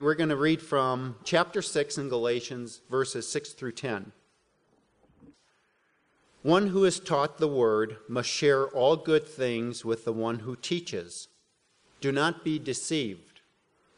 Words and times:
We're 0.00 0.14
going 0.14 0.28
to 0.28 0.36
read 0.36 0.62
from 0.62 1.16
chapter 1.24 1.60
6 1.60 1.98
in 1.98 2.08
Galatians, 2.08 2.82
verses 2.88 3.28
6 3.28 3.54
through 3.54 3.72
10. 3.72 4.12
One 6.42 6.68
who 6.68 6.84
is 6.84 7.00
taught 7.00 7.38
the 7.38 7.48
word 7.48 7.96
must 8.08 8.28
share 8.28 8.68
all 8.68 8.94
good 8.94 9.26
things 9.26 9.84
with 9.84 10.04
the 10.04 10.12
one 10.12 10.38
who 10.38 10.54
teaches. 10.54 11.26
Do 12.00 12.12
not 12.12 12.44
be 12.44 12.60
deceived. 12.60 13.40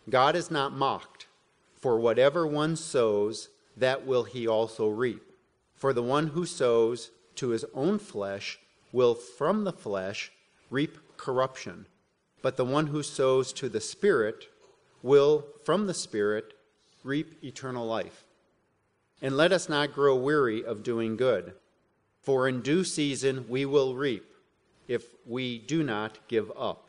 God 0.08 0.36
is 0.36 0.50
not 0.50 0.72
mocked, 0.72 1.26
for 1.76 2.00
whatever 2.00 2.46
one 2.46 2.76
sows, 2.76 3.50
that 3.76 4.06
will 4.06 4.24
he 4.24 4.48
also 4.48 4.88
reap. 4.88 5.34
For 5.74 5.92
the 5.92 6.02
one 6.02 6.28
who 6.28 6.46
sows 6.46 7.10
to 7.34 7.50
his 7.50 7.66
own 7.74 7.98
flesh 7.98 8.58
will 8.90 9.14
from 9.14 9.64
the 9.64 9.72
flesh 9.72 10.32
reap 10.70 10.96
corruption, 11.18 11.84
but 12.40 12.56
the 12.56 12.64
one 12.64 12.86
who 12.86 13.02
sows 13.02 13.52
to 13.52 13.68
the 13.68 13.82
Spirit 13.82 14.46
will 15.02 15.46
from 15.64 15.86
the 15.86 15.94
Spirit 15.94 16.54
reap 17.02 17.42
eternal 17.42 17.86
life. 17.86 18.24
And 19.22 19.36
let 19.36 19.52
us 19.52 19.68
not 19.68 19.92
grow 19.92 20.16
weary 20.16 20.64
of 20.64 20.82
doing 20.82 21.16
good, 21.16 21.54
for 22.22 22.48
in 22.48 22.62
due 22.62 22.84
season 22.84 23.46
we 23.48 23.66
will 23.66 23.94
reap 23.94 24.24
if 24.88 25.04
we 25.26 25.58
do 25.58 25.82
not 25.82 26.18
give 26.28 26.50
up. 26.58 26.88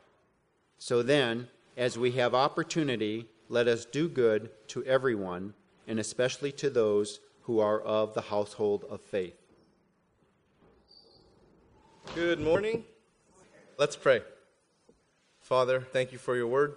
So 0.77 1.03
then, 1.03 1.47
as 1.77 1.97
we 1.97 2.11
have 2.13 2.33
opportunity, 2.33 3.27
let 3.49 3.67
us 3.67 3.85
do 3.85 4.07
good 4.07 4.49
to 4.69 4.83
everyone, 4.85 5.53
and 5.87 5.99
especially 5.99 6.51
to 6.53 6.69
those 6.69 7.19
who 7.43 7.59
are 7.59 7.81
of 7.81 8.13
the 8.13 8.21
household 8.21 8.85
of 8.89 9.01
faith. 9.01 9.35
Good 12.15 12.39
morning. 12.39 12.83
Let's 13.77 13.95
pray. 13.95 14.21
Father, 15.41 15.81
thank 15.91 16.11
you 16.11 16.17
for 16.17 16.35
your 16.35 16.47
word. 16.47 16.75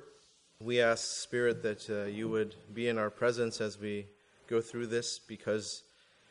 We 0.65 0.81
ask, 0.81 1.05
Spirit, 1.21 1.63
that 1.65 1.91
uh, 1.91 2.05
you 2.05 2.27
would 2.31 2.55
be 2.73 2.89
in 2.89 2.97
our 2.97 3.11
presence 3.11 3.61
as 3.61 3.79
we 3.79 4.07
go 4.47 4.63
through 4.63 4.87
this 4.87 5.19
because 5.19 5.83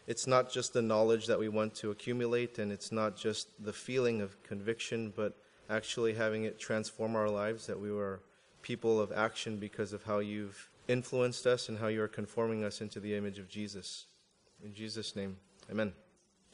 it's 0.08 0.26
not 0.26 0.52
just 0.52 0.74
the 0.74 0.82
knowledge 0.82 1.28
that 1.28 1.38
we 1.38 1.50
want 1.50 1.76
to 1.76 1.92
accumulate 1.92 2.58
and 2.58 2.72
it's 2.72 2.92
not 2.92 3.16
just 3.16 3.50
the 3.64 3.72
feeling 3.72 4.22
of 4.22 4.42
conviction, 4.42 5.14
but 5.16 5.38
actually 5.70 6.16
having 6.16 6.46
it 6.46 6.60
transform 6.60 7.16
our 7.16 7.30
lives, 7.30 7.68
that 7.68 7.80
we 7.80 7.92
were 7.92 8.22
people 8.64 9.00
of 9.00 9.12
action 9.12 9.58
because 9.58 9.94
of 9.94 10.04
how 10.04 10.18
you've 10.18 10.68
influenced 10.88 11.46
us 11.46 11.70
and 11.70 11.78
how 11.78 11.86
you 11.86 12.02
are 12.02 12.08
conforming 12.08 12.64
us 12.64 12.82
into 12.82 13.00
the 13.00 13.14
image 13.14 13.38
of 13.38 13.48
Jesus. 13.48 14.08
In 14.66 14.74
Jesus' 14.74 15.16
name, 15.16 15.38
amen. 15.70 15.94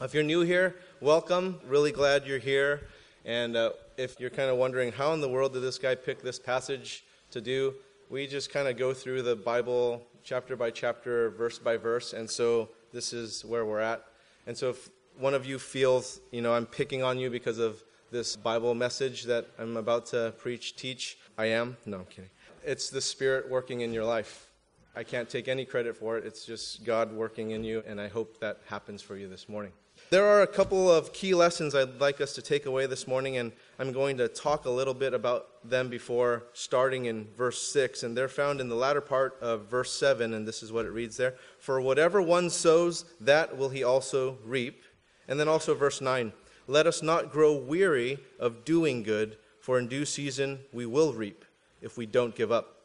If 0.01 0.13
you're 0.13 0.21
new 0.21 0.41
here, 0.41 0.75
welcome. 0.99 1.61
Really 1.65 1.93
glad 1.93 2.27
you're 2.27 2.39
here. 2.39 2.89
And 3.23 3.55
uh, 3.55 3.71
if 3.95 4.19
you're 4.19 4.29
kind 4.29 4.49
of 4.49 4.57
wondering, 4.57 4.91
how 4.91 5.13
in 5.13 5.21
the 5.21 5.29
world 5.29 5.53
did 5.53 5.61
this 5.61 5.77
guy 5.77 5.95
pick 5.95 6.21
this 6.21 6.39
passage 6.39 7.05
to 7.31 7.41
do? 7.41 7.75
We 8.09 8.27
just 8.27 8.51
kind 8.51 8.67
of 8.67 8.77
go 8.77 8.93
through 8.93 9.21
the 9.21 9.35
Bible 9.35 10.01
chapter 10.23 10.55
by 10.55 10.71
chapter, 10.71 11.29
verse 11.31 11.59
by 11.59 11.77
verse. 11.77 12.13
And 12.13 12.29
so 12.29 12.69
this 12.91 13.13
is 13.13 13.45
where 13.45 13.65
we're 13.65 13.79
at. 13.79 14.03
And 14.47 14.57
so 14.57 14.69
if 14.69 14.89
one 15.17 15.33
of 15.33 15.45
you 15.45 15.59
feels, 15.59 16.21
you 16.31 16.41
know, 16.41 16.53
I'm 16.53 16.65
picking 16.65 17.03
on 17.03 17.19
you 17.19 17.29
because 17.29 17.59
of 17.59 17.83
this 18.11 18.35
Bible 18.35 18.73
message 18.73 19.23
that 19.25 19.47
I'm 19.59 19.77
about 19.77 20.07
to 20.07 20.33
preach, 20.37 20.75
teach, 20.75 21.17
I 21.37 21.45
am. 21.47 21.77
No, 21.85 21.99
I'm 21.99 22.05
kidding. 22.05 22.29
It's 22.65 22.89
the 22.89 23.01
Spirit 23.01 23.49
working 23.49 23.81
in 23.81 23.93
your 23.93 24.05
life. 24.05 24.47
I 24.95 25.03
can't 25.03 25.29
take 25.29 25.47
any 25.47 25.65
credit 25.65 25.95
for 25.95 26.17
it. 26.17 26.25
It's 26.25 26.45
just 26.45 26.83
God 26.83 27.13
working 27.13 27.51
in 27.51 27.63
you, 27.63 27.83
and 27.85 28.01
I 28.01 28.07
hope 28.07 28.39
that 28.39 28.61
happens 28.65 29.01
for 29.01 29.15
you 29.15 29.29
this 29.29 29.47
morning. 29.47 29.71
There 30.11 30.25
are 30.25 30.41
a 30.41 30.47
couple 30.47 30.91
of 30.91 31.13
key 31.13 31.35
lessons 31.35 31.75
I'd 31.75 32.01
like 32.01 32.19
us 32.19 32.33
to 32.33 32.41
take 32.41 32.65
away 32.65 32.87
this 32.87 33.07
morning, 33.07 33.37
and 33.37 33.51
I'm 33.77 33.91
going 33.91 34.17
to 34.17 34.27
talk 34.27 34.65
a 34.65 34.69
little 34.71 34.95
bit 34.95 35.13
about 35.13 35.49
them 35.63 35.87
before 35.87 36.45
starting 36.53 37.05
in 37.05 37.27
verse 37.37 37.61
6. 37.71 38.01
And 38.01 38.17
they're 38.17 38.27
found 38.27 38.59
in 38.59 38.69
the 38.69 38.75
latter 38.75 39.01
part 39.01 39.37
of 39.39 39.67
verse 39.69 39.91
7, 39.91 40.33
and 40.33 40.47
this 40.47 40.63
is 40.63 40.71
what 40.71 40.87
it 40.87 40.93
reads 40.93 41.15
there 41.15 41.35
For 41.59 41.79
whatever 41.79 42.23
one 42.23 42.49
sows, 42.49 43.05
that 43.21 43.55
will 43.55 43.69
he 43.69 43.83
also 43.83 44.39
reap. 44.43 44.81
And 45.27 45.39
then 45.39 45.47
also 45.47 45.75
verse 45.75 46.01
9 46.01 46.33
Let 46.65 46.87
us 46.87 47.03
not 47.03 47.31
grow 47.31 47.53
weary 47.53 48.17
of 48.39 48.65
doing 48.65 49.03
good, 49.03 49.37
for 49.59 49.77
in 49.77 49.87
due 49.87 50.05
season 50.05 50.61
we 50.73 50.87
will 50.87 51.13
reap 51.13 51.45
if 51.83 51.97
we 51.97 52.07
don't 52.07 52.33
give 52.33 52.51
up. 52.51 52.78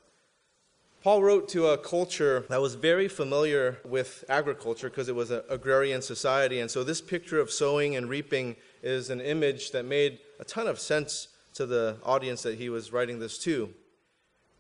Paul 1.05 1.23
wrote 1.23 1.51
to 1.51 1.67
a 1.67 1.77
culture 1.77 2.47
that 2.49 2.63
was 2.63 2.77
very 2.77 3.09
familiar 3.09 3.79
with 3.85 4.25
agriculture 4.27 4.89
because 4.89 5.07
it 5.07 5.15
was 5.15 5.31
an 5.31 5.43
agrarian 5.51 6.01
society. 6.01 6.61
And 6.61 6.71
so 6.71 6.83
this 6.83 7.03
picture 7.03 7.39
of 7.39 7.51
sowing 7.51 7.95
and 7.95 8.09
reaping 8.09 8.57
is 8.83 9.11
an 9.11 9.21
image 9.21 9.73
that 9.73 9.85
made 9.85 10.21
a 10.41 10.45
ton 10.45 10.67
of 10.67 10.81
sense 10.81 11.29
to 11.57 11.67
the 11.67 11.99
audience 12.05 12.43
that 12.45 12.57
he 12.57 12.71
was 12.71 12.91
writing 12.91 13.19
this 13.19 13.37
to. 13.41 13.69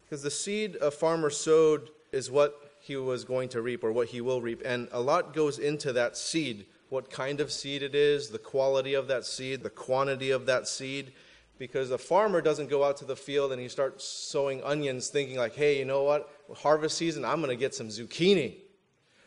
Because 0.04 0.22
the 0.22 0.30
seed 0.30 0.76
a 0.82 0.90
farmer 0.90 1.30
sowed 1.30 1.88
is 2.12 2.30
what 2.30 2.72
he 2.82 2.94
was 2.94 3.24
going 3.24 3.48
to 3.48 3.62
reap 3.62 3.82
or 3.82 3.90
what 3.90 4.08
he 4.08 4.20
will 4.20 4.42
reap. 4.42 4.60
And 4.66 4.88
a 4.92 5.00
lot 5.00 5.32
goes 5.32 5.58
into 5.58 5.94
that 5.94 6.14
seed 6.14 6.66
what 6.90 7.10
kind 7.10 7.40
of 7.40 7.50
seed 7.50 7.82
it 7.82 7.94
is, 7.94 8.28
the 8.28 8.38
quality 8.38 8.92
of 8.92 9.08
that 9.08 9.24
seed, 9.24 9.62
the 9.62 9.70
quantity 9.70 10.30
of 10.30 10.44
that 10.44 10.68
seed 10.68 11.14
because 11.58 11.90
a 11.90 11.98
farmer 11.98 12.40
doesn't 12.40 12.68
go 12.68 12.84
out 12.84 12.96
to 12.98 13.04
the 13.04 13.16
field 13.16 13.52
and 13.52 13.60
he 13.60 13.68
starts 13.68 14.04
sowing 14.04 14.62
onions 14.62 15.08
thinking 15.08 15.36
like 15.36 15.54
hey 15.54 15.78
you 15.78 15.84
know 15.84 16.02
what 16.02 16.28
harvest 16.54 16.96
season 16.98 17.24
i'm 17.24 17.40
going 17.40 17.50
to 17.50 17.56
get 17.56 17.74
some 17.74 17.88
zucchini 17.88 18.56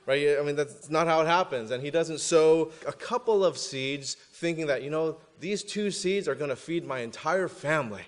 right? 0.07 0.37
I 0.39 0.41
mean 0.41 0.55
that's 0.55 0.89
not 0.89 1.05
how 1.05 1.21
it 1.21 1.27
happens. 1.27 1.69
And 1.69 1.83
he 1.83 1.91
doesn't 1.91 2.19
sow 2.19 2.71
a 2.87 2.93
couple 2.93 3.45
of 3.45 3.59
seeds 3.59 4.15
thinking 4.15 4.65
that 4.67 4.81
you 4.81 4.89
know 4.89 5.17
these 5.39 5.61
two 5.61 5.91
seeds 5.91 6.27
are 6.27 6.33
going 6.33 6.49
to 6.49 6.55
feed 6.55 6.83
my 6.83 6.99
entire 6.99 7.47
family. 7.47 8.05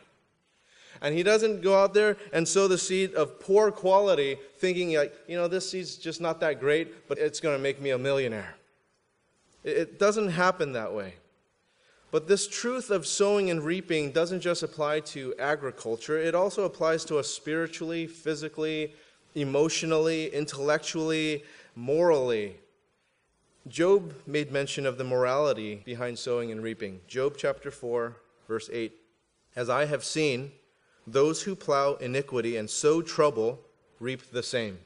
And 1.02 1.16
he 1.16 1.24
doesn't 1.24 1.62
go 1.62 1.82
out 1.82 1.94
there 1.94 2.18
and 2.34 2.46
sow 2.48 2.68
the 2.68 2.78
seed 2.78 3.14
of 3.14 3.40
poor 3.40 3.72
quality 3.72 4.38
thinking 4.58 4.96
like 4.96 5.14
you 5.28 5.38
know 5.38 5.48
this 5.48 5.70
seed's 5.70 5.98
just 5.98 6.20
not 6.20 6.40
that 6.40 6.60
great 6.60 7.08
but 7.08 7.20
it's 7.20 7.40
going 7.40 7.56
to 7.56 7.62
make 7.62 7.80
me 7.80 7.92
a 7.92 7.98
millionaire. 7.98 8.56
It 9.64 10.00
doesn't 10.00 10.30
happen 10.30 10.72
that 10.74 10.94
way 10.94 11.16
but 12.12 12.28
this 12.28 12.48
truth 12.48 12.90
of 12.90 13.06
sowing 13.06 13.50
and 13.50 13.64
reaping 13.64 14.12
doesn't 14.12 14.42
just 14.42 14.64
apply 14.64 15.02
to 15.02 15.36
agriculture, 15.38 16.18
it 16.18 16.34
also 16.34 16.66
applies 16.66 17.06
to 17.06 17.18
us 17.18 17.28
spiritually, 17.28 18.08
physically, 18.08 18.94
emotionally, 19.36 20.34
intellectually, 20.34 21.44
morally. 21.76 22.56
Job 23.68 24.14
made 24.26 24.52
mention 24.52 24.86
of 24.86 24.98
the 24.98 25.04
morality 25.04 25.82
behind 25.86 26.18
sowing 26.18 26.52
and 26.52 26.64
reaping. 26.64 27.02
Job 27.08 27.36
chapter 27.38 27.70
4, 27.70 28.16
verse 28.48 28.70
8. 28.74 28.92
As 29.56 29.70
I 29.70 29.86
have 29.86 30.04
seen, 30.04 30.52
those 31.06 31.44
who 31.44 31.56
plow 31.56 31.96
iniquity 31.96 32.58
and 32.58 32.70
sow 32.70 33.02
trouble 33.02 33.60
reap 34.00 34.32
the 34.32 34.44
same. 34.44 34.80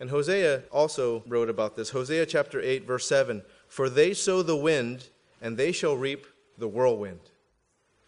And 0.00 0.10
Hosea 0.10 0.62
also 0.72 1.22
wrote 1.26 1.48
about 1.48 1.76
this. 1.76 1.90
Hosea 1.90 2.26
chapter 2.26 2.60
8, 2.60 2.86
verse 2.86 3.06
7. 3.06 3.42
For 3.68 3.88
they 3.88 4.14
sow 4.14 4.42
the 4.42 4.56
wind 4.56 5.08
and 5.44 5.58
they 5.58 5.70
shall 5.70 5.94
reap 5.94 6.26
the 6.56 6.66
whirlwind. 6.66 7.20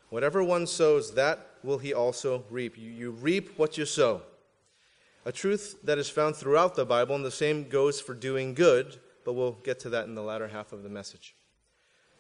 Whatever 0.08 0.42
one 0.42 0.66
sows, 0.66 1.12
that 1.14 1.50
will 1.62 1.76
he 1.76 1.92
also 1.92 2.44
reap. 2.48 2.78
You, 2.78 2.90
you, 2.90 3.10
reap 3.10 3.58
what 3.58 3.76
you 3.76 3.84
sow. 3.84 4.22
A 5.26 5.32
truth 5.32 5.76
that 5.84 5.98
is 5.98 6.08
found 6.08 6.34
throughout 6.34 6.76
the 6.76 6.86
Bible, 6.86 7.14
and 7.14 7.24
the 7.24 7.30
same 7.30 7.68
goes 7.68 8.00
for 8.00 8.14
doing 8.14 8.54
good, 8.54 8.98
but 9.24 9.34
we'll 9.34 9.58
get 9.64 9.78
to 9.80 9.90
that 9.90 10.06
in 10.06 10.14
the 10.14 10.22
latter 10.22 10.48
half 10.48 10.72
of 10.72 10.82
the 10.82 10.88
message. 10.88 11.36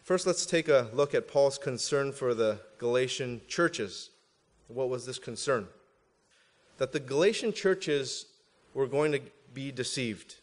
First, 0.02 0.26
let's 0.26 0.44
take 0.44 0.68
a 0.68 0.90
look 0.92 1.14
at 1.14 1.28
Paul's 1.28 1.56
concern 1.56 2.12
for 2.12 2.34
the 2.34 2.60
Galatian 2.76 3.40
churches. 3.48 4.10
What 4.68 4.90
was 4.90 5.06
this 5.06 5.18
concern? 5.18 5.66
That 6.76 6.92
the 6.92 7.00
Galatian 7.00 7.54
churches 7.54 8.26
were 8.74 8.86
going 8.86 9.12
to 9.12 9.22
be 9.54 9.72
deceived. 9.72 10.36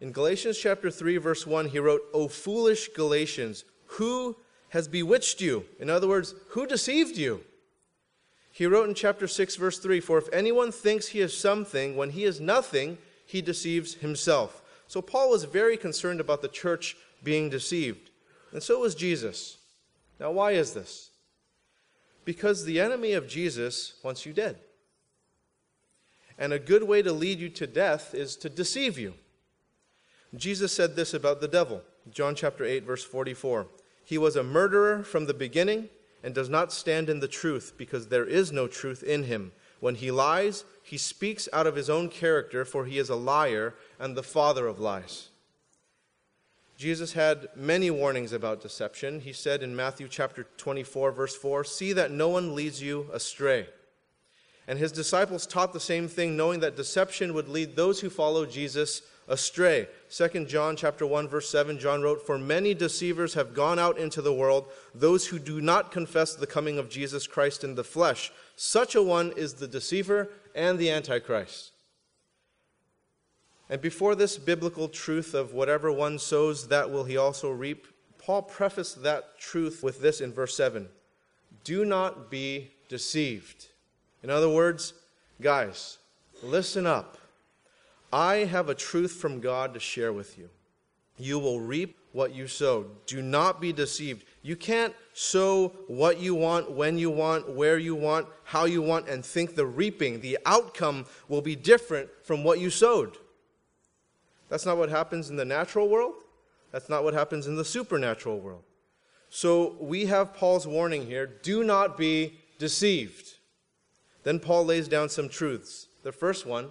In 0.00 0.12
Galatians 0.12 0.56
chapter 0.56 0.90
3 0.90 1.18
verse 1.18 1.46
1 1.46 1.68
he 1.68 1.78
wrote, 1.78 2.00
"O 2.14 2.26
foolish 2.26 2.88
Galatians, 2.88 3.64
who 4.00 4.34
has 4.70 4.88
bewitched 4.88 5.42
you? 5.42 5.66
In 5.78 5.90
other 5.90 6.08
words, 6.08 6.34
who 6.52 6.66
deceived 6.66 7.18
you? 7.18 7.42
He 8.50 8.64
wrote 8.64 8.88
in 8.88 8.94
chapter 8.94 9.28
6, 9.28 9.56
verse 9.56 9.78
3 9.78 10.00
For 10.00 10.16
if 10.16 10.26
anyone 10.32 10.72
thinks 10.72 11.08
he 11.08 11.20
is 11.20 11.36
something 11.36 11.96
when 11.96 12.08
he 12.08 12.24
is 12.24 12.40
nothing, 12.40 12.96
he 13.26 13.42
deceives 13.42 13.96
himself. 13.96 14.62
So 14.86 15.02
Paul 15.02 15.28
was 15.28 15.44
very 15.44 15.76
concerned 15.76 16.18
about 16.18 16.40
the 16.40 16.48
church 16.48 16.96
being 17.22 17.50
deceived. 17.50 18.08
And 18.52 18.62
so 18.62 18.80
was 18.80 18.94
Jesus. 18.94 19.58
Now, 20.18 20.30
why 20.30 20.52
is 20.52 20.72
this? 20.72 21.10
Because 22.24 22.64
the 22.64 22.80
enemy 22.80 23.12
of 23.12 23.28
Jesus 23.28 24.00
wants 24.02 24.24
you 24.24 24.32
dead. 24.32 24.56
And 26.38 26.54
a 26.54 26.58
good 26.58 26.84
way 26.84 27.02
to 27.02 27.12
lead 27.12 27.38
you 27.38 27.50
to 27.50 27.66
death 27.66 28.14
is 28.14 28.34
to 28.36 28.48
deceive 28.48 28.98
you. 28.98 29.12
Jesus 30.34 30.72
said 30.72 30.96
this 30.96 31.12
about 31.12 31.42
the 31.42 31.48
devil. 31.48 31.82
John 32.10 32.34
chapter 32.34 32.64
8, 32.64 32.84
verse 32.84 33.04
44. 33.04 33.66
He 34.10 34.18
was 34.18 34.34
a 34.34 34.42
murderer 34.42 35.04
from 35.04 35.26
the 35.26 35.34
beginning 35.34 35.88
and 36.24 36.34
does 36.34 36.48
not 36.48 36.72
stand 36.72 37.08
in 37.08 37.20
the 37.20 37.28
truth 37.28 37.74
because 37.76 38.08
there 38.08 38.24
is 38.24 38.50
no 38.50 38.66
truth 38.66 39.04
in 39.04 39.22
him. 39.22 39.52
When 39.78 39.94
he 39.94 40.10
lies, 40.10 40.64
he 40.82 40.98
speaks 40.98 41.48
out 41.52 41.68
of 41.68 41.76
his 41.76 41.88
own 41.88 42.08
character, 42.08 42.64
for 42.64 42.86
he 42.86 42.98
is 42.98 43.08
a 43.08 43.14
liar 43.14 43.76
and 44.00 44.16
the 44.16 44.24
father 44.24 44.66
of 44.66 44.80
lies. 44.80 45.28
Jesus 46.76 47.12
had 47.12 47.50
many 47.54 47.88
warnings 47.88 48.32
about 48.32 48.60
deception. 48.60 49.20
He 49.20 49.32
said 49.32 49.62
in 49.62 49.76
Matthew 49.76 50.08
chapter 50.08 50.48
24, 50.56 51.12
verse 51.12 51.36
4, 51.36 51.62
See 51.62 51.92
that 51.92 52.10
no 52.10 52.30
one 52.30 52.56
leads 52.56 52.82
you 52.82 53.06
astray. 53.12 53.68
And 54.66 54.76
his 54.76 54.90
disciples 54.90 55.46
taught 55.46 55.72
the 55.72 55.78
same 55.78 56.08
thing, 56.08 56.36
knowing 56.36 56.58
that 56.60 56.74
deception 56.74 57.32
would 57.34 57.48
lead 57.48 57.76
those 57.76 58.00
who 58.00 58.10
follow 58.10 58.44
Jesus 58.44 59.02
astray. 59.28 59.88
2 60.10 60.46
John 60.46 60.76
chapter 60.76 61.06
1 61.06 61.28
verse 61.28 61.48
7 61.48 61.78
John 61.78 62.02
wrote 62.02 62.26
for 62.26 62.38
many 62.38 62.74
deceivers 62.74 63.34
have 63.34 63.54
gone 63.54 63.78
out 63.78 63.98
into 63.98 64.20
the 64.20 64.32
world 64.32 64.66
those 64.94 65.26
who 65.26 65.38
do 65.38 65.60
not 65.60 65.92
confess 65.92 66.34
the 66.34 66.46
coming 66.46 66.78
of 66.78 66.90
Jesus 66.90 67.26
Christ 67.26 67.62
in 67.62 67.74
the 67.74 67.84
flesh 67.84 68.32
such 68.56 68.94
a 68.94 69.02
one 69.02 69.32
is 69.36 69.54
the 69.54 69.68
deceiver 69.68 70.30
and 70.54 70.78
the 70.78 70.90
antichrist. 70.90 71.72
And 73.68 73.80
before 73.80 74.16
this 74.16 74.36
biblical 74.36 74.88
truth 74.88 75.32
of 75.32 75.54
whatever 75.54 75.92
one 75.92 76.18
sows 76.18 76.68
that 76.68 76.90
will 76.90 77.04
he 77.04 77.16
also 77.16 77.50
reap 77.50 77.86
Paul 78.20 78.42
prefaced 78.42 79.02
that 79.02 79.38
truth 79.38 79.82
with 79.82 80.02
this 80.02 80.20
in 80.20 80.32
verse 80.32 80.54
7 80.56 80.88
Do 81.64 81.84
not 81.84 82.30
be 82.30 82.70
deceived. 82.88 83.66
In 84.22 84.28
other 84.28 84.48
words, 84.48 84.92
guys, 85.40 85.98
listen 86.42 86.86
up. 86.86 87.16
I 88.12 88.36
have 88.38 88.68
a 88.68 88.74
truth 88.74 89.12
from 89.12 89.40
God 89.40 89.74
to 89.74 89.80
share 89.80 90.12
with 90.12 90.36
you. 90.36 90.50
You 91.16 91.38
will 91.38 91.60
reap 91.60 91.98
what 92.12 92.34
you 92.34 92.48
sow. 92.48 92.86
Do 93.06 93.22
not 93.22 93.60
be 93.60 93.72
deceived. 93.72 94.24
You 94.42 94.56
can't 94.56 94.94
sow 95.12 95.68
what 95.86 96.18
you 96.18 96.34
want, 96.34 96.72
when 96.72 96.98
you 96.98 97.10
want, 97.10 97.50
where 97.50 97.78
you 97.78 97.94
want, 97.94 98.26
how 98.44 98.64
you 98.64 98.82
want, 98.82 99.08
and 99.08 99.24
think 99.24 99.54
the 99.54 99.66
reaping, 99.66 100.20
the 100.20 100.38
outcome 100.46 101.06
will 101.28 101.42
be 101.42 101.54
different 101.54 102.08
from 102.24 102.42
what 102.42 102.58
you 102.58 102.70
sowed. 102.70 103.16
That's 104.48 104.66
not 104.66 104.78
what 104.78 104.88
happens 104.88 105.30
in 105.30 105.36
the 105.36 105.44
natural 105.44 105.88
world. 105.88 106.14
That's 106.72 106.88
not 106.88 107.04
what 107.04 107.14
happens 107.14 107.46
in 107.46 107.56
the 107.56 107.64
supernatural 107.64 108.40
world. 108.40 108.62
So 109.28 109.76
we 109.80 110.06
have 110.06 110.34
Paul's 110.34 110.66
warning 110.66 111.06
here 111.06 111.26
do 111.26 111.62
not 111.62 111.96
be 111.96 112.40
deceived. 112.58 113.34
Then 114.24 114.40
Paul 114.40 114.64
lays 114.66 114.88
down 114.88 115.08
some 115.08 115.28
truths. 115.28 115.86
The 116.02 116.12
first 116.12 116.46
one 116.46 116.70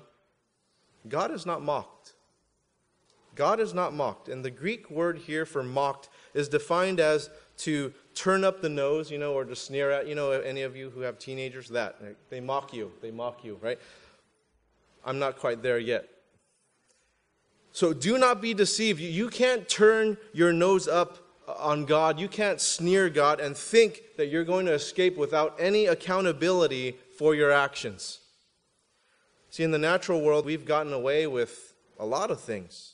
God 1.08 1.32
is 1.32 1.46
not 1.46 1.62
mocked. 1.62 2.14
God 3.36 3.60
is 3.60 3.74
not 3.74 3.94
mocked. 3.94 4.28
And 4.28 4.44
the 4.44 4.52
Greek 4.52 4.90
word 4.90 5.18
here 5.20 5.46
for 5.46 5.64
mocked 5.64 6.10
is 6.34 6.50
defined 6.50 7.00
as 7.00 7.30
to 7.60 7.94
turn 8.14 8.44
up 8.44 8.62
the 8.62 8.70
nose, 8.70 9.10
you 9.10 9.18
know, 9.18 9.34
or 9.34 9.46
to 9.46 9.56
sneer 9.56 9.92
at. 9.92 10.08
You 10.08 10.16
know, 10.16 10.32
any 10.32 10.64
of 10.64 10.76
you 10.76 10.90
who 10.90 11.02
have 11.02 11.18
teenagers, 11.20 11.70
that. 11.70 12.02
They 12.30 12.42
mock 12.42 12.74
you. 12.74 12.92
They 13.02 13.12
mock 13.12 13.44
you, 13.44 13.58
right? 13.62 13.80
I'm 15.06 15.20
not 15.20 15.38
quite 15.38 15.64
there 15.64 15.80
yet. 15.80 16.10
So 17.72 17.94
do 17.94 18.18
not 18.18 18.42
be 18.42 18.54
deceived. 18.54 19.00
You 19.00 19.30
can't 19.30 19.70
turn 19.70 20.18
your 20.34 20.52
nose 20.52 20.88
up 20.88 21.20
uh, 21.48 21.54
on 21.54 21.86
God. 21.86 22.20
You 22.20 22.28
can't 22.28 22.60
sneer 22.60 23.10
God 23.10 23.40
and 23.40 23.56
think 23.56 24.02
that 24.18 24.28
you're 24.28 24.44
going 24.44 24.66
to 24.66 24.74
escape 24.74 25.18
without 25.18 25.56
any 25.60 25.86
accountability 25.86 26.98
for 27.18 27.36
your 27.36 27.52
actions. 27.52 28.20
See, 29.52 29.64
in 29.64 29.72
the 29.72 29.80
natural 29.80 30.22
world, 30.22 30.46
we've 30.46 30.66
gotten 30.66 30.94
away 30.94 31.26
with 31.26 31.74
a 32.00 32.06
lot 32.06 32.30
of 32.30 32.40
things 32.40 32.94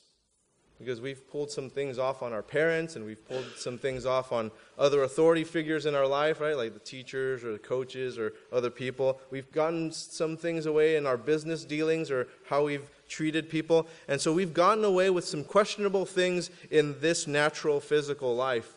because 0.80 1.00
we've 1.00 1.30
pulled 1.30 1.52
some 1.52 1.70
things 1.70 1.98
off 1.98 2.22
on 2.22 2.34
our 2.34 2.42
parents 2.42 2.96
and 2.96 3.06
we've 3.06 3.26
pulled 3.28 3.46
some 3.58 3.78
things 3.78 4.06
off 4.06 4.32
on 4.32 4.52
other 4.78 5.04
authority 5.04 5.44
figures 5.44 5.86
in 5.86 5.96
our 5.96 6.08
life, 6.08 6.40
right? 6.42 6.56
Like 6.56 6.74
the 6.74 6.80
teachers 6.80 7.44
or 7.44 7.54
the 7.54 7.60
coaches 7.60 8.18
or 8.18 8.34
other 8.52 8.70
people. 8.70 9.20
We've 9.32 9.52
gotten 9.52 9.92
some 9.92 10.36
things 10.38 10.66
away 10.66 10.96
in 10.96 11.06
our 11.06 11.18
business 11.18 11.66
dealings 11.66 12.12
or 12.12 12.28
how 12.48 12.66
we've 12.66 12.90
treated 13.08 13.50
people. 13.50 13.88
And 14.08 14.20
so 14.20 14.34
we've 14.34 14.54
gotten 14.54 14.84
away 14.84 15.10
with 15.10 15.26
some 15.26 15.44
questionable 15.44 16.06
things 16.06 16.50
in 16.72 17.00
this 17.00 17.28
natural 17.28 17.80
physical 17.80 18.36
life. 18.36 18.74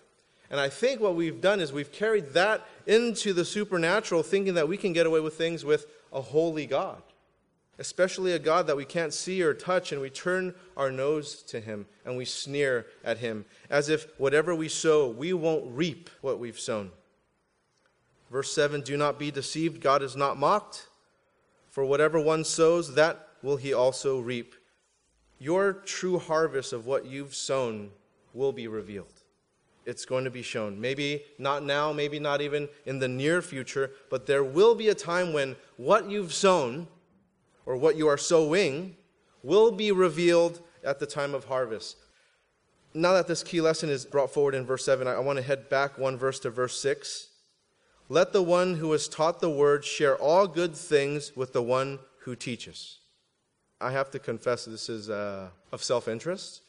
And 0.50 0.58
I 0.58 0.68
think 0.68 1.00
what 1.00 1.14
we've 1.14 1.40
done 1.40 1.60
is 1.60 1.72
we've 1.72 1.92
carried 1.92 2.30
that 2.30 2.66
into 2.86 3.32
the 3.32 3.44
supernatural, 3.44 4.22
thinking 4.22 4.54
that 4.54 4.68
we 4.68 4.76
can 4.76 4.92
get 4.92 5.06
away 5.06 5.20
with 5.20 5.34
things 5.34 5.64
with 5.64 5.86
a 6.12 6.20
holy 6.20 6.66
God 6.66 7.02
especially 7.78 8.32
a 8.32 8.38
God 8.38 8.66
that 8.66 8.76
we 8.76 8.84
can't 8.84 9.14
see 9.14 9.42
or 9.42 9.54
touch, 9.54 9.92
and 9.92 10.00
we 10.00 10.10
turn 10.10 10.54
our 10.76 10.90
nose 10.90 11.42
to 11.44 11.60
him 11.60 11.86
and 12.04 12.16
we 12.16 12.24
sneer 12.24 12.86
at 13.04 13.18
him, 13.18 13.44
as 13.70 13.88
if 13.88 14.08
whatever 14.18 14.54
we 14.54 14.68
sow, 14.68 15.08
we 15.08 15.32
won't 15.32 15.64
reap 15.68 16.10
what 16.20 16.38
we've 16.38 16.58
sown. 16.58 16.90
Verse 18.30 18.52
7 18.52 18.82
Do 18.82 18.96
not 18.96 19.18
be 19.18 19.30
deceived, 19.30 19.80
God 19.80 20.02
is 20.02 20.16
not 20.16 20.38
mocked. 20.38 20.88
For 21.70 21.84
whatever 21.84 22.20
one 22.20 22.44
sows, 22.44 22.94
that 22.94 23.28
will 23.42 23.56
he 23.56 23.72
also 23.72 24.18
reap. 24.18 24.54
Your 25.38 25.72
true 25.72 26.18
harvest 26.18 26.72
of 26.72 26.86
what 26.86 27.06
you've 27.06 27.34
sown 27.34 27.90
will 28.34 28.52
be 28.52 28.66
revealed. 28.66 29.12
It's 29.86 30.04
going 30.04 30.24
to 30.24 30.30
be 30.30 30.42
shown. 30.42 30.80
Maybe 30.80 31.24
not 31.38 31.64
now, 31.64 31.92
maybe 31.92 32.18
not 32.18 32.40
even 32.40 32.68
in 32.84 32.98
the 32.98 33.08
near 33.08 33.40
future, 33.40 33.92
but 34.10 34.26
there 34.26 34.44
will 34.44 34.74
be 34.74 34.88
a 34.88 34.94
time 34.94 35.32
when 35.32 35.56
what 35.76 36.10
you've 36.10 36.34
sown 36.34 36.88
or 37.68 37.76
what 37.76 37.96
you 37.96 38.08
are 38.08 38.16
sowing 38.16 38.96
will 39.42 39.70
be 39.70 39.92
revealed 39.92 40.62
at 40.82 40.98
the 40.98 41.06
time 41.06 41.34
of 41.34 41.44
harvest. 41.44 41.98
Now 42.94 43.12
that 43.12 43.28
this 43.28 43.42
key 43.42 43.60
lesson 43.60 43.90
is 43.90 44.06
brought 44.06 44.32
forward 44.32 44.54
in 44.54 44.64
verse 44.64 44.86
7, 44.86 45.06
I 45.06 45.18
want 45.18 45.36
to 45.36 45.42
head 45.42 45.68
back 45.68 45.98
one 45.98 46.16
verse 46.16 46.40
to 46.40 46.50
verse 46.50 46.80
6. 46.80 47.28
Let 48.08 48.32
the 48.32 48.42
one 48.42 48.76
who 48.76 48.90
has 48.92 49.06
taught 49.06 49.40
the 49.40 49.50
word 49.50 49.84
share 49.84 50.16
all 50.16 50.48
good 50.48 50.74
things 50.74 51.36
with 51.36 51.52
the 51.52 51.62
one 51.62 51.98
who 52.20 52.34
teaches. 52.34 53.00
I 53.82 53.92
have 53.92 54.10
to 54.12 54.18
confess 54.18 54.64
this 54.64 54.88
is 54.88 55.10
uh, 55.10 55.48
of 55.70 55.84
self 55.84 56.08
interest. 56.08 56.62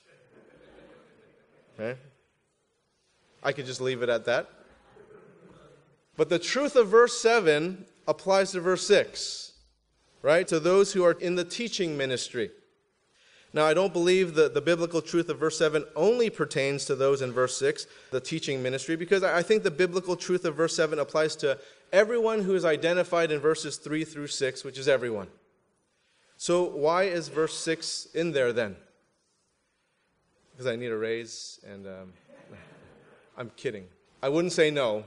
Okay? 1.80 1.98
I 3.42 3.54
could 3.54 3.66
just 3.66 3.80
leave 3.80 4.04
it 4.04 4.10
at 4.10 4.25
that. 4.25 4.50
But 6.18 6.28
the 6.28 6.40
truth 6.40 6.75
of 6.75 6.90
verse 6.90 7.18
7 7.22 7.86
applies 8.06 8.51
to 8.51 8.60
verse 8.60 8.86
6 8.86 9.49
right? 10.21 10.48
To 10.48 10.60
those 10.60 10.94
who 10.94 11.04
are 11.04 11.13
in 11.13 11.36
the 11.36 11.45
teaching 11.45 11.98
ministry. 11.98 12.51
Now, 13.51 13.66
I 13.66 13.74
don't 13.74 13.94
believe 13.94 14.36
that 14.36 14.54
the 14.54 14.62
biblical 14.62 15.01
truth 15.01 15.27
of 15.30 15.39
verse 15.39 15.57
7 15.57 15.83
only 15.95 16.30
pertains 16.30 16.86
to 16.86 16.95
those 16.95 17.24
in 17.24 17.31
verse 17.31 17.57
6, 17.57 17.88
the 18.12 18.19
teaching 18.19 18.62
ministry, 18.62 18.95
because 18.95 19.24
I 19.24 19.42
think 19.42 19.63
the 19.63 19.71
biblical 19.71 20.16
truth 20.16 20.45
of 20.45 20.56
verse 20.56 20.75
7 20.75 21.00
applies 21.00 21.36
to 21.38 21.57
everyone 21.92 22.44
who 22.44 22.54
is 22.54 22.63
identified 22.63 23.31
in 23.31 23.39
verses 23.39 23.77
3 23.77 24.04
through 24.04 24.27
6, 24.27 24.63
which 24.63 24.77
is 24.77 24.88
everyone. 24.88 25.27
So, 26.38 26.63
why 26.63 27.04
is 27.04 27.27
verse 27.27 27.57
6 27.57 28.10
in 28.13 28.33
there 28.33 28.54
then? 28.54 28.75
Because 30.51 30.68
I 30.68 30.75
need 30.75 30.92
a 30.92 30.98
raise, 30.98 31.60
and 31.68 31.88
um, 31.88 32.13
I'm 33.38 33.50
kidding. 33.57 33.86
I 34.22 34.30
wouldn't 34.30 34.54
say 34.54 34.69
no, 34.69 35.06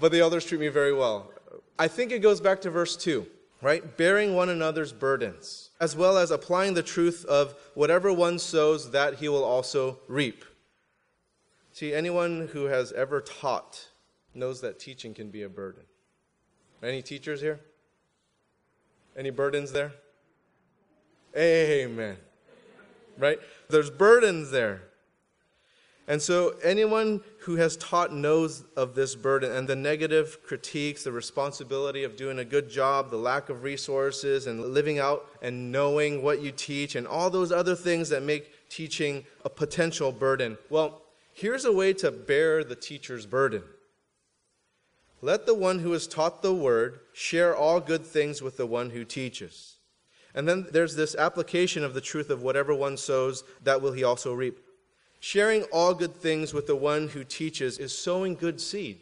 but 0.00 0.12
the 0.12 0.22
others 0.22 0.46
treat 0.46 0.60
me 0.60 0.68
very 0.68 0.94
well. 0.94 1.30
I 1.78 1.88
think 1.88 2.10
it 2.10 2.20
goes 2.20 2.40
back 2.40 2.62
to 2.62 2.70
verse 2.70 2.96
2 2.96 3.26
right? 3.62 3.96
Bearing 3.96 4.34
one 4.34 4.48
another's 4.48 4.92
burdens, 4.92 5.70
as 5.80 5.96
well 5.96 6.18
as 6.18 6.30
applying 6.30 6.74
the 6.74 6.82
truth 6.82 7.24
of 7.24 7.54
whatever 7.74 8.12
one 8.12 8.38
sows, 8.38 8.90
that 8.90 9.14
he 9.14 9.28
will 9.28 9.44
also 9.44 10.00
reap. 10.08 10.44
See, 11.72 11.94
anyone 11.94 12.50
who 12.52 12.64
has 12.64 12.92
ever 12.92 13.20
taught 13.22 13.88
knows 14.34 14.60
that 14.60 14.78
teaching 14.78 15.14
can 15.14 15.30
be 15.30 15.42
a 15.42 15.48
burden. 15.48 15.84
Any 16.82 17.00
teachers 17.00 17.40
here? 17.40 17.60
Any 19.16 19.30
burdens 19.30 19.72
there? 19.72 19.92
Amen. 21.36 22.16
Right? 23.16 23.38
There's 23.70 23.90
burdens 23.90 24.50
there. 24.50 24.82
And 26.08 26.20
so, 26.20 26.56
anyone 26.64 27.20
who 27.38 27.56
has 27.56 27.76
taught 27.76 28.12
knows 28.12 28.64
of 28.76 28.94
this 28.94 29.14
burden 29.14 29.52
and 29.52 29.68
the 29.68 29.76
negative 29.76 30.38
critiques, 30.44 31.04
the 31.04 31.12
responsibility 31.12 32.02
of 32.02 32.16
doing 32.16 32.40
a 32.40 32.44
good 32.44 32.68
job, 32.68 33.10
the 33.10 33.16
lack 33.16 33.48
of 33.48 33.62
resources, 33.62 34.48
and 34.48 34.60
living 34.74 34.98
out 34.98 35.26
and 35.42 35.70
knowing 35.70 36.22
what 36.22 36.42
you 36.42 36.50
teach, 36.50 36.96
and 36.96 37.06
all 37.06 37.30
those 37.30 37.52
other 37.52 37.76
things 37.76 38.08
that 38.08 38.22
make 38.24 38.68
teaching 38.68 39.24
a 39.44 39.48
potential 39.48 40.10
burden. 40.10 40.58
Well, 40.70 41.02
here's 41.32 41.64
a 41.64 41.72
way 41.72 41.92
to 41.94 42.10
bear 42.10 42.64
the 42.64 42.74
teacher's 42.74 43.24
burden. 43.24 43.62
Let 45.20 45.46
the 45.46 45.54
one 45.54 45.78
who 45.78 45.92
has 45.92 46.08
taught 46.08 46.42
the 46.42 46.52
word 46.52 46.98
share 47.12 47.54
all 47.54 47.78
good 47.78 48.04
things 48.04 48.42
with 48.42 48.56
the 48.56 48.66
one 48.66 48.90
who 48.90 49.04
teaches. 49.04 49.76
And 50.34 50.48
then 50.48 50.66
there's 50.72 50.96
this 50.96 51.14
application 51.14 51.84
of 51.84 51.94
the 51.94 52.00
truth 52.00 52.28
of 52.28 52.42
whatever 52.42 52.74
one 52.74 52.96
sows, 52.96 53.44
that 53.62 53.80
will 53.80 53.92
he 53.92 54.02
also 54.02 54.34
reap. 54.34 54.58
Sharing 55.24 55.62
all 55.70 55.94
good 55.94 56.16
things 56.16 56.52
with 56.52 56.66
the 56.66 56.74
one 56.74 57.06
who 57.06 57.22
teaches 57.22 57.78
is 57.78 57.96
sowing 57.96 58.34
good 58.34 58.60
seed. 58.60 58.98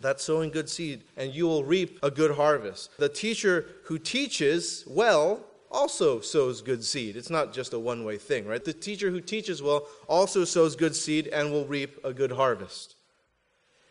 That's 0.00 0.22
sowing 0.22 0.50
good 0.50 0.70
seed, 0.70 1.02
and 1.16 1.34
you 1.34 1.46
will 1.46 1.64
reap 1.64 1.98
a 2.04 2.10
good 2.12 2.36
harvest. 2.36 2.96
The 2.98 3.08
teacher 3.08 3.66
who 3.86 3.98
teaches 3.98 4.84
well 4.86 5.40
also 5.72 6.20
sows 6.20 6.62
good 6.62 6.84
seed. 6.84 7.16
It's 7.16 7.30
not 7.30 7.52
just 7.52 7.72
a 7.72 7.80
one 7.80 8.04
way 8.04 8.16
thing, 8.16 8.46
right? 8.46 8.64
The 8.64 8.72
teacher 8.72 9.10
who 9.10 9.20
teaches 9.20 9.60
well 9.60 9.88
also 10.06 10.44
sows 10.44 10.76
good 10.76 10.94
seed 10.94 11.26
and 11.26 11.50
will 11.50 11.66
reap 11.66 11.98
a 12.04 12.12
good 12.12 12.30
harvest. 12.30 12.94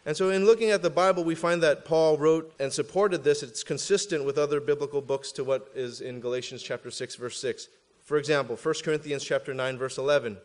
And 0.05 0.15
so, 0.15 0.29
in 0.29 0.45
looking 0.45 0.71
at 0.71 0.81
the 0.81 0.89
Bible, 0.89 1.25
we 1.25 1.35
find 1.35 1.61
that 1.61 1.83
Paul 1.83 2.17
wrote 2.17 2.53
and 2.57 2.71
supported 2.71 3.25
this. 3.25 3.43
It's 3.43 3.65
consistent 3.65 4.23
with 4.23 4.37
other 4.37 4.61
biblical 4.61 5.01
books 5.01 5.33
to 5.33 5.43
what 5.43 5.69
is 5.75 5.99
in 5.99 6.21
Galatians 6.21 6.63
chapter 6.63 6.89
6, 6.89 7.15
verse 7.17 7.37
6. 7.37 7.67
For 8.05 8.15
example, 8.15 8.55
1 8.55 8.75
Corinthians 8.81 9.25
chapter 9.25 9.53
9, 9.53 9.77
verse 9.77 9.97
11. 9.97 10.37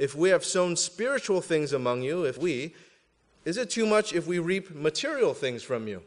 If 0.00 0.14
we 0.14 0.30
have 0.30 0.46
sown 0.46 0.76
spiritual 0.76 1.42
things 1.42 1.74
among 1.74 2.00
you, 2.00 2.24
if 2.24 2.38
we, 2.38 2.74
is 3.44 3.58
it 3.58 3.68
too 3.68 3.84
much 3.84 4.14
if 4.14 4.26
we 4.26 4.38
reap 4.38 4.74
material 4.74 5.34
things 5.34 5.62
from 5.62 5.86
you? 5.86 6.02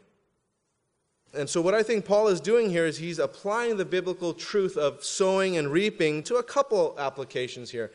And 1.32 1.48
so, 1.48 1.60
what 1.60 1.74
I 1.74 1.84
think 1.84 2.04
Paul 2.04 2.26
is 2.26 2.40
doing 2.40 2.70
here 2.70 2.86
is 2.86 2.98
he's 2.98 3.20
applying 3.20 3.76
the 3.76 3.84
biblical 3.84 4.34
truth 4.34 4.76
of 4.76 5.04
sowing 5.04 5.56
and 5.58 5.70
reaping 5.70 6.24
to 6.24 6.36
a 6.38 6.42
couple 6.42 6.96
applications 6.98 7.70
here. 7.70 7.92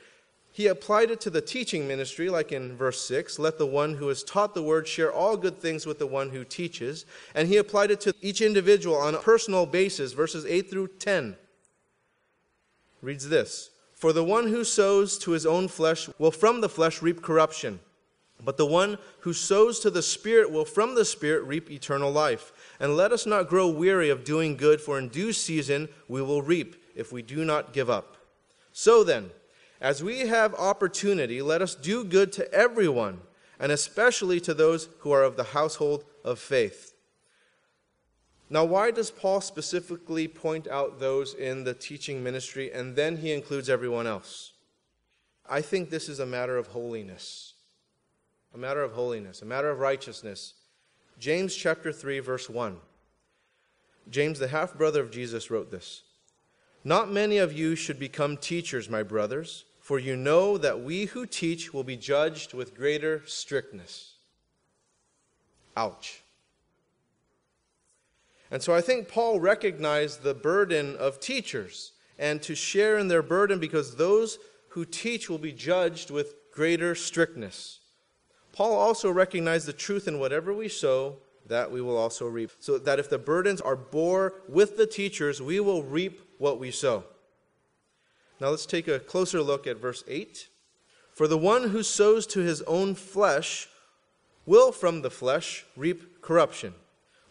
He 0.53 0.67
applied 0.67 1.11
it 1.11 1.19
to 1.21 1.29
the 1.29 1.41
teaching 1.41 1.85
ministry, 1.85 2.29
like 2.29 2.53
in 2.53 2.77
verse 2.77 3.01
6 3.01 3.37
let 3.37 3.57
the 3.57 3.65
one 3.65 3.93
who 3.95 4.07
has 4.07 4.23
taught 4.23 4.53
the 4.53 4.63
word 4.63 4.87
share 4.87 5.11
all 5.11 5.35
good 5.35 5.59
things 5.59 5.85
with 5.85 5.99
the 5.99 6.07
one 6.07 6.29
who 6.29 6.45
teaches. 6.45 7.05
And 7.35 7.49
he 7.49 7.57
applied 7.57 7.91
it 7.91 7.99
to 8.01 8.15
each 8.21 8.39
individual 8.39 8.95
on 8.95 9.15
a 9.15 9.19
personal 9.19 9.65
basis, 9.65 10.13
verses 10.13 10.45
8 10.45 10.69
through 10.69 10.87
10. 10.99 11.35
Reads 13.01 13.27
this 13.27 13.71
For 13.99 14.13
the 14.13 14.23
one 14.23 14.47
who 14.47 14.63
sows 14.63 15.17
to 15.19 15.31
his 15.31 15.45
own 15.45 15.67
flesh 15.67 16.09
will 16.17 16.31
from 16.31 16.61
the 16.61 16.69
flesh 16.69 17.01
reap 17.01 17.21
corruption, 17.21 17.81
but 18.41 18.55
the 18.55 18.65
one 18.65 18.97
who 19.19 19.33
sows 19.33 19.81
to 19.81 19.89
the 19.89 20.01
Spirit 20.01 20.49
will 20.49 20.63
from 20.63 20.95
the 20.95 21.03
Spirit 21.03 21.43
reap 21.43 21.69
eternal 21.69 22.09
life. 22.09 22.53
And 22.79 22.95
let 22.95 23.11
us 23.11 23.25
not 23.25 23.49
grow 23.49 23.67
weary 23.67 24.09
of 24.09 24.23
doing 24.23 24.55
good, 24.55 24.79
for 24.79 24.97
in 24.97 25.09
due 25.09 25.33
season 25.33 25.89
we 26.07 26.21
will 26.21 26.41
reap 26.41 26.81
if 26.95 27.11
we 27.11 27.21
do 27.21 27.43
not 27.43 27.73
give 27.73 27.89
up. 27.89 28.15
So 28.71 29.03
then, 29.03 29.31
as 29.81 30.01
we 30.01 30.19
have 30.19 30.55
opportunity, 30.55 31.41
let 31.41 31.61
us 31.61 31.75
do 31.75 32.05
good 32.05 32.31
to 32.33 32.49
everyone, 32.53 33.19
and 33.59 33.69
especially 33.69 34.39
to 34.39 34.53
those 34.53 34.87
who 34.99 35.11
are 35.11 35.23
of 35.23 35.35
the 35.35 35.43
household 35.43 36.05
of 36.23 36.39
faith. 36.39 36.88
Now, 38.49 38.65
why 38.65 38.89
does 38.91 39.11
Paul 39.11 39.41
specifically 39.41 40.27
point 40.27 40.67
out 40.67 40.99
those 40.99 41.35
in 41.35 41.63
the 41.63 41.73
teaching 41.73 42.23
ministry 42.23 42.71
and 42.71 42.95
then 42.95 43.17
he 43.17 43.31
includes 43.31 43.69
everyone 43.69 44.07
else? 44.07 44.53
I 45.47 45.61
think 45.61 45.89
this 45.89 46.09
is 46.09 46.19
a 46.19 46.25
matter 46.25 46.57
of 46.57 46.67
holiness. 46.67 47.53
A 48.53 48.57
matter 48.57 48.81
of 48.81 48.93
holiness, 48.93 49.43
a 49.43 49.45
matter 49.45 49.69
of 49.69 49.79
righteousness. 49.79 50.55
James 51.19 51.55
chapter 51.55 51.91
3 51.91 52.19
verse 52.19 52.49
1. 52.49 52.77
James 54.09 54.39
the 54.39 54.47
half 54.47 54.73
brother 54.73 55.01
of 55.01 55.11
Jesus 55.11 55.51
wrote 55.51 55.69
this. 55.69 56.01
Not 56.83 57.11
many 57.11 57.37
of 57.37 57.53
you 57.53 57.75
should 57.75 57.99
become 57.99 58.37
teachers, 58.37 58.89
my 58.89 59.03
brothers, 59.03 59.65
for 59.79 59.99
you 59.99 60.15
know 60.15 60.57
that 60.57 60.81
we 60.81 61.05
who 61.05 61.25
teach 61.25 61.73
will 61.73 61.83
be 61.83 61.97
judged 61.97 62.53
with 62.53 62.75
greater 62.75 63.21
strictness. 63.25 64.13
Ouch. 65.75 66.21
And 68.51 68.61
so 68.61 68.73
I 68.73 68.81
think 68.81 69.07
Paul 69.07 69.39
recognized 69.39 70.23
the 70.23 70.33
burden 70.33 70.95
of 70.95 71.19
teachers 71.19 71.91
and 72.17 72.41
to 72.41 72.55
share 72.55 72.97
in 72.97 73.07
their 73.07 73.21
burden 73.21 73.59
because 73.59 73.95
those 73.95 74.39
who 74.69 74.85
teach 74.85 75.29
will 75.29 75.37
be 75.37 75.51
judged 75.51 76.11
with 76.11 76.35
greater 76.53 76.95
strictness. 76.95 77.79
Paul 78.51 78.73
also 78.73 79.11
recognized 79.11 79.67
the 79.67 79.73
truth 79.73 80.07
in 80.07 80.19
whatever 80.19 80.53
we 80.53 80.67
sow, 80.67 81.17
that 81.47 81.71
we 81.71 81.81
will 81.81 81.97
also 81.97 82.27
reap. 82.27 82.51
So 82.59 82.77
that 82.77 82.99
if 82.99 83.09
the 83.09 83.17
burdens 83.17 83.61
are 83.61 83.75
bore 83.75 84.33
with 84.47 84.77
the 84.77 84.85
teachers, 84.85 85.41
we 85.41 85.59
will 85.59 85.83
reap 85.83 86.21
what 86.37 86.59
we 86.59 86.71
sow. 86.71 87.03
Now 88.39 88.49
let's 88.49 88.65
take 88.65 88.87
a 88.87 88.99
closer 88.99 89.41
look 89.41 89.67
at 89.67 89.77
verse 89.77 90.03
8. 90.07 90.47
For 91.13 91.27
the 91.27 91.37
one 91.37 91.69
who 91.69 91.83
sows 91.83 92.25
to 92.27 92.39
his 92.39 92.61
own 92.63 92.95
flesh 92.95 93.67
will 94.45 94.71
from 94.71 95.01
the 95.01 95.09
flesh 95.09 95.65
reap 95.75 96.21
corruption, 96.21 96.73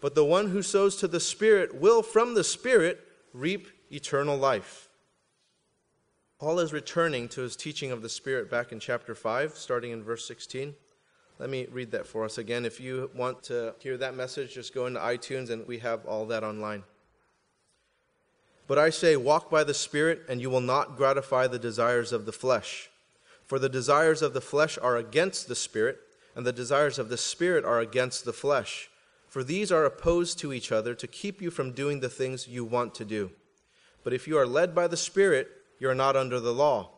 but 0.00 0.14
the 0.14 0.24
one 0.24 0.50
who 0.50 0.62
sows 0.62 0.96
to 0.96 1.08
the 1.08 1.20
Spirit 1.20 1.74
will 1.74 2.02
from 2.02 2.34
the 2.34 2.44
Spirit 2.44 3.00
reap 3.32 3.68
eternal 3.90 4.36
life. 4.36 4.88
Paul 6.38 6.60
is 6.60 6.72
returning 6.72 7.28
to 7.30 7.40
his 7.40 7.56
teaching 7.56 7.90
of 7.90 8.00
the 8.00 8.08
Spirit 8.08 8.50
back 8.50 8.70
in 8.70 8.78
chapter 8.78 9.14
5, 9.14 9.56
starting 9.56 9.90
in 9.90 10.04
verse 10.04 10.26
16. 10.26 10.74
Let 11.40 11.50
me 11.50 11.66
read 11.70 11.90
that 11.92 12.06
for 12.06 12.24
us 12.24 12.38
again. 12.38 12.64
If 12.64 12.80
you 12.80 13.10
want 13.14 13.42
to 13.44 13.74
hear 13.80 13.96
that 13.96 14.14
message, 14.14 14.54
just 14.54 14.74
go 14.74 14.86
into 14.86 15.00
iTunes 15.00 15.50
and 15.50 15.66
we 15.66 15.78
have 15.78 16.06
all 16.06 16.26
that 16.26 16.44
online. 16.44 16.84
But 18.68 18.78
I 18.78 18.90
say, 18.90 19.16
walk 19.16 19.50
by 19.50 19.64
the 19.64 19.74
Spirit, 19.74 20.22
and 20.28 20.40
you 20.40 20.50
will 20.50 20.60
not 20.60 20.96
gratify 20.96 21.46
the 21.46 21.58
desires 21.58 22.12
of 22.12 22.26
the 22.26 22.32
flesh. 22.32 22.90
For 23.46 23.58
the 23.58 23.68
desires 23.68 24.20
of 24.20 24.34
the 24.34 24.42
flesh 24.42 24.76
are 24.76 24.96
against 24.96 25.48
the 25.48 25.54
Spirit, 25.54 25.98
and 26.36 26.46
the 26.46 26.52
desires 26.52 26.98
of 26.98 27.08
the 27.08 27.16
Spirit 27.16 27.64
are 27.64 27.80
against 27.80 28.26
the 28.26 28.32
flesh. 28.32 28.90
For 29.28 29.44
these 29.44 29.70
are 29.70 29.84
opposed 29.84 30.38
to 30.38 30.52
each 30.52 30.72
other 30.72 30.94
to 30.94 31.06
keep 31.06 31.42
you 31.42 31.50
from 31.50 31.72
doing 31.72 32.00
the 32.00 32.08
things 32.08 32.48
you 32.48 32.64
want 32.64 32.94
to 32.94 33.04
do. 33.04 33.30
But 34.02 34.14
if 34.14 34.26
you 34.26 34.38
are 34.38 34.46
led 34.46 34.74
by 34.74 34.86
the 34.86 34.96
Spirit, 34.96 35.48
you 35.78 35.88
are 35.88 35.94
not 35.94 36.16
under 36.16 36.40
the 36.40 36.54
law. 36.54 36.90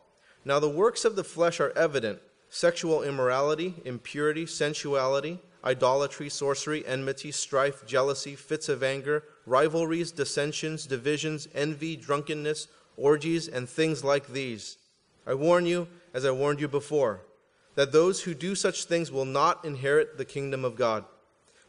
Now 0.45 0.59
the 0.59 0.69
works 0.69 1.05
of 1.05 1.15
the 1.15 1.23
flesh 1.23 1.59
are 1.59 1.73
evident 1.75 2.19
sexual 2.49 3.01
immorality, 3.03 3.75
impurity, 3.85 4.45
sensuality, 4.45 5.39
idolatry, 5.63 6.29
sorcery, 6.29 6.85
enmity, 6.85 7.31
strife, 7.31 7.85
jealousy, 7.85 8.35
fits 8.35 8.67
of 8.67 8.83
anger, 8.83 9.23
rivalries, 9.45 10.11
dissensions, 10.11 10.85
divisions, 10.85 11.47
envy, 11.55 11.95
drunkenness, 11.95 12.67
orgies, 12.97 13.47
and 13.47 13.69
things 13.69 14.03
like 14.03 14.27
these. 14.27 14.77
I 15.25 15.33
warn 15.33 15.65
you, 15.65 15.87
as 16.13 16.25
I 16.25 16.31
warned 16.31 16.59
you 16.59 16.67
before, 16.67 17.21
that 17.75 17.91
those 17.91 18.23
who 18.23 18.33
do 18.33 18.55
such 18.55 18.85
things 18.85 19.11
will 19.11 19.25
not 19.25 19.63
inherit 19.63 20.17
the 20.17 20.25
kingdom 20.25 20.65
of 20.65 20.75
God. 20.75 21.05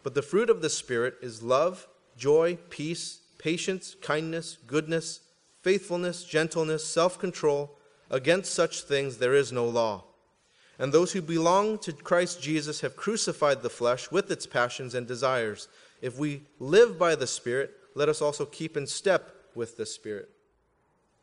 But 0.02 0.14
the 0.14 0.22
fruit 0.22 0.50
of 0.50 0.62
the 0.62 0.70
Spirit 0.70 1.16
is 1.22 1.42
love, 1.42 1.86
joy, 2.16 2.58
peace, 2.70 3.20
patience, 3.38 3.96
kindness, 4.00 4.58
goodness, 4.66 5.20
faithfulness, 5.62 6.24
gentleness, 6.24 6.84
self 6.84 7.18
control. 7.18 7.78
Against 8.10 8.52
such 8.52 8.82
things 8.82 9.18
there 9.18 9.34
is 9.34 9.52
no 9.52 9.66
law. 9.66 10.04
And 10.78 10.92
those 10.92 11.12
who 11.12 11.22
belong 11.22 11.78
to 11.78 11.92
Christ 11.92 12.42
Jesus 12.42 12.80
have 12.80 12.96
crucified 12.96 13.62
the 13.62 13.70
flesh 13.70 14.10
with 14.10 14.30
its 14.30 14.46
passions 14.46 14.94
and 14.94 15.06
desires. 15.06 15.68
If 16.00 16.18
we 16.18 16.42
live 16.58 16.98
by 16.98 17.14
the 17.14 17.26
Spirit, 17.26 17.70
let 17.94 18.08
us 18.08 18.20
also 18.20 18.44
keep 18.44 18.76
in 18.76 18.86
step 18.86 19.34
with 19.54 19.76
the 19.76 19.86
Spirit. 19.86 20.28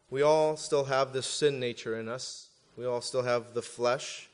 We 0.09 0.21
all 0.21 0.57
still 0.57 0.85
have 0.85 1.13
this 1.13 1.27
sin 1.27 1.59
nature 1.59 1.99
in 1.99 2.07
us. 2.07 2.49
We 2.75 2.85
all 2.85 3.01
still 3.01 3.23
have 3.23 3.53
the 3.53 3.61
flesh. 3.61 4.29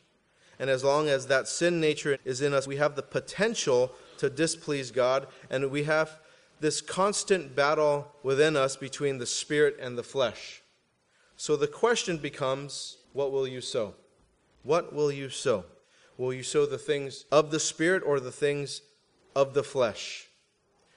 And 0.59 0.69
as 0.69 0.83
long 0.83 1.09
as 1.09 1.27
that 1.27 1.47
sin 1.47 1.81
nature 1.81 2.17
is 2.23 2.41
in 2.41 2.53
us, 2.53 2.67
we 2.67 2.77
have 2.77 2.95
the 2.95 3.03
potential 3.03 3.91
to 4.17 4.29
displease 4.29 4.91
God, 4.91 5.27
and 5.49 5.71
we 5.71 5.83
have 5.83 6.19
this 6.59 6.81
constant 6.81 7.55
battle 7.55 8.11
within 8.23 8.55
us 8.55 8.75
between 8.75 9.17
the 9.17 9.25
spirit 9.25 9.77
and 9.79 9.97
the 9.97 10.03
flesh. 10.03 10.61
So 11.37 11.55
the 11.55 11.67
question 11.67 12.17
becomes 12.17 12.97
what 13.13 13.31
will 13.31 13.47
you 13.47 13.61
sow? 13.61 13.93
What 14.63 14.93
will 14.93 15.11
you 15.11 15.29
sow? 15.29 15.65
Will 16.17 16.33
you 16.33 16.43
sow 16.43 16.65
the 16.65 16.77
things 16.77 17.25
of 17.31 17.51
the 17.51 17.59
Spirit 17.59 18.03
or 18.05 18.19
the 18.19 18.31
things 18.31 18.81
of 19.35 19.53
the 19.53 19.63
flesh? 19.63 20.27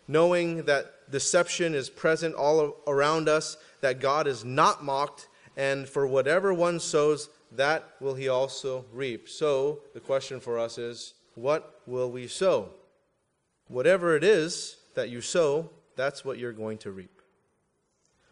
Knowing 0.06 0.62
that 0.64 1.10
deception 1.10 1.74
is 1.74 1.90
present 1.90 2.34
all 2.34 2.76
around 2.86 3.28
us, 3.28 3.56
that 3.80 4.00
God 4.00 4.26
is 4.26 4.44
not 4.44 4.82
mocked, 4.82 5.28
and 5.56 5.88
for 5.88 6.06
whatever 6.06 6.54
one 6.54 6.80
sows, 6.80 7.28
that 7.52 7.84
will 8.00 8.14
he 8.14 8.28
also 8.28 8.84
reap. 8.92 9.28
So 9.28 9.80
the 9.92 10.00
question 10.00 10.40
for 10.40 10.58
us 10.58 10.78
is 10.78 11.14
what 11.34 11.80
will 11.86 12.10
we 12.10 12.26
sow? 12.26 12.70
Whatever 13.68 14.16
it 14.16 14.24
is 14.24 14.76
that 14.94 15.10
you 15.10 15.20
sow, 15.20 15.70
that's 15.96 16.24
what 16.24 16.38
you're 16.38 16.52
going 16.52 16.78
to 16.78 16.90
reap. 16.90 17.22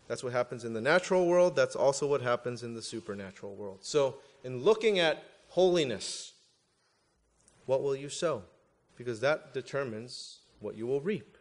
That's 0.09 0.23
what 0.23 0.33
happens 0.33 0.65
in 0.65 0.73
the 0.73 0.81
natural 0.81 1.27
world. 1.27 1.57
That's 1.57 1.77
also 1.77 2.07
what 2.07 2.23
happens 2.23 2.63
in 2.63 2.75
the 2.75 2.83
supernatural 2.83 3.55
world. 3.55 3.79
So 3.83 4.17
in 4.45 4.63
looking 4.63 4.99
at 4.99 5.25
holiness, 5.49 6.33
what 7.67 7.83
will 7.83 7.97
you 7.97 8.09
sow? 8.09 8.43
Because 8.97 9.21
that 9.21 9.53
determines 9.53 10.39
what 10.61 10.77
you 10.77 10.87
will 10.87 11.01
reap. 11.01 11.37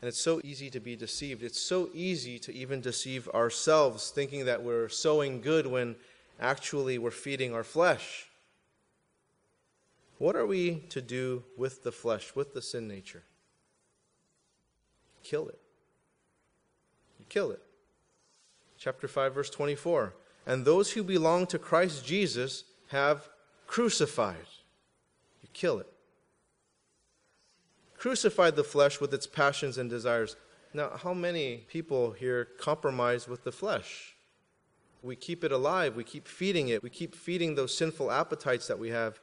And 0.00 0.08
it's 0.08 0.20
so 0.20 0.40
easy 0.42 0.70
to 0.70 0.80
be 0.80 0.96
deceived. 0.96 1.42
It's 1.42 1.60
so 1.60 1.90
easy 1.92 2.38
to 2.40 2.52
even 2.52 2.80
deceive 2.80 3.28
ourselves, 3.28 4.10
thinking 4.10 4.46
that 4.46 4.62
we're 4.62 4.88
sowing 4.88 5.40
good 5.40 5.66
when 5.66 5.96
actually 6.40 6.98
we're 6.98 7.10
feeding 7.10 7.54
our 7.54 7.62
flesh. 7.62 8.28
What 10.22 10.36
are 10.36 10.46
we 10.46 10.84
to 10.90 11.02
do 11.02 11.42
with 11.56 11.82
the 11.82 11.90
flesh, 11.90 12.36
with 12.36 12.54
the 12.54 12.62
sin 12.62 12.86
nature? 12.86 13.24
Kill 15.24 15.48
it. 15.48 15.58
You 17.18 17.24
kill 17.28 17.50
it. 17.50 17.60
Chapter 18.78 19.08
5, 19.08 19.34
verse 19.34 19.50
24 19.50 20.14
and 20.46 20.64
those 20.64 20.92
who 20.92 21.02
belong 21.02 21.46
to 21.46 21.58
Christ 21.58 22.06
Jesus 22.06 22.62
have 22.90 23.30
crucified. 23.66 24.46
You 25.42 25.48
kill 25.52 25.80
it. 25.80 25.92
Crucified 27.98 28.54
the 28.54 28.62
flesh 28.62 29.00
with 29.00 29.12
its 29.12 29.26
passions 29.26 29.76
and 29.76 29.90
desires. 29.90 30.36
Now, 30.72 30.90
how 31.02 31.14
many 31.14 31.64
people 31.66 32.12
here 32.12 32.44
compromise 32.60 33.26
with 33.26 33.42
the 33.42 33.50
flesh? 33.50 34.14
We 35.02 35.16
keep 35.16 35.42
it 35.42 35.50
alive, 35.50 35.96
we 35.96 36.04
keep 36.04 36.28
feeding 36.28 36.68
it, 36.68 36.80
we 36.80 36.90
keep 36.90 37.16
feeding 37.16 37.56
those 37.56 37.76
sinful 37.76 38.12
appetites 38.12 38.68
that 38.68 38.78
we 38.78 38.90
have. 38.90 39.18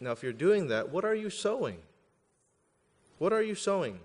Now, 0.00 0.12
if 0.12 0.22
you're 0.22 0.32
doing 0.32 0.68
that, 0.68 0.90
what 0.90 1.04
are 1.04 1.14
you 1.14 1.30
sowing? 1.30 1.78
What 3.18 3.32
are 3.32 3.42
you 3.42 3.54
sowing? 3.54 4.00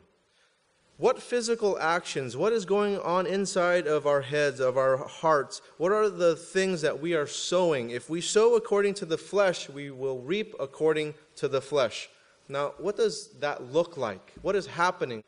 What 0.98 1.19
physical 1.19 1.79
actions, 1.79 2.38
what 2.38 2.53
is 2.53 2.63
going 2.63 3.00
on 3.00 3.25
inside 3.25 3.88
of 3.88 4.05
our 4.05 4.21
heads, 4.21 4.60
of 4.60 4.77
our 4.77 4.98
hearts? 4.98 5.62
What 5.77 5.91
are 5.91 6.10
the 6.10 6.36
things 6.36 6.81
that 6.81 7.01
we 7.01 7.15
are 7.15 7.25
sowing? 7.25 7.89
If 7.89 8.07
we 8.07 8.21
sow 8.21 8.55
according 8.55 8.93
to 8.95 9.05
the 9.05 9.17
flesh, 9.17 9.67
we 9.67 9.89
will 9.89 10.19
reap 10.19 10.53
according 10.60 11.15
to 11.38 11.48
the 11.48 11.60
flesh. 11.60 12.07
Now, 12.48 12.74
what 12.77 12.98
does 12.98 13.29
that 13.39 13.74
look 13.74 13.98
like? 13.98 14.31
What 14.43 14.55
is 14.55 14.67
happening? 14.67 15.24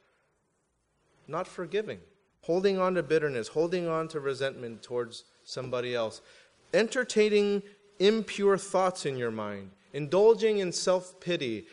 Not 1.28 1.48
forgiving, 1.48 2.00
holding 2.42 2.78
on 2.78 2.94
to 2.94 3.02
bitterness, 3.02 3.48
holding 3.48 3.88
on 3.88 4.08
to 4.10 4.20
resentment 4.20 4.84
towards 4.84 5.24
somebody 5.44 5.96
else, 5.96 6.22
entertaining 6.74 7.64
impure 7.98 8.58
thoughts 8.58 9.06
in 9.08 9.18
your 9.18 9.32
mind, 9.32 9.72
indulging 9.94 10.58
in 10.58 10.72
self 10.72 11.20
pity, 11.20 11.68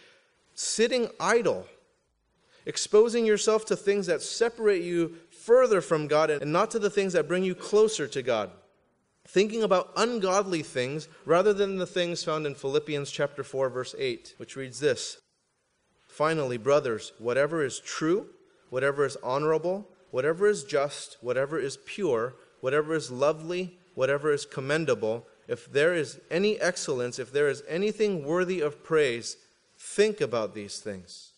sitting 0.55 1.09
idle, 1.19 1.67
exposing 2.67 3.27
yourself 3.27 3.65
to 3.67 3.77
things 3.77 4.07
that 4.07 4.23
separate 4.23 4.83
you 4.83 5.17
further 5.31 5.81
from 5.81 6.07
God 6.07 6.31
and 6.31 6.53
not 6.53 6.71
to 6.73 6.79
the 6.79 6.91
things 6.91 7.15
that 7.15 7.29
bring 7.29 7.43
you 7.43 7.55
closer 7.55 8.07
to 8.07 8.23
God. 8.23 8.51
Thinking 9.27 9.63
about 9.63 9.93
ungodly 9.97 10.63
things 10.63 11.09
rather 11.25 11.53
than 11.53 11.77
the 11.77 11.87
things 11.87 12.25
found 12.25 12.47
in 12.47 12.55
Philippians 12.55 13.11
chapter 13.11 13.43
4 13.43 13.69
verse 13.71 13.95
8, 13.99 14.35
which 14.39 14.57
reads 14.57 14.81
this: 14.81 15.19
Finally, 16.09 16.59
brothers, 16.59 17.13
whatever 17.19 17.65
is 17.65 17.81
true, 17.81 18.27
whatever 18.71 19.05
is 19.05 19.17
honorable, 19.23 19.89
whatever 20.11 20.49
is 20.49 20.65
just, 20.65 21.17
whatever 21.21 21.59
is 21.59 21.79
pure, 21.85 22.35
whatever 22.61 22.95
is 22.95 23.11
lovely, 23.11 23.79
whatever 23.95 24.33
is 24.33 24.47
commendable, 24.47 25.27
if 25.51 25.71
there 25.73 25.95
is 25.95 26.21
any 26.31 26.61
excellence, 26.61 27.19
if 27.19 27.33
there 27.33 27.49
is 27.49 27.65
anything 27.67 28.25
worthy 28.25 28.61
of 28.61 28.85
praise, 28.85 29.37
think 29.77 30.21
about 30.21 30.55
these 30.55 30.79
things. 30.79 31.33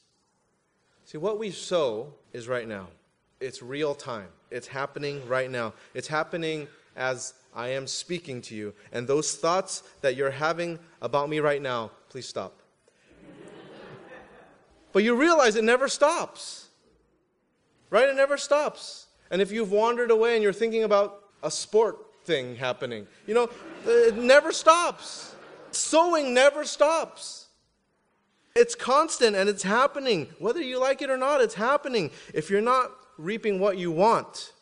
See, 1.07 1.17
what 1.17 1.39
we 1.39 1.51
sow 1.51 2.13
is 2.31 2.47
right 2.47 2.69
now. 2.69 2.89
It's 3.41 3.63
real 3.63 3.95
time. 3.95 4.29
It's 4.51 4.67
happening 4.67 5.27
right 5.27 5.51
now. 5.51 5.73
It's 5.95 6.09
happening 6.09 6.69
as 6.95 7.33
I 7.55 7.69
am 7.69 7.87
speaking 7.87 8.43
to 8.43 8.55
you. 8.55 8.75
And 8.93 9.09
those 9.09 9.35
thoughts 9.35 9.83
that 10.03 10.15
you're 10.15 10.31
having 10.31 10.79
about 11.01 11.31
me 11.31 11.41
right 11.41 11.63
now, 11.63 11.91
please 12.11 12.27
stop. 12.29 12.61
but 14.93 15.05
you 15.05 15.17
realize 15.17 15.57
it 15.57 15.65
never 15.65 15.89
stops. 15.89 16.69
Right? 17.89 18.11
It 18.11 18.17
never 18.17 18.37
stops. 18.37 19.07
And 19.31 19.41
if 19.41 19.51
you've 19.51 19.73
wandered 19.73 20.11
away 20.11 20.35
and 20.35 20.43
you're 20.43 20.53
thinking 20.53 20.85
about 20.85 21.25
a 21.43 21.51
sport 21.51 22.12
thing 22.25 22.57
happening, 22.57 23.07
you 23.27 23.35
know, 23.35 23.51
it 23.87 24.17
never 24.17 24.53
stops. 24.53 25.35
Sowing 25.71 26.35
never 26.35 26.65
stops. 26.65 27.47
It's 28.55 28.75
constant 28.75 29.35
and 29.35 29.49
it's 29.49 29.63
happening. 29.63 30.29
Whether 30.39 30.61
you 30.61 30.79
like 30.79 31.01
it 31.03 31.11
or 31.11 31.17
not, 31.17 31.41
it's 31.41 31.55
happening. 31.55 32.11
If 32.35 32.51
you're 32.51 32.61
not 32.61 32.91
reaping 33.17 33.59
what 33.59 33.79
you 33.79 33.91
want, 33.91 34.53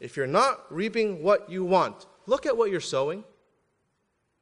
if 0.00 0.16
you're 0.16 0.26
not 0.26 0.64
reaping 0.70 1.22
what 1.22 1.50
you 1.50 1.64
want, 1.64 2.06
look 2.26 2.46
at 2.46 2.56
what 2.56 2.70
you're 2.70 2.80
sowing. 2.80 3.24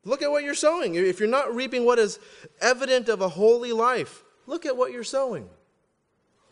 Look 0.05 0.23
at 0.23 0.31
what 0.31 0.45
you're 0.45 0.55
sowing. 0.55 0.95
If 0.95 1.21
you're 1.21 1.29
not 1.29 1.55
reaping 1.55 1.85
what 1.85 1.99
is 1.99 2.19
evident 2.61 3.09
of 3.09 3.21
a 3.21 3.29
holy 3.29 3.73
life, 3.73 4.23
look 4.47 4.65
at 4.65 4.77
what 4.77 4.93
you're 4.93 5.05
sowing. 5.05 5.49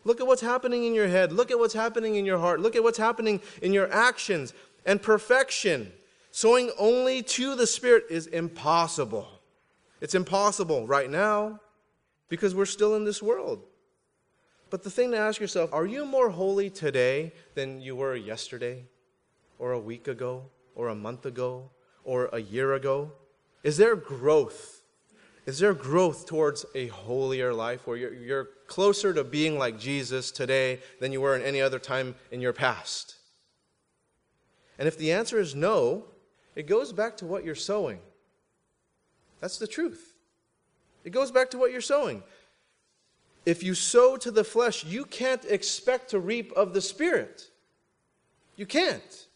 Look 0.03 0.21
at 0.21 0.27
what's 0.27 0.41
happening 0.41 0.85
in 0.85 0.93
your 0.93 1.07
head. 1.07 1.31
Look 1.31 1.51
at 1.51 1.59
what's 1.59 1.73
happening 1.73 2.15
in 2.15 2.25
your 2.25 2.37
heart. 2.37 2.59
Look 2.59 2.75
at 2.75 2.83
what's 2.83 2.97
happening 2.97 3.41
in 3.61 3.73
your 3.73 3.91
actions. 3.91 4.53
And 4.85 5.01
perfection 5.01 5.91
Sowing 6.31 6.71
only 6.77 7.23
to 7.23 7.55
the 7.55 7.67
Spirit 7.67 8.05
is 8.09 8.27
impossible. 8.27 9.27
It's 9.99 10.15
impossible 10.15 10.85
right 10.85 11.09
now 11.09 11.59
because 12.29 12.53
we're 12.53 12.65
still 12.65 12.95
in 12.95 13.03
this 13.03 13.21
world. 13.21 13.65
But 14.69 14.83
the 14.83 14.91
thing 14.91 15.11
to 15.11 15.17
ask 15.17 15.41
yourself 15.41 15.73
are 15.73 15.85
you 15.85 16.05
more 16.05 16.29
holy 16.29 16.69
today 16.69 17.33
than 17.55 17.81
you 17.81 17.95
were 17.95 18.15
yesterday, 18.15 18.85
or 19.57 19.71
a 19.71 19.79
week 19.79 20.07
ago, 20.07 20.45
or 20.75 20.89
a 20.89 20.95
month 20.95 21.25
ago, 21.25 21.71
or 22.03 22.29
a 22.31 22.39
year 22.39 22.73
ago? 22.73 23.11
Is 23.63 23.77
there 23.77 23.95
growth? 23.95 24.83
Is 25.47 25.57
there 25.57 25.73
growth 25.73 26.27
towards 26.27 26.65
a 26.75 26.87
holier 26.87 27.51
life 27.53 27.87
where 27.87 27.97
you're, 27.97 28.13
you're 28.13 28.49
closer 28.67 29.13
to 29.15 29.23
being 29.23 29.57
like 29.57 29.79
Jesus 29.79 30.29
today 30.29 30.79
than 31.01 31.11
you 31.11 31.21
were 31.21 31.35
in 31.35 31.41
any 31.41 31.59
other 31.59 31.79
time 31.79 32.13
in 32.29 32.39
your 32.39 32.53
past? 32.53 33.18
And 34.79 34.87
if 34.87 34.97
the 34.97 35.11
answer 35.11 35.37
is 35.37 35.53
no, 35.53 36.05
it 36.55 36.65
goes 36.65 36.93
back 36.93 37.17
to 37.17 37.25
what 37.25 37.43
you're 37.43 37.53
sowing. 37.53 37.99
That's 39.41 39.59
the 39.59 39.67
truth. 39.67 40.15
It 41.03 41.11
goes 41.11 41.31
back 41.31 41.51
to 41.51 41.57
what 41.57 41.71
you're 41.71 41.81
sowing. 41.81 42.23
If 43.45 43.61
you 43.61 43.75
sow 43.75 44.17
to 44.17 44.31
the 44.31 44.43
flesh, 44.43 44.85
you 44.85 45.05
can't 45.05 45.43
expect 45.45 46.09
to 46.11 46.19
reap 46.19 46.51
of 46.53 46.73
the 46.73 46.81
Spirit. 46.81 47.49
You 48.55 48.65
can't. 48.65 49.27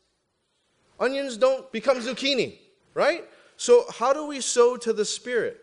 Onions 0.99 1.37
don't 1.37 1.69
become 1.71 1.99
zucchini, 1.99 2.57
right? 2.93 3.25
So, 3.57 3.85
how 3.91 4.13
do 4.13 4.25
we 4.27 4.41
sow 4.41 4.77
to 4.77 4.93
the 4.93 5.05
Spirit? 5.05 5.59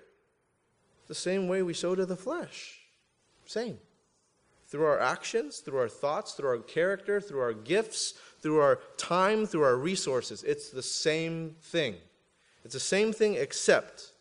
The 1.08 1.14
same 1.14 1.48
way 1.48 1.62
we 1.62 1.74
sow 1.74 1.94
to 1.94 2.06
the 2.06 2.16
flesh. 2.16 2.80
Same. 3.46 3.78
Through 4.68 4.84
our 4.84 5.00
actions, 5.00 5.58
through 5.58 5.78
our 5.78 5.88
thoughts, 5.88 6.34
through 6.34 6.48
our 6.48 6.58
character, 6.58 7.20
through 7.20 7.40
our 7.40 7.52
gifts, 7.52 8.14
through 8.42 8.60
our 8.60 8.80
time, 8.96 9.46
through 9.46 9.62
our 9.62 9.76
resources. 9.76 10.42
It's 10.42 10.70
the 10.70 10.82
same 10.82 11.56
thing. 11.62 11.96
It's 12.64 12.74
the 12.74 12.80
same 12.80 13.12
thing, 13.12 13.34
except 13.34 14.12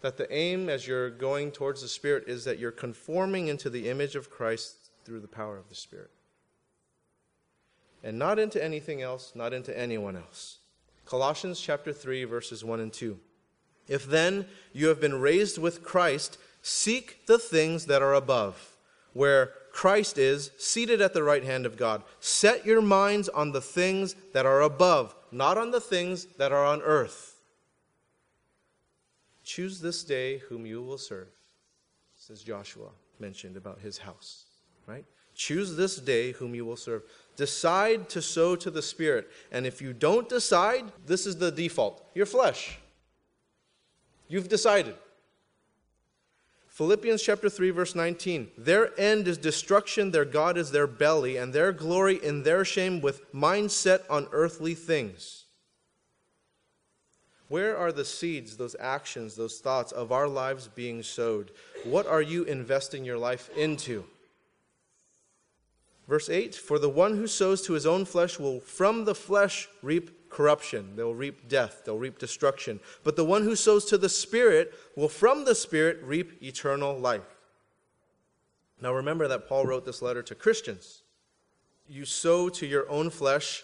that 0.00 0.16
the 0.16 0.32
aim 0.32 0.68
as 0.68 0.86
you're 0.86 1.10
going 1.10 1.50
towards 1.50 1.80
the 1.80 1.88
Spirit 1.88 2.24
is 2.26 2.44
that 2.44 2.58
you're 2.58 2.70
conforming 2.70 3.48
into 3.48 3.70
the 3.70 3.88
image 3.88 4.16
of 4.16 4.30
Christ 4.30 4.90
through 5.04 5.20
the 5.20 5.28
power 5.28 5.56
of 5.56 5.68
the 5.68 5.74
Spirit. 5.74 6.10
And 8.02 8.18
not 8.18 8.38
into 8.38 8.62
anything 8.62 9.00
else, 9.00 9.32
not 9.34 9.54
into 9.54 9.76
anyone 9.78 10.16
else. 10.16 10.58
Colossians 11.06 11.60
chapter 11.60 11.92
3, 11.92 12.24
verses 12.24 12.64
1 12.64 12.80
and 12.80 12.92
2. 12.92 13.18
If 13.88 14.06
then 14.06 14.46
you 14.72 14.88
have 14.88 15.00
been 15.00 15.20
raised 15.20 15.58
with 15.58 15.82
Christ, 15.82 16.38
seek 16.60 17.26
the 17.26 17.38
things 17.38 17.86
that 17.86 18.02
are 18.02 18.14
above, 18.14 18.76
where 19.12 19.52
Christ 19.74 20.18
is, 20.18 20.52
seated 20.56 21.00
at 21.00 21.14
the 21.14 21.24
right 21.24 21.42
hand 21.42 21.66
of 21.66 21.76
God. 21.76 22.04
Set 22.20 22.64
your 22.64 22.80
minds 22.80 23.28
on 23.28 23.50
the 23.50 23.60
things 23.60 24.14
that 24.32 24.46
are 24.46 24.62
above, 24.62 25.16
not 25.32 25.58
on 25.58 25.72
the 25.72 25.80
things 25.80 26.26
that 26.38 26.52
are 26.52 26.64
on 26.64 26.80
earth. 26.82 27.40
Choose 29.42 29.80
this 29.80 30.04
day 30.04 30.38
whom 30.38 30.64
you 30.64 30.80
will 30.80 30.96
serve, 30.96 31.26
says 32.14 32.44
Joshua 32.44 32.90
mentioned 33.18 33.56
about 33.56 33.80
his 33.80 33.98
house, 33.98 34.44
right? 34.86 35.04
Choose 35.34 35.74
this 35.74 35.96
day 35.96 36.30
whom 36.30 36.54
you 36.54 36.64
will 36.64 36.76
serve. 36.76 37.02
Decide 37.34 38.08
to 38.10 38.22
sow 38.22 38.54
to 38.54 38.70
the 38.70 38.80
Spirit. 38.80 39.28
And 39.50 39.66
if 39.66 39.82
you 39.82 39.92
don't 39.92 40.28
decide, 40.28 40.84
this 41.04 41.26
is 41.26 41.36
the 41.36 41.50
default 41.50 42.06
your 42.14 42.26
flesh. 42.26 42.78
You've 44.28 44.48
decided. 44.48 44.94
Philippians 46.74 47.22
chapter 47.22 47.48
3 47.48 47.70
verse 47.70 47.94
19. 47.94 48.50
Their 48.58 48.98
end 48.98 49.28
is 49.28 49.38
destruction, 49.38 50.10
their 50.10 50.24
God 50.24 50.58
is 50.58 50.72
their 50.72 50.88
belly, 50.88 51.36
and 51.36 51.52
their 51.52 51.70
glory 51.70 52.16
in 52.20 52.42
their 52.42 52.64
shame 52.64 53.00
with 53.00 53.32
mind 53.32 53.70
set 53.70 54.02
on 54.10 54.26
earthly 54.32 54.74
things. 54.74 55.44
Where 57.46 57.78
are 57.78 57.92
the 57.92 58.04
seeds, 58.04 58.56
those 58.56 58.74
actions, 58.80 59.36
those 59.36 59.60
thoughts 59.60 59.92
of 59.92 60.10
our 60.10 60.26
lives 60.26 60.66
being 60.66 61.04
sowed? 61.04 61.52
What 61.84 62.08
are 62.08 62.22
you 62.22 62.42
investing 62.42 63.04
your 63.04 63.18
life 63.18 63.50
into? 63.56 64.04
Verse 66.08 66.28
8 66.28 66.56
For 66.56 66.80
the 66.80 66.90
one 66.90 67.16
who 67.16 67.28
sows 67.28 67.62
to 67.62 67.74
his 67.74 67.86
own 67.86 68.04
flesh 68.04 68.40
will 68.40 68.58
from 68.58 69.04
the 69.04 69.14
flesh 69.14 69.68
reap 69.80 70.23
corruption. 70.34 70.96
They'll 70.96 71.14
reap 71.14 71.48
death. 71.48 71.82
They'll 71.84 71.98
reap 71.98 72.18
destruction. 72.18 72.80
But 73.04 73.14
the 73.14 73.24
one 73.24 73.44
who 73.44 73.54
sows 73.54 73.84
to 73.86 73.96
the 73.96 74.08
Spirit 74.08 74.74
will 74.96 75.08
from 75.08 75.44
the 75.44 75.54
Spirit 75.54 76.00
reap 76.02 76.42
eternal 76.42 76.98
life. 76.98 77.22
Now 78.82 78.92
remember 78.92 79.28
that 79.28 79.48
Paul 79.48 79.64
wrote 79.64 79.84
this 79.84 80.02
letter 80.02 80.22
to 80.24 80.34
Christians. 80.34 81.02
You 81.88 82.04
sow 82.04 82.48
to 82.48 82.66
your 82.66 82.90
own 82.90 83.10
flesh, 83.10 83.62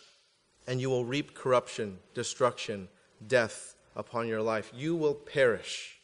and 0.69 0.81
you 0.81 0.89
will 0.89 1.05
reap 1.05 1.35
corruption, 1.35 1.99
destruction, 2.15 2.89
death 3.27 3.75
upon 3.97 4.29
your 4.29 4.41
life. 4.41 4.71
You 4.75 4.95
will 4.95 5.15
perish. 5.15 5.99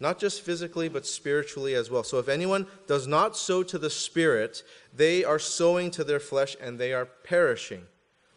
Not 0.00 0.18
just 0.18 0.42
physically, 0.42 0.88
but 0.88 1.06
spiritually 1.06 1.76
as 1.76 1.88
well. 1.88 2.02
So 2.02 2.18
if 2.18 2.28
anyone 2.28 2.66
does 2.88 3.06
not 3.06 3.36
sow 3.36 3.62
to 3.62 3.78
the 3.78 3.90
Spirit, 3.90 4.64
they 4.92 5.22
are 5.22 5.38
sowing 5.38 5.92
to 5.92 6.02
their 6.02 6.18
flesh 6.18 6.56
and 6.60 6.78
they 6.78 6.92
are 6.92 7.06
perishing. 7.06 7.86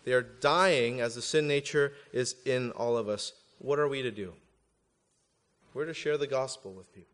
They 0.06 0.14
are 0.14 0.22
dying 0.22 1.02
as 1.02 1.16
the 1.16 1.22
sin 1.22 1.48
nature 1.48 1.94
is 2.14 2.36
in 2.46 2.72
all 2.72 2.96
of 2.96 3.10
us. 3.10 3.34
What 3.58 3.80
are 3.80 3.88
we 3.88 4.04
to 4.04 4.12
do? 4.12 4.34
We're 5.74 5.86
to 5.86 5.94
share 5.94 6.18
the 6.18 6.28
gospel 6.28 6.72
with 6.72 6.94
people. 6.94 7.10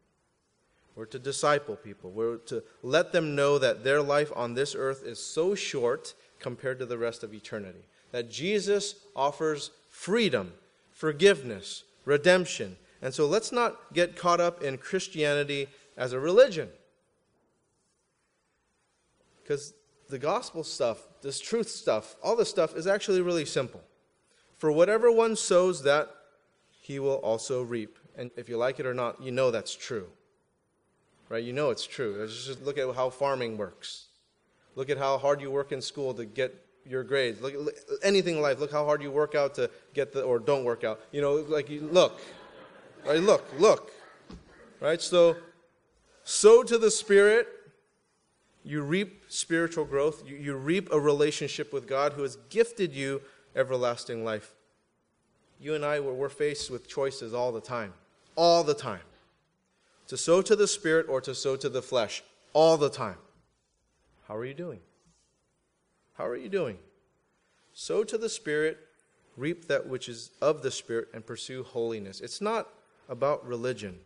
We're 0.95 1.06
to 1.06 1.19
disciple 1.19 1.77
people. 1.77 2.12
We're 2.12 2.38
to 2.38 2.63
let 2.84 3.13
them 3.13 3.34
know 3.34 3.58
that 3.58 3.84
their 3.84 4.01
life 4.01 4.32
on 4.36 4.54
this 4.54 4.75
earth 4.75 5.04
is 5.06 5.23
so 5.23 5.56
short 5.56 6.13
compared 6.39 6.80
to 6.80 6.86
the 6.86 6.97
rest 6.97 7.23
of 7.23 7.34
eternity. 7.34 7.86
That 8.12 8.30
Jesus 8.30 8.95
offers 9.15 9.71
freedom, 9.89 10.51
forgiveness, 10.91 11.84
redemption. 12.04 12.75
And 13.01 13.13
so 13.13 13.25
let's 13.25 13.54
not 13.54 13.93
get 13.93 14.17
caught 14.17 14.41
up 14.41 14.62
in 14.62 14.77
Christianity 14.77 15.67
as 15.95 16.12
a 16.12 16.19
religion. 16.19 16.69
Because 19.41 19.73
the 20.12 20.19
gospel 20.19 20.63
stuff, 20.63 21.00
this 21.21 21.39
truth 21.39 21.69
stuff, 21.69 22.15
all 22.21 22.36
this 22.36 22.50
stuff 22.50 22.76
is 22.76 22.86
actually 22.86 23.21
really 23.21 23.45
simple. 23.45 23.82
For 24.58 24.71
whatever 24.71 25.12
one 25.12 25.36
sows, 25.36 25.82
that 25.84 26.10
he 26.69 27.00
will 27.00 27.15
also 27.15 27.63
reap. 27.63 27.97
And 28.15 28.30
if 28.36 28.47
you 28.50 28.58
like 28.58 28.80
it 28.80 28.86
or 28.86 28.93
not, 28.93 29.21
you 29.24 29.32
know 29.32 29.50
that's 29.50 29.74
true. 29.76 30.08
right? 31.30 31.43
You 31.43 31.54
know 31.54 31.69
it's 31.69 31.88
true. 31.88 32.28
Just 32.28 32.62
look 32.62 32.78
at 32.78 32.93
how 32.93 33.10
farming 33.10 33.58
works. 33.58 34.08
Look 34.76 34.89
at 34.89 34.97
how 34.97 35.17
hard 35.17 35.41
you 35.41 35.50
work 35.50 35.71
in 35.71 35.82
school 35.82 36.13
to 36.13 36.26
get 36.26 36.54
your 36.86 37.04
grades. 37.04 37.41
Look, 37.41 37.54
look 37.58 37.74
anything 38.04 38.36
in 38.36 38.41
life. 38.41 38.60
Look 38.60 38.71
how 38.71 38.84
hard 38.86 39.02
you 39.02 39.12
work 39.12 39.34
out 39.34 39.56
to 39.56 39.69
get 39.93 40.12
the 40.12 40.24
or 40.24 40.39
don't 40.39 40.65
work 40.65 40.84
out. 40.84 41.00
You 41.12 41.21
know, 41.21 41.36
like 41.36 41.69
you 41.69 41.82
look, 41.82 42.19
right? 43.06 43.19
Look, 43.21 43.45
look, 43.60 43.91
right? 44.82 45.02
So, 45.02 45.38
sow 46.24 46.63
to 46.63 46.78
the 46.78 46.91
Spirit. 46.91 47.47
You 48.63 48.82
reap 48.82 49.24
spiritual 49.28 49.86
growth. 49.86 50.24
You, 50.26 50.36
you 50.36 50.56
reap 50.56 50.89
a 50.91 51.00
relationship 51.00 51.74
with 51.74 51.88
God 51.88 52.13
who 52.13 52.21
has 52.21 52.38
gifted 52.50 52.93
you 52.93 53.21
everlasting 53.56 54.24
life. 54.24 54.54
You 55.60 55.76
and 55.76 55.86
I, 55.86 56.00
we're 56.00 56.30
faced 56.30 56.71
with 56.71 56.88
choices 56.88 57.34
all 57.34 57.52
the 57.52 57.62
time. 57.62 57.93
All 58.36 58.63
the 58.63 58.74
time. 58.74 59.02
To 60.08 60.17
sow 60.17 60.41
to 60.41 60.56
the 60.56 60.67
Spirit 60.67 61.06
or 61.10 61.21
to 61.21 61.36
sow 61.36 61.56
to 61.56 61.69
the 61.69 61.82
flesh. 61.82 62.24
All 62.54 62.78
the 62.78 62.89
time. 62.89 63.17
How 64.28 64.36
are 64.36 64.45
you 64.45 64.54
doing? 64.54 64.80
How 66.13 66.26
are 66.26 66.36
you 66.36 66.50
doing? 66.50 66.78
Sow 67.74 68.04
to 68.04 68.17
the 68.17 68.30
Spirit, 68.30 68.78
reap 69.38 69.67
that 69.67 69.88
which 69.88 70.10
is 70.10 70.32
of 70.41 70.62
the 70.62 70.71
Spirit, 70.71 71.08
and 71.13 71.26
pursue 71.26 71.63
holiness. 71.63 72.21
It's 72.21 72.41
not 72.41 72.69
about 73.10 73.45
religion, 73.45 74.00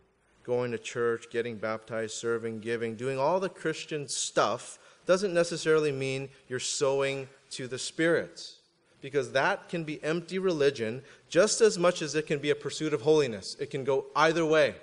going 0.46 0.70
to 0.70 0.78
church, 0.78 1.26
getting 1.30 1.56
baptized, 1.56 2.14
serving, 2.14 2.60
giving, 2.60 2.94
doing 2.94 3.18
all 3.18 3.40
the 3.40 3.48
Christian 3.48 4.06
stuff 4.06 4.78
doesn't 5.04 5.34
necessarily 5.34 5.90
mean 5.90 6.28
you're 6.48 6.60
sowing 6.60 7.28
to 7.50 7.66
the 7.66 7.78
Spirit. 7.78 8.52
Because 9.00 9.32
that 9.32 9.68
can 9.68 9.82
be 9.82 10.02
empty 10.04 10.38
religion 10.38 11.02
just 11.28 11.60
as 11.60 11.78
much 11.78 12.00
as 12.00 12.14
it 12.14 12.26
can 12.26 12.38
be 12.38 12.50
a 12.50 12.54
pursuit 12.54 12.94
of 12.94 13.02
holiness. 13.02 13.56
It 13.58 13.70
can 13.70 13.82
go 13.82 14.06
either 14.14 14.46
way. 14.46 14.76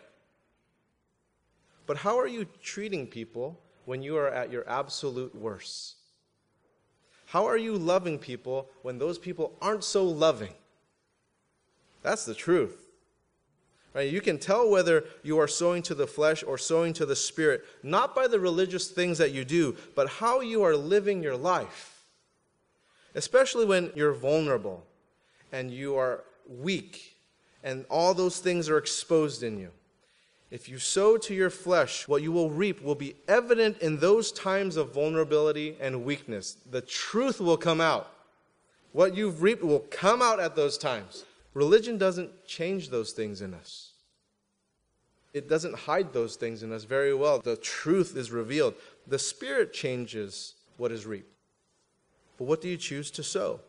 But 1.86 1.98
how 1.98 2.20
are 2.20 2.28
you 2.28 2.46
treating 2.62 3.08
people 3.08 3.60
when 3.86 4.02
you 4.02 4.18
are 4.18 4.30
at 4.30 4.52
your 4.52 4.68
absolute 4.70 5.34
worst? 5.34 5.96
How 7.26 7.46
are 7.48 7.58
you 7.58 7.78
loving 7.78 8.20
people 8.20 8.70
when 8.82 9.00
those 9.00 9.18
people 9.18 9.58
aren't 9.62 9.84
so 9.84 10.04
loving? 10.04 10.54
That's 12.02 12.26
the 12.26 12.36
truth. 12.36 12.83
Right? 13.94 14.12
You 14.12 14.22
can 14.22 14.40
tell 14.40 14.70
whether 14.70 15.06
you 15.22 15.40
are 15.40 15.48
sowing 15.48 15.84
to 15.84 15.96
the 15.96 16.08
flesh 16.08 16.44
or 16.44 16.58
sowing 16.58 16.94
to 16.94 17.06
the 17.06 17.16
spirit, 17.16 17.64
not 17.84 18.16
by 18.16 18.28
the 18.28 18.40
religious 18.40 18.88
things 18.88 19.20
that 19.20 19.32
you 19.32 19.46
do, 19.46 19.78
but 19.96 20.10
how 20.10 20.42
you 20.42 20.64
are 20.64 20.76
living 20.76 21.22
your 21.22 21.38
life. 21.38 22.04
Especially 23.14 23.66
when 23.66 23.92
you're 23.94 24.14
vulnerable 24.14 24.84
and 25.52 25.70
you 25.70 25.96
are 25.96 26.24
weak 26.50 27.16
and 27.64 27.86
all 27.90 28.14
those 28.14 28.40
things 28.40 28.68
are 28.70 28.78
exposed 28.78 29.44
in 29.44 29.60
you. 29.60 29.70
If 30.50 30.70
you 30.70 30.78
sow 30.78 31.18
to 31.18 31.34
your 31.34 31.50
flesh, 31.50 32.08
what 32.08 32.22
you 32.22 32.32
will 32.32 32.50
reap 32.50 32.84
will 32.84 32.96
be 32.96 33.16
evident 33.28 33.80
in 33.80 33.98
those 33.98 34.32
times 34.32 34.76
of 34.76 34.94
vulnerability 34.94 35.76
and 35.80 36.04
weakness. 36.04 36.58
The 36.70 36.82
truth 36.82 37.40
will 37.40 37.58
come 37.58 37.82
out. 37.82 38.12
What 38.92 39.16
you've 39.16 39.42
reaped 39.42 39.64
will 39.64 39.86
come 39.90 40.22
out 40.22 40.40
at 40.40 40.56
those 40.56 40.78
times. 40.78 41.26
Religion 41.54 41.98
doesn't 41.98 42.46
change 42.46 42.90
those 42.90 43.12
things 43.12 43.42
in 43.42 43.54
us. 43.54 43.92
It 45.34 45.50
doesn't 45.50 45.76
hide 45.76 46.14
those 46.14 46.36
things 46.36 46.64
in 46.64 46.72
us 46.72 46.84
very 46.84 47.14
well. 47.14 47.40
The 47.40 47.58
truth 47.58 48.16
is 48.16 48.32
revealed. 48.32 48.76
The 49.08 49.20
Spirit 49.20 49.74
changes 49.74 50.54
what 50.78 50.92
is 50.92 51.06
reaped. 51.06 51.34
But 52.38 52.46
what 52.46 52.62
do 52.62 52.70
you 52.70 52.78
choose 52.78 53.12
to 53.12 53.24
sow? 53.24 53.60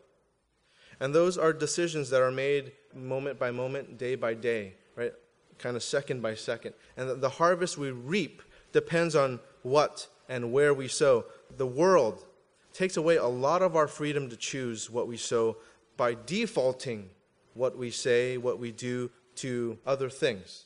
And 0.99 1.13
those 1.13 1.37
are 1.37 1.53
decisions 1.53 2.09
that 2.11 2.21
are 2.21 2.31
made 2.31 2.71
moment 2.93 3.37
by 3.37 3.51
moment, 3.51 3.97
day 3.97 4.15
by 4.15 4.33
day, 4.33 4.73
right? 4.95 5.13
kind 5.57 5.75
of 5.75 5.83
second 5.83 6.21
by 6.21 6.35
second. 6.35 6.73
And 6.97 7.21
the 7.21 7.29
harvest 7.29 7.77
we 7.77 7.91
reap 7.91 8.41
depends 8.71 9.15
on 9.15 9.39
what 9.63 10.07
and 10.27 10.51
where 10.51 10.73
we 10.73 10.87
sow. 10.87 11.25
The 11.57 11.67
world 11.67 12.25
takes 12.73 12.97
away 12.97 13.15
a 13.17 13.25
lot 13.25 13.61
of 13.61 13.75
our 13.75 13.87
freedom 13.87 14.29
to 14.29 14.35
choose 14.35 14.89
what 14.89 15.07
we 15.07 15.17
sow 15.17 15.57
by 15.97 16.15
defaulting 16.25 17.09
what 17.55 17.75
we 17.75 17.89
say, 17.89 18.37
what 18.37 18.59
we 18.59 18.71
do 18.71 19.09
to 19.37 19.79
other 19.85 20.09
things. 20.09 20.65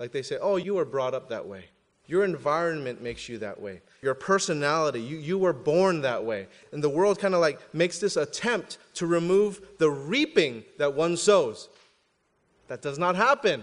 Like 0.00 0.10
they 0.10 0.22
say, 0.22 0.38
oh, 0.40 0.56
you 0.56 0.74
were 0.74 0.84
brought 0.84 1.14
up 1.14 1.28
that 1.28 1.46
way. 1.46 1.66
Your 2.06 2.24
environment 2.24 3.00
makes 3.00 3.28
you 3.28 3.38
that 3.38 3.60
way. 3.60 3.82
Your 4.02 4.14
personality, 4.14 5.00
you, 5.00 5.18
you 5.18 5.38
were 5.38 5.52
born 5.52 6.00
that 6.00 6.24
way. 6.24 6.48
And 6.72 6.82
the 6.82 6.88
world 6.88 7.20
kind 7.20 7.34
of 7.34 7.40
like 7.40 7.60
makes 7.72 8.00
this 8.00 8.16
attempt 8.16 8.78
to 8.94 9.06
remove 9.06 9.60
the 9.78 9.90
reaping 9.90 10.64
that 10.78 10.94
one 10.94 11.16
sows. 11.16 11.68
That 12.66 12.82
does 12.82 12.98
not 12.98 13.14
happen. 13.14 13.62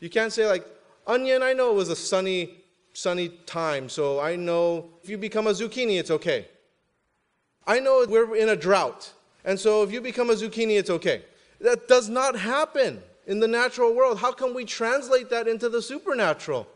You 0.00 0.08
can't 0.08 0.32
say, 0.32 0.46
like, 0.46 0.66
onion, 1.06 1.42
I 1.42 1.52
know 1.52 1.70
it 1.70 1.74
was 1.74 1.88
a 1.88 1.96
sunny, 1.96 2.62
sunny 2.92 3.28
time, 3.46 3.88
so 3.88 4.18
I 4.18 4.36
know 4.36 4.90
if 5.02 5.10
you 5.10 5.18
become 5.18 5.46
a 5.46 5.50
zucchini, 5.52 5.98
it's 5.98 6.10
okay. 6.10 6.48
I 7.66 7.78
know 7.78 8.04
we're 8.08 8.36
in 8.36 8.48
a 8.48 8.56
drought, 8.56 9.12
and 9.44 9.58
so 9.58 9.82
if 9.82 9.92
you 9.92 10.00
become 10.00 10.30
a 10.30 10.34
zucchini, 10.34 10.78
it's 10.78 10.90
okay. 10.90 11.22
That 11.62 11.88
does 11.88 12.08
not 12.08 12.36
happen 12.36 13.02
in 13.26 13.40
the 13.40 13.48
natural 13.48 13.94
world. 13.94 14.18
How 14.18 14.32
can 14.32 14.52
we 14.52 14.64
translate 14.64 15.30
that 15.30 15.46
into 15.46 15.68
the 15.68 15.80
supernatural? 15.80 16.66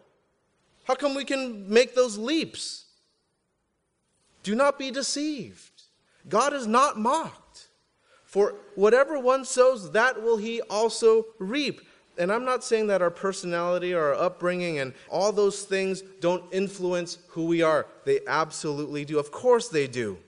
How 0.85 0.95
come 0.95 1.15
we 1.15 1.25
can 1.25 1.69
make 1.69 1.95
those 1.95 2.17
leaps? 2.17 2.85
Do 4.45 4.55
not 4.55 4.79
be 4.79 4.93
deceived. 4.93 5.83
God 6.29 6.53
is 6.53 6.69
not 6.69 6.99
mocked. 6.99 7.69
For 8.25 8.55
whatever 8.77 9.19
one 9.19 9.45
sows, 9.45 9.91
that 9.91 10.23
will 10.23 10.37
he 10.37 10.61
also 10.63 11.27
reap. 11.39 11.81
And 12.19 12.33
I'm 12.33 12.45
not 12.45 12.63
saying 12.63 12.87
that 12.87 13.03
our 13.03 13.11
personality 13.11 13.93
or 13.93 14.15
our 14.15 14.15
upbringing 14.15 14.79
and 14.79 14.95
all 15.09 15.33
those 15.33 15.65
things 15.65 16.03
don't 16.21 16.45
influence 16.53 17.19
who 17.29 17.47
we 17.47 17.63
are. 17.63 17.87
They 18.05 18.21
absolutely 18.27 19.05
do. 19.05 19.19
Of 19.19 19.33
course 19.33 19.69
they 19.69 19.87
do. 19.89 20.19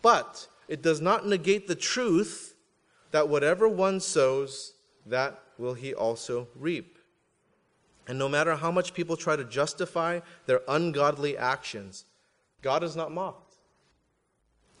But 0.00 0.48
it 0.68 0.80
does 0.80 1.00
not 1.00 1.26
negate 1.26 1.68
the 1.68 1.74
truth 1.74 2.54
that 3.10 3.28
whatever 3.28 3.68
one 3.68 4.00
sows, 4.00 4.74
that 5.06 5.40
will 5.58 5.74
he 5.74 5.94
also 5.94 6.48
reap. 6.54 6.98
And 8.06 8.18
no 8.18 8.28
matter 8.28 8.56
how 8.56 8.70
much 8.70 8.94
people 8.94 9.16
try 9.16 9.36
to 9.36 9.44
justify 9.44 10.20
their 10.46 10.62
ungodly 10.66 11.36
actions, 11.36 12.04
God 12.62 12.82
is 12.82 12.96
not 12.96 13.12
mocked. 13.12 13.56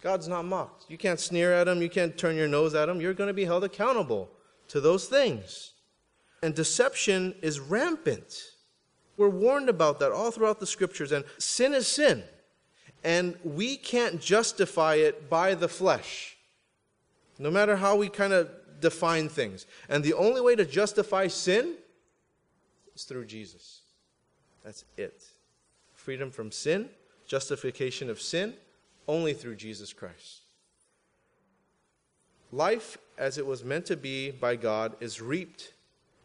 God's 0.00 0.28
not 0.28 0.44
mocked. 0.44 0.84
You 0.88 0.96
can't 0.96 1.20
sneer 1.20 1.52
at 1.52 1.68
him, 1.68 1.82
you 1.82 1.90
can't 1.90 2.16
turn 2.16 2.36
your 2.36 2.48
nose 2.48 2.74
at 2.74 2.88
him. 2.88 3.00
You're 3.00 3.14
going 3.14 3.28
to 3.28 3.34
be 3.34 3.44
held 3.44 3.64
accountable 3.64 4.30
to 4.68 4.80
those 4.80 5.06
things. 5.06 5.72
And 6.42 6.54
deception 6.54 7.34
is 7.42 7.58
rampant. 7.58 8.52
We're 9.16 9.28
warned 9.28 9.68
about 9.68 9.98
that 9.98 10.12
all 10.12 10.30
throughout 10.30 10.60
the 10.60 10.66
scriptures. 10.66 11.10
And 11.10 11.24
sin 11.38 11.74
is 11.74 11.88
sin. 11.88 12.22
And 13.02 13.36
we 13.42 13.76
can't 13.76 14.20
justify 14.20 14.94
it 14.94 15.28
by 15.28 15.54
the 15.54 15.68
flesh, 15.68 16.37
no 17.38 17.50
matter 17.50 17.76
how 17.76 17.96
we 17.96 18.08
kind 18.08 18.32
of 18.32 18.50
define 18.80 19.28
things. 19.28 19.66
And 19.88 20.02
the 20.02 20.14
only 20.14 20.40
way 20.40 20.56
to 20.56 20.64
justify 20.64 21.28
sin 21.28 21.74
is 22.94 23.04
through 23.04 23.26
Jesus. 23.26 23.80
That's 24.64 24.84
it. 24.96 25.24
Freedom 25.94 26.30
from 26.30 26.50
sin, 26.50 26.88
justification 27.26 28.10
of 28.10 28.20
sin, 28.20 28.54
only 29.06 29.34
through 29.34 29.56
Jesus 29.56 29.92
Christ. 29.92 30.42
Life 32.50 32.98
as 33.16 33.36
it 33.38 33.46
was 33.46 33.64
meant 33.64 33.86
to 33.86 33.96
be 33.96 34.30
by 34.30 34.56
God 34.56 34.96
is 35.00 35.20
reaped 35.20 35.72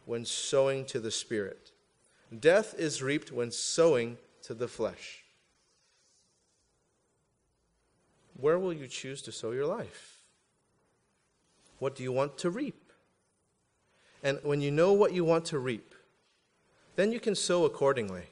when 0.06 0.24
sowing 0.24 0.84
to 0.86 1.00
the 1.00 1.10
Spirit. 1.10 1.70
Death 2.40 2.74
is 2.78 3.02
reaped 3.02 3.30
when 3.30 3.50
sowing 3.50 4.16
to 4.42 4.54
the 4.54 4.68
flesh. 4.68 5.24
Where 8.40 8.58
will 8.58 8.72
you 8.72 8.86
choose 8.86 9.22
to 9.22 9.32
sow 9.32 9.52
your 9.52 9.66
life? 9.66 10.13
What 11.84 11.94
do 11.94 12.02
you 12.02 12.12
want 12.12 12.38
to 12.38 12.48
reap? 12.48 12.92
And 14.22 14.38
when 14.42 14.62
you 14.62 14.70
know 14.70 14.94
what 14.94 15.12
you 15.12 15.22
want 15.22 15.44
to 15.52 15.58
reap, 15.58 15.94
then 16.96 17.12
you 17.12 17.20
can 17.20 17.34
sow 17.34 17.66
accordingly. 17.66 18.22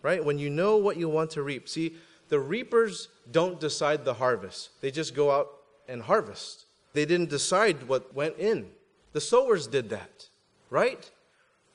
Right? 0.00 0.24
When 0.24 0.38
you 0.38 0.48
know 0.48 0.76
what 0.76 0.96
you 0.96 1.08
want 1.08 1.32
to 1.32 1.42
reap. 1.42 1.68
See, 1.68 1.96
the 2.28 2.38
reapers 2.38 3.08
don't 3.32 3.58
decide 3.58 4.04
the 4.04 4.14
harvest, 4.14 4.80
they 4.80 4.92
just 4.92 5.12
go 5.12 5.32
out 5.32 5.48
and 5.88 6.02
harvest. 6.02 6.66
They 6.92 7.04
didn't 7.04 7.30
decide 7.30 7.88
what 7.88 8.14
went 8.14 8.38
in. 8.38 8.70
The 9.12 9.20
sowers 9.20 9.66
did 9.66 9.90
that 9.90 10.28
right? 10.70 11.10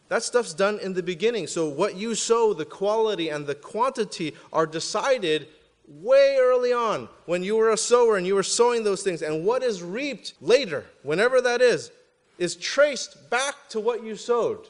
That 0.10 0.24
stuff's 0.24 0.54
done 0.54 0.80
in 0.80 0.94
the 0.94 1.04
beginning. 1.04 1.48
So 1.48 1.70
what 1.70 1.96
you 1.96 2.16
sow, 2.16 2.54
the 2.54 2.66
quality 2.66 3.30
and 3.30 3.46
the 3.46 3.56
quantity 3.56 4.36
are 4.52 4.66
decided 4.66 5.48
way 5.90 6.38
early 6.40 6.72
on 6.72 7.10
when 7.26 7.44
you 7.44 7.56
were 7.56 7.72
a 7.72 7.78
sower 7.78 8.18
and 8.18 8.26
you 8.26 8.36
were 8.36 8.44
sowing 8.44 8.84
those 8.84 9.04
things. 9.04 9.22
And 9.22 9.46
what 9.46 9.64
is 9.64 9.84
reaped 9.84 10.34
later, 10.40 10.86
whenever 11.04 11.42
that 11.42 11.62
is, 11.62 11.92
is 12.38 12.56
traced 12.56 13.30
back 13.30 13.56
to 13.70 13.80
what 13.80 14.04
you 14.04 14.16
sowed. 14.16 14.68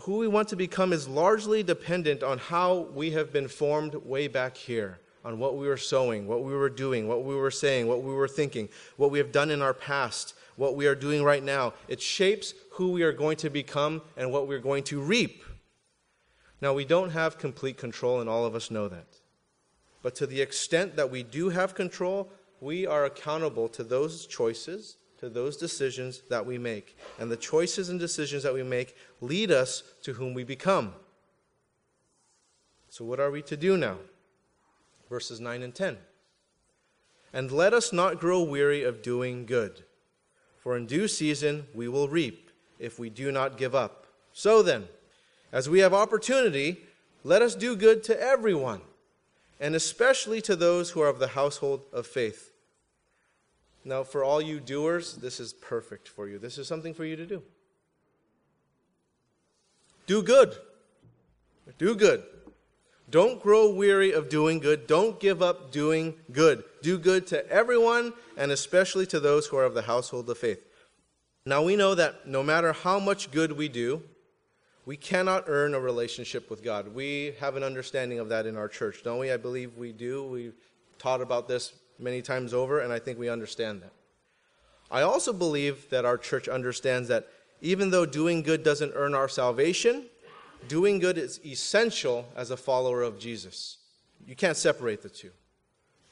Who 0.00 0.18
we 0.18 0.28
want 0.28 0.48
to 0.48 0.56
become 0.56 0.92
is 0.92 1.08
largely 1.08 1.62
dependent 1.62 2.22
on 2.22 2.38
how 2.38 2.88
we 2.94 3.10
have 3.12 3.32
been 3.32 3.48
formed 3.48 3.94
way 3.94 4.28
back 4.28 4.56
here, 4.56 4.98
on 5.24 5.38
what 5.38 5.56
we 5.56 5.66
were 5.66 5.76
sowing, 5.76 6.26
what 6.26 6.44
we 6.44 6.54
were 6.54 6.68
doing, 6.68 7.08
what 7.08 7.24
we 7.24 7.34
were 7.34 7.50
saying, 7.50 7.86
what 7.86 8.02
we 8.02 8.12
were 8.12 8.28
thinking, 8.28 8.68
what 8.96 9.10
we 9.10 9.18
have 9.18 9.32
done 9.32 9.50
in 9.50 9.62
our 9.62 9.74
past 9.74 10.34
what 10.56 10.74
we 10.74 10.86
are 10.86 10.94
doing 10.94 11.22
right 11.22 11.42
now. 11.42 11.74
It 11.88 12.00
shapes 12.00 12.54
who 12.72 12.90
we 12.90 13.02
are 13.02 13.12
going 13.12 13.36
to 13.38 13.50
become 13.50 14.02
and 14.16 14.32
what 14.32 14.48
we're 14.48 14.58
going 14.58 14.82
to 14.84 15.00
reap. 15.00 15.44
Now, 16.60 16.72
we 16.72 16.84
don't 16.84 17.10
have 17.10 17.38
complete 17.38 17.76
control, 17.76 18.20
and 18.20 18.28
all 18.28 18.44
of 18.44 18.54
us 18.54 18.70
know 18.70 18.88
that. 18.88 19.20
But 20.02 20.14
to 20.16 20.26
the 20.26 20.40
extent 20.40 20.96
that 20.96 21.10
we 21.10 21.22
do 21.22 21.50
have 21.50 21.74
control, 21.74 22.30
we 22.60 22.86
are 22.86 23.04
accountable 23.04 23.68
to 23.70 23.84
those 23.84 24.26
choices, 24.26 24.96
to 25.18 25.28
those 25.28 25.56
decisions 25.56 26.22
that 26.30 26.46
we 26.46 26.58
make. 26.58 26.96
And 27.18 27.30
the 27.30 27.36
choices 27.36 27.88
and 27.88 28.00
decisions 28.00 28.42
that 28.42 28.54
we 28.54 28.62
make 28.62 28.96
lead 29.20 29.50
us 29.50 29.82
to 30.02 30.14
whom 30.14 30.32
we 30.32 30.44
become. 30.44 30.94
So, 32.88 33.04
what 33.04 33.20
are 33.20 33.30
we 33.30 33.42
to 33.42 33.56
do 33.56 33.76
now? 33.76 33.98
Verses 35.10 35.40
9 35.40 35.62
and 35.62 35.74
10. 35.74 35.98
And 37.32 37.52
let 37.52 37.74
us 37.74 37.92
not 37.92 38.18
grow 38.18 38.42
weary 38.42 38.82
of 38.82 39.02
doing 39.02 39.44
good, 39.44 39.84
for 40.56 40.76
in 40.76 40.86
due 40.86 41.08
season 41.08 41.66
we 41.74 41.88
will 41.88 42.08
reap 42.08 42.50
if 42.78 42.98
we 42.98 43.10
do 43.10 43.30
not 43.30 43.58
give 43.58 43.74
up. 43.74 44.06
So 44.32 44.62
then, 44.62 44.88
as 45.52 45.68
we 45.68 45.80
have 45.80 45.94
opportunity, 45.94 46.78
let 47.24 47.42
us 47.42 47.54
do 47.54 47.76
good 47.76 48.02
to 48.04 48.20
everyone, 48.20 48.80
and 49.60 49.74
especially 49.74 50.40
to 50.42 50.56
those 50.56 50.90
who 50.90 51.00
are 51.00 51.08
of 51.08 51.18
the 51.18 51.28
household 51.28 51.82
of 51.92 52.06
faith. 52.06 52.52
Now, 53.84 54.02
for 54.02 54.24
all 54.24 54.42
you 54.42 54.58
doers, 54.58 55.14
this 55.14 55.38
is 55.38 55.52
perfect 55.52 56.08
for 56.08 56.28
you. 56.28 56.38
This 56.38 56.58
is 56.58 56.66
something 56.66 56.92
for 56.92 57.04
you 57.04 57.16
to 57.16 57.26
do. 57.26 57.42
Do 60.06 60.22
good. 60.22 60.56
Do 61.78 61.94
good. 61.94 62.24
Don't 63.08 63.40
grow 63.40 63.70
weary 63.70 64.12
of 64.12 64.28
doing 64.28 64.58
good. 64.58 64.86
Don't 64.86 65.20
give 65.20 65.40
up 65.40 65.70
doing 65.70 66.14
good. 66.32 66.64
Do 66.82 66.98
good 66.98 67.26
to 67.28 67.48
everyone, 67.48 68.12
and 68.36 68.50
especially 68.50 69.06
to 69.06 69.20
those 69.20 69.46
who 69.46 69.56
are 69.56 69.64
of 69.64 69.74
the 69.74 69.82
household 69.82 70.28
of 70.28 70.38
faith. 70.38 70.64
Now, 71.44 71.62
we 71.62 71.76
know 71.76 71.94
that 71.94 72.26
no 72.26 72.42
matter 72.42 72.72
how 72.72 72.98
much 72.98 73.30
good 73.30 73.52
we 73.52 73.68
do, 73.68 74.02
we 74.86 74.96
cannot 74.96 75.44
earn 75.48 75.74
a 75.74 75.80
relationship 75.80 76.48
with 76.48 76.62
God. 76.62 76.94
We 76.94 77.34
have 77.40 77.56
an 77.56 77.64
understanding 77.64 78.20
of 78.20 78.28
that 78.28 78.46
in 78.46 78.56
our 78.56 78.68
church, 78.68 79.02
don't 79.02 79.18
we? 79.18 79.32
I 79.32 79.36
believe 79.36 79.76
we 79.76 79.90
do. 79.90 80.24
We've 80.24 80.54
taught 80.96 81.20
about 81.20 81.48
this 81.48 81.72
many 81.98 82.22
times 82.22 82.54
over, 82.54 82.78
and 82.78 82.92
I 82.92 83.00
think 83.00 83.18
we 83.18 83.28
understand 83.28 83.82
that. 83.82 83.92
I 84.88 85.02
also 85.02 85.32
believe 85.32 85.90
that 85.90 86.04
our 86.04 86.16
church 86.16 86.46
understands 86.46 87.08
that 87.08 87.26
even 87.60 87.90
though 87.90 88.06
doing 88.06 88.42
good 88.42 88.62
doesn't 88.62 88.92
earn 88.94 89.12
our 89.12 89.28
salvation, 89.28 90.04
doing 90.68 91.00
good 91.00 91.18
is 91.18 91.40
essential 91.44 92.28
as 92.36 92.52
a 92.52 92.56
follower 92.56 93.02
of 93.02 93.18
Jesus. 93.18 93.78
You 94.24 94.36
can't 94.36 94.56
separate 94.56 95.02
the 95.02 95.08
two. 95.08 95.32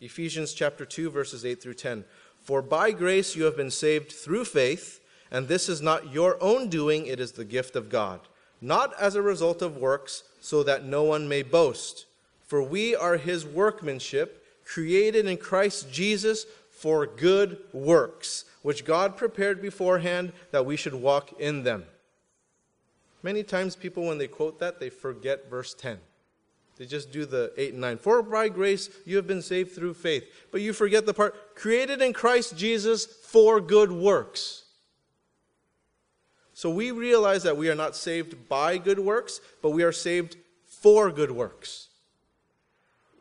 Ephesians 0.00 0.52
chapter 0.52 0.84
2 0.84 1.10
verses 1.10 1.44
8 1.44 1.62
through 1.62 1.74
10. 1.74 2.04
For 2.42 2.60
by 2.60 2.90
grace 2.90 3.36
you 3.36 3.44
have 3.44 3.56
been 3.56 3.70
saved 3.70 4.10
through 4.10 4.46
faith, 4.46 5.00
and 5.30 5.46
this 5.46 5.68
is 5.68 5.80
not 5.80 6.12
your 6.12 6.42
own 6.42 6.68
doing, 6.68 7.06
it 7.06 7.20
is 7.20 7.32
the 7.32 7.44
gift 7.44 7.76
of 7.76 7.88
God 7.88 8.20
not 8.64 8.94
as 8.98 9.14
a 9.14 9.22
result 9.22 9.60
of 9.60 9.76
works, 9.76 10.22
so 10.40 10.62
that 10.62 10.84
no 10.84 11.02
one 11.02 11.28
may 11.28 11.42
boast. 11.42 12.06
For 12.46 12.62
we 12.62 12.96
are 12.96 13.18
his 13.18 13.44
workmanship, 13.44 14.44
created 14.64 15.26
in 15.26 15.36
Christ 15.36 15.92
Jesus 15.92 16.46
for 16.70 17.06
good 17.06 17.58
works, 17.72 18.46
which 18.62 18.84
God 18.84 19.16
prepared 19.16 19.60
beforehand 19.60 20.32
that 20.50 20.64
we 20.64 20.76
should 20.76 20.94
walk 20.94 21.38
in 21.38 21.62
them. 21.62 21.84
Many 23.22 23.42
times, 23.42 23.76
people, 23.76 24.06
when 24.06 24.18
they 24.18 24.28
quote 24.28 24.58
that, 24.60 24.80
they 24.80 24.90
forget 24.90 25.50
verse 25.50 25.74
10. 25.74 25.98
They 26.76 26.86
just 26.86 27.12
do 27.12 27.24
the 27.24 27.52
8 27.56 27.72
and 27.72 27.80
9. 27.80 27.98
For 27.98 28.22
by 28.22 28.48
grace 28.48 28.90
you 29.04 29.16
have 29.16 29.26
been 29.26 29.42
saved 29.42 29.72
through 29.72 29.94
faith. 29.94 30.24
But 30.50 30.60
you 30.60 30.72
forget 30.72 31.06
the 31.06 31.14
part 31.14 31.54
created 31.54 32.02
in 32.02 32.12
Christ 32.12 32.56
Jesus 32.56 33.06
for 33.06 33.60
good 33.60 33.92
works. 33.92 34.63
So 36.54 36.70
we 36.70 36.92
realize 36.92 37.42
that 37.42 37.56
we 37.56 37.68
are 37.68 37.74
not 37.74 37.96
saved 37.96 38.48
by 38.48 38.78
good 38.78 39.00
works, 39.00 39.40
but 39.60 39.70
we 39.70 39.82
are 39.82 39.92
saved 39.92 40.36
for 40.64 41.10
good 41.10 41.32
works. 41.32 41.88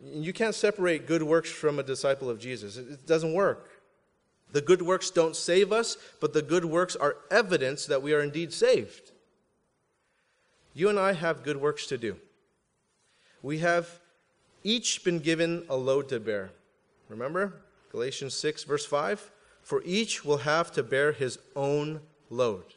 You 0.06 0.32
can't 0.32 0.54
separate 0.54 1.08
good 1.08 1.24
works 1.24 1.50
from 1.50 1.80
a 1.80 1.84
disciple 1.84 2.30
of 2.30 2.40
Jesus, 2.40 2.78
it 2.78 3.08
doesn't 3.08 3.34
work. 3.34 3.72
The 4.52 4.62
good 4.62 4.84
works 4.84 5.10
don't 5.10 5.36
save 5.36 5.72
us, 5.72 5.98
but 6.22 6.34
the 6.34 6.44
good 6.44 6.64
works 6.64 6.96
are 6.96 7.18
evidence 7.32 7.88
that 7.88 8.04
we 8.04 8.14
are 8.14 8.22
indeed 8.22 8.54
saved. 8.54 9.12
You 10.76 10.90
and 10.90 11.00
I 11.00 11.14
have 11.14 11.42
good 11.42 11.58
works 11.58 11.88
to 11.88 11.98
do. 11.98 12.18
We 13.42 13.60
have 13.60 14.00
each 14.64 15.04
been 15.04 15.18
given 15.18 15.66
a 15.70 15.76
load 15.76 16.08
to 16.10 16.20
bear. 16.20 16.52
Remember? 17.10 17.62
Galatians 17.92 18.36
6, 18.36 18.64
verse 18.66 18.86
5? 18.86 19.32
For 19.64 19.82
each 19.86 20.24
will 20.24 20.38
have 20.38 20.72
to 20.74 20.84
bear 20.84 21.14
his 21.14 21.40
own 21.56 22.02
load 22.30 22.76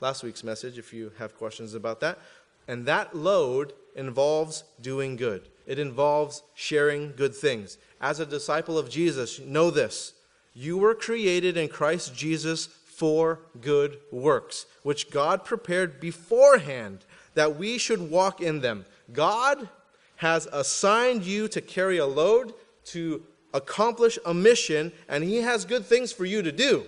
last 0.00 0.22
week's 0.22 0.44
message 0.44 0.78
if 0.78 0.92
you 0.92 1.12
have 1.18 1.36
questions 1.36 1.74
about 1.74 2.00
that. 2.00 2.18
And 2.66 2.86
that 2.86 3.16
load 3.16 3.72
involves 3.96 4.64
doing 4.80 5.16
good, 5.16 5.48
it 5.66 5.78
involves 5.78 6.42
sharing 6.54 7.12
good 7.16 7.34
things. 7.34 7.78
As 8.00 8.20
a 8.20 8.26
disciple 8.26 8.78
of 8.78 8.90
Jesus, 8.90 9.40
know 9.40 9.70
this 9.70 10.14
you 10.54 10.78
were 10.78 10.94
created 10.94 11.56
in 11.56 11.68
Christ 11.68 12.14
Jesus 12.14 12.66
for 12.66 13.40
good 13.60 13.98
works, 14.10 14.66
which 14.82 15.10
God 15.10 15.44
prepared 15.44 16.00
beforehand 16.00 17.04
that 17.34 17.56
we 17.56 17.78
should 17.78 18.10
walk 18.10 18.40
in 18.40 18.60
them. 18.60 18.84
God 19.12 19.68
has 20.16 20.46
assigned 20.46 21.22
you 21.22 21.46
to 21.48 21.60
carry 21.60 21.98
a 21.98 22.06
load, 22.06 22.54
to 22.86 23.22
accomplish 23.54 24.18
a 24.26 24.34
mission, 24.34 24.92
and 25.08 25.22
He 25.22 25.36
has 25.36 25.64
good 25.64 25.86
things 25.86 26.12
for 26.12 26.24
you 26.24 26.42
to 26.42 26.50
do. 26.50 26.86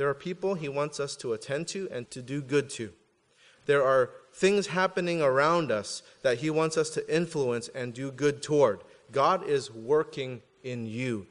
There 0.00 0.08
are 0.08 0.14
people 0.14 0.54
he 0.54 0.70
wants 0.70 0.98
us 0.98 1.14
to 1.16 1.34
attend 1.34 1.68
to 1.68 1.86
and 1.92 2.10
to 2.10 2.22
do 2.22 2.40
good 2.40 2.70
to. 2.70 2.90
There 3.66 3.84
are 3.84 4.08
things 4.32 4.68
happening 4.68 5.20
around 5.20 5.70
us 5.70 6.02
that 6.22 6.38
he 6.38 6.48
wants 6.48 6.78
us 6.78 6.88
to 6.94 7.14
influence 7.14 7.68
and 7.74 7.92
do 7.92 8.10
good 8.10 8.42
toward. 8.42 8.80
God 9.12 9.46
is 9.46 9.70
working 9.70 10.40
in 10.64 10.86
you. 10.86 11.26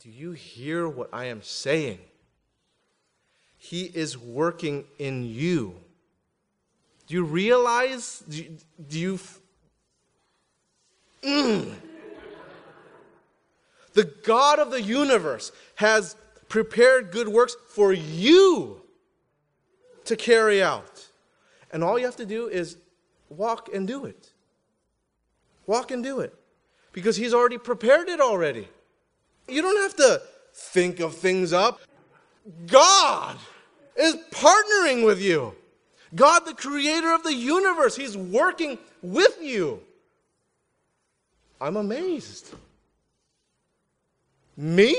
Do 0.00 0.10
you 0.10 0.32
hear 0.32 0.88
what 0.88 1.10
I 1.12 1.26
am 1.26 1.42
saying? 1.42 2.00
He 3.56 3.84
is 3.84 4.18
working 4.18 4.82
in 4.98 5.22
you. 5.22 5.76
Do 7.06 7.14
you 7.14 7.22
realize? 7.22 8.24
Do 8.28 8.36
you. 8.36 8.56
Do 8.88 8.98
you 8.98 9.20
mm. 11.22 11.72
The 13.92 14.12
God 14.24 14.58
of 14.58 14.72
the 14.72 14.82
universe 14.82 15.52
has 15.76 16.16
prepared 16.50 17.12
good 17.12 17.28
works 17.28 17.56
for 17.68 17.94
you 17.94 18.82
to 20.04 20.16
carry 20.16 20.62
out. 20.62 21.06
And 21.72 21.82
all 21.82 21.98
you 21.98 22.04
have 22.04 22.16
to 22.16 22.26
do 22.26 22.48
is 22.48 22.76
walk 23.30 23.70
and 23.72 23.86
do 23.86 24.04
it. 24.04 24.30
Walk 25.66 25.92
and 25.92 26.02
do 26.02 26.20
it. 26.20 26.34
Because 26.92 27.16
He's 27.16 27.32
already 27.32 27.56
prepared 27.56 28.08
it 28.08 28.20
already. 28.20 28.68
You 29.48 29.62
don't 29.62 29.80
have 29.80 29.94
to 29.96 30.20
think 30.52 30.98
of 30.98 31.14
things 31.14 31.52
up. 31.52 31.80
God 32.66 33.38
is 33.96 34.16
partnering 34.32 35.06
with 35.06 35.22
you. 35.22 35.54
God, 36.14 36.40
the 36.40 36.54
creator 36.54 37.14
of 37.14 37.22
the 37.22 37.32
universe, 37.32 37.94
He's 37.94 38.16
working 38.16 38.76
with 39.02 39.38
you. 39.40 39.80
I'm 41.60 41.76
amazed. 41.76 42.52
Me? 44.56 44.96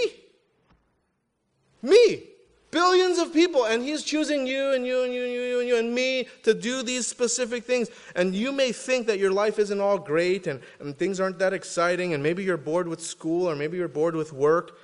Me. 1.81 2.23
Billions 2.71 3.19
of 3.19 3.33
people, 3.33 3.65
and 3.65 3.83
he's 3.83 4.01
choosing 4.01 4.47
you 4.47 4.71
and 4.71 4.85
you 4.85 5.03
and 5.03 5.13
you 5.13 5.23
and 5.23 5.33
you 5.33 5.59
and 5.59 5.67
you 5.67 5.77
and 5.77 5.93
me 5.93 6.25
to 6.43 6.53
do 6.53 6.83
these 6.83 7.05
specific 7.05 7.65
things. 7.65 7.89
And 8.15 8.33
you 8.33 8.53
may 8.53 8.71
think 8.71 9.07
that 9.07 9.19
your 9.19 9.31
life 9.31 9.59
isn't 9.59 9.81
all 9.81 9.97
great 9.97 10.47
and, 10.47 10.61
and 10.79 10.97
things 10.97 11.19
aren't 11.19 11.37
that 11.39 11.51
exciting, 11.51 12.13
and 12.13 12.23
maybe 12.23 12.45
you're 12.45 12.55
bored 12.55 12.87
with 12.87 13.01
school 13.01 13.49
or 13.49 13.57
maybe 13.57 13.75
you're 13.75 13.89
bored 13.89 14.15
with 14.15 14.31
work. 14.31 14.77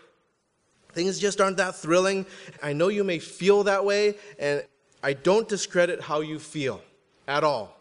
Things 0.91 1.17
just 1.17 1.39
aren't 1.39 1.55
that 1.57 1.75
thrilling. 1.75 2.25
I 2.62 2.73
know 2.73 2.89
you 2.89 3.05
may 3.05 3.19
feel 3.19 3.63
that 3.63 3.86
way, 3.86 4.15
and 4.38 4.65
I 5.01 5.13
don't 5.13 5.47
discredit 5.47 6.01
how 6.01 6.19
you 6.19 6.39
feel 6.39 6.81
at 7.25 7.45
all. 7.45 7.77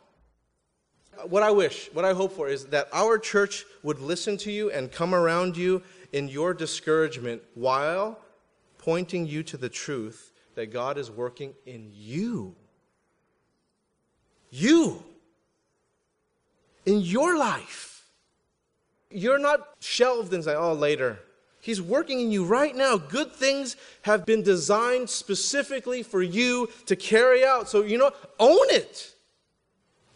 What 1.24 1.42
I 1.42 1.50
wish, 1.50 1.90
what 1.92 2.04
I 2.04 2.12
hope 2.12 2.32
for 2.32 2.46
is 2.46 2.66
that 2.66 2.88
our 2.92 3.18
church 3.18 3.64
would 3.82 3.98
listen 3.98 4.36
to 4.38 4.52
you 4.52 4.70
and 4.70 4.92
come 4.92 5.14
around 5.14 5.56
you 5.56 5.82
in 6.12 6.28
your 6.28 6.54
discouragement 6.54 7.42
while 7.54 8.20
pointing 8.86 9.26
you 9.26 9.42
to 9.42 9.56
the 9.56 9.68
truth 9.68 10.32
that 10.54 10.72
God 10.72 10.96
is 10.96 11.10
working 11.10 11.52
in 11.66 11.90
you. 11.92 12.54
You. 14.48 15.02
In 16.86 17.00
your 17.00 17.36
life. 17.36 18.04
You're 19.10 19.40
not 19.40 19.74
shelved 19.80 20.32
and 20.32 20.44
say, 20.44 20.54
oh, 20.54 20.72
later. 20.72 21.18
He's 21.60 21.82
working 21.82 22.20
in 22.20 22.30
you 22.30 22.44
right 22.44 22.76
now. 22.76 22.96
Good 22.96 23.32
things 23.32 23.74
have 24.02 24.24
been 24.24 24.44
designed 24.44 25.10
specifically 25.10 26.04
for 26.04 26.22
you 26.22 26.70
to 26.86 26.94
carry 26.94 27.44
out. 27.44 27.68
So, 27.68 27.82
you 27.82 27.98
know, 27.98 28.12
own 28.38 28.70
it. 28.70 29.12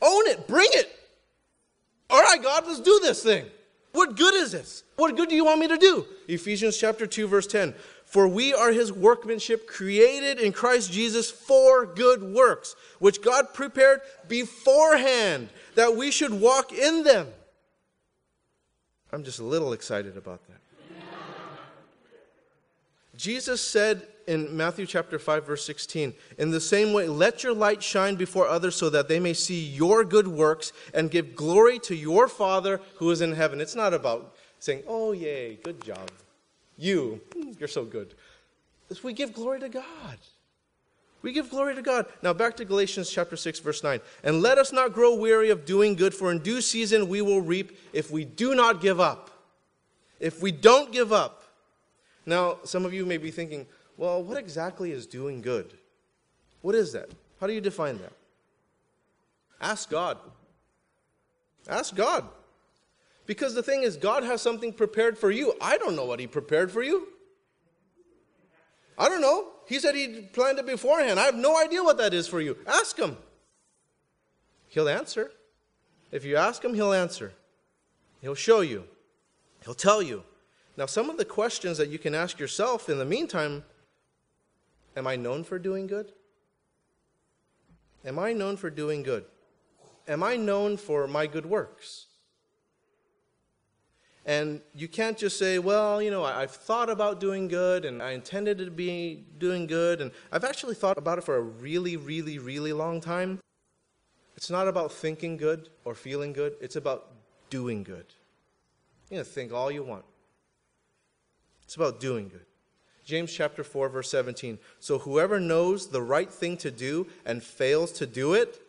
Own 0.00 0.28
it. 0.28 0.46
Bring 0.46 0.68
it. 0.74 0.96
All 2.08 2.22
right, 2.22 2.40
God, 2.40 2.68
let's 2.68 2.80
do 2.80 3.00
this 3.02 3.20
thing. 3.20 3.46
What 3.92 4.16
good 4.16 4.34
is 4.34 4.52
this? 4.52 4.84
What 4.94 5.16
good 5.16 5.28
do 5.28 5.34
you 5.34 5.44
want 5.44 5.58
me 5.58 5.66
to 5.68 5.76
do? 5.76 6.06
Ephesians 6.28 6.76
chapter 6.76 7.06
2 7.06 7.26
verse 7.26 7.46
10. 7.46 7.74
For 8.10 8.26
we 8.26 8.52
are 8.52 8.72
his 8.72 8.92
workmanship 8.92 9.68
created 9.68 10.40
in 10.40 10.50
Christ 10.50 10.90
Jesus 10.90 11.30
for 11.30 11.86
good 11.86 12.20
works, 12.24 12.74
which 12.98 13.22
God 13.22 13.54
prepared 13.54 14.00
beforehand 14.26 15.48
that 15.76 15.94
we 15.94 16.10
should 16.10 16.32
walk 16.32 16.72
in 16.72 17.04
them. 17.04 17.28
I'm 19.12 19.22
just 19.22 19.38
a 19.38 19.44
little 19.44 19.72
excited 19.72 20.16
about 20.16 20.40
that. 20.48 20.56
Jesus 23.16 23.60
said 23.60 24.08
in 24.26 24.56
Matthew 24.56 24.86
chapter 24.86 25.16
5 25.20 25.46
verse 25.46 25.64
16, 25.64 26.12
in 26.36 26.50
the 26.50 26.60
same 26.60 26.92
way 26.92 27.06
let 27.06 27.44
your 27.44 27.54
light 27.54 27.80
shine 27.80 28.16
before 28.16 28.48
others 28.48 28.74
so 28.74 28.90
that 28.90 29.06
they 29.06 29.20
may 29.20 29.34
see 29.34 29.64
your 29.64 30.02
good 30.04 30.26
works 30.26 30.72
and 30.94 31.12
give 31.12 31.36
glory 31.36 31.78
to 31.78 31.94
your 31.94 32.26
Father 32.26 32.80
who 32.96 33.08
is 33.12 33.20
in 33.20 33.34
heaven. 33.34 33.60
It's 33.60 33.76
not 33.76 33.94
about 33.94 34.34
saying, 34.58 34.82
"Oh 34.88 35.12
yay, 35.12 35.60
good 35.62 35.80
job." 35.84 36.10
You, 36.80 37.20
you're 37.58 37.68
so 37.68 37.84
good. 37.84 38.14
We 39.04 39.12
give 39.12 39.34
glory 39.34 39.60
to 39.60 39.68
God. 39.68 40.18
We 41.20 41.32
give 41.32 41.50
glory 41.50 41.74
to 41.74 41.82
God. 41.82 42.06
Now 42.22 42.32
back 42.32 42.56
to 42.56 42.64
Galatians 42.64 43.10
chapter 43.10 43.36
6 43.36 43.58
verse 43.60 43.84
9. 43.84 44.00
And 44.24 44.40
let 44.40 44.56
us 44.56 44.72
not 44.72 44.94
grow 44.94 45.14
weary 45.14 45.50
of 45.50 45.66
doing 45.66 45.94
good 45.94 46.14
for 46.14 46.32
in 46.32 46.38
due 46.38 46.62
season 46.62 47.08
we 47.08 47.20
will 47.20 47.42
reap 47.42 47.78
if 47.92 48.10
we 48.10 48.24
do 48.24 48.54
not 48.54 48.80
give 48.80 48.98
up. 48.98 49.30
If 50.18 50.40
we 50.40 50.50
don't 50.52 50.90
give 50.90 51.12
up. 51.12 51.42
Now 52.24 52.58
some 52.64 52.86
of 52.86 52.94
you 52.94 53.04
may 53.04 53.18
be 53.18 53.30
thinking, 53.30 53.66
well, 53.98 54.22
what 54.22 54.38
exactly 54.38 54.90
is 54.92 55.06
doing 55.06 55.42
good? 55.42 55.74
What 56.62 56.74
is 56.74 56.92
that? 56.92 57.10
How 57.40 57.46
do 57.46 57.52
you 57.52 57.60
define 57.60 57.98
that? 57.98 58.12
Ask 59.60 59.90
God. 59.90 60.16
Ask 61.68 61.94
God. 61.94 62.24
Because 63.30 63.54
the 63.54 63.62
thing 63.62 63.84
is, 63.84 63.96
God 63.96 64.24
has 64.24 64.42
something 64.42 64.72
prepared 64.72 65.16
for 65.16 65.30
you. 65.30 65.54
I 65.60 65.78
don't 65.78 65.94
know 65.94 66.04
what 66.04 66.18
He 66.18 66.26
prepared 66.26 66.72
for 66.72 66.82
you. 66.82 67.06
I 68.98 69.08
don't 69.08 69.20
know. 69.20 69.50
He 69.68 69.78
said 69.78 69.94
He 69.94 70.22
planned 70.32 70.58
it 70.58 70.66
beforehand. 70.66 71.20
I 71.20 71.26
have 71.26 71.36
no 71.36 71.56
idea 71.56 71.80
what 71.80 71.96
that 71.98 72.12
is 72.12 72.26
for 72.26 72.40
you. 72.40 72.58
Ask 72.66 72.98
Him. 72.98 73.16
He'll 74.66 74.88
answer. 74.88 75.30
If 76.10 76.24
you 76.24 76.34
ask 76.34 76.64
Him, 76.64 76.74
He'll 76.74 76.92
answer. 76.92 77.32
He'll 78.20 78.34
show 78.34 78.62
you. 78.62 78.82
He'll 79.64 79.74
tell 79.74 80.02
you. 80.02 80.24
Now, 80.76 80.86
some 80.86 81.08
of 81.08 81.16
the 81.16 81.24
questions 81.24 81.78
that 81.78 81.88
you 81.88 82.00
can 82.00 82.16
ask 82.16 82.40
yourself 82.40 82.88
in 82.88 82.98
the 82.98 83.04
meantime 83.04 83.62
Am 84.96 85.06
I 85.06 85.14
known 85.14 85.44
for 85.44 85.60
doing 85.60 85.86
good? 85.86 86.10
Am 88.04 88.18
I 88.18 88.32
known 88.32 88.56
for 88.56 88.70
doing 88.70 89.04
good? 89.04 89.24
Am 90.08 90.24
I 90.24 90.34
known 90.34 90.76
for 90.76 91.06
my 91.06 91.28
good 91.28 91.46
works? 91.46 92.06
And 94.26 94.60
you 94.74 94.86
can't 94.86 95.16
just 95.16 95.38
say, 95.38 95.58
well, 95.58 96.02
you 96.02 96.10
know, 96.10 96.24
I've 96.24 96.50
thought 96.50 96.90
about 96.90 97.20
doing 97.20 97.48
good 97.48 97.84
and 97.84 98.02
I 98.02 98.12
intended 98.12 98.58
to 98.58 98.70
be 98.70 99.24
doing 99.38 99.66
good. 99.66 100.00
And 100.00 100.10
I've 100.30 100.44
actually 100.44 100.74
thought 100.74 100.98
about 100.98 101.18
it 101.18 101.24
for 101.24 101.36
a 101.36 101.40
really, 101.40 101.96
really, 101.96 102.38
really 102.38 102.72
long 102.72 103.00
time. 103.00 103.40
It's 104.36 104.50
not 104.50 104.68
about 104.68 104.92
thinking 104.92 105.36
good 105.36 105.68
or 105.84 105.94
feeling 105.94 106.32
good, 106.32 106.54
it's 106.60 106.76
about 106.76 107.12
doing 107.48 107.82
good. 107.82 108.06
You 109.10 109.18
know, 109.18 109.24
think 109.24 109.52
all 109.52 109.70
you 109.70 109.82
want. 109.82 110.04
It's 111.64 111.76
about 111.76 112.00
doing 112.00 112.28
good. 112.28 112.46
James 113.04 113.32
chapter 113.32 113.64
4 113.64 113.88
verse 113.88 114.10
17. 114.10 114.58
So 114.78 114.98
whoever 114.98 115.40
knows 115.40 115.88
the 115.88 116.02
right 116.02 116.30
thing 116.30 116.56
to 116.58 116.70
do 116.70 117.06
and 117.24 117.42
fails 117.42 117.92
to 117.92 118.06
do 118.06 118.34
it, 118.34 118.60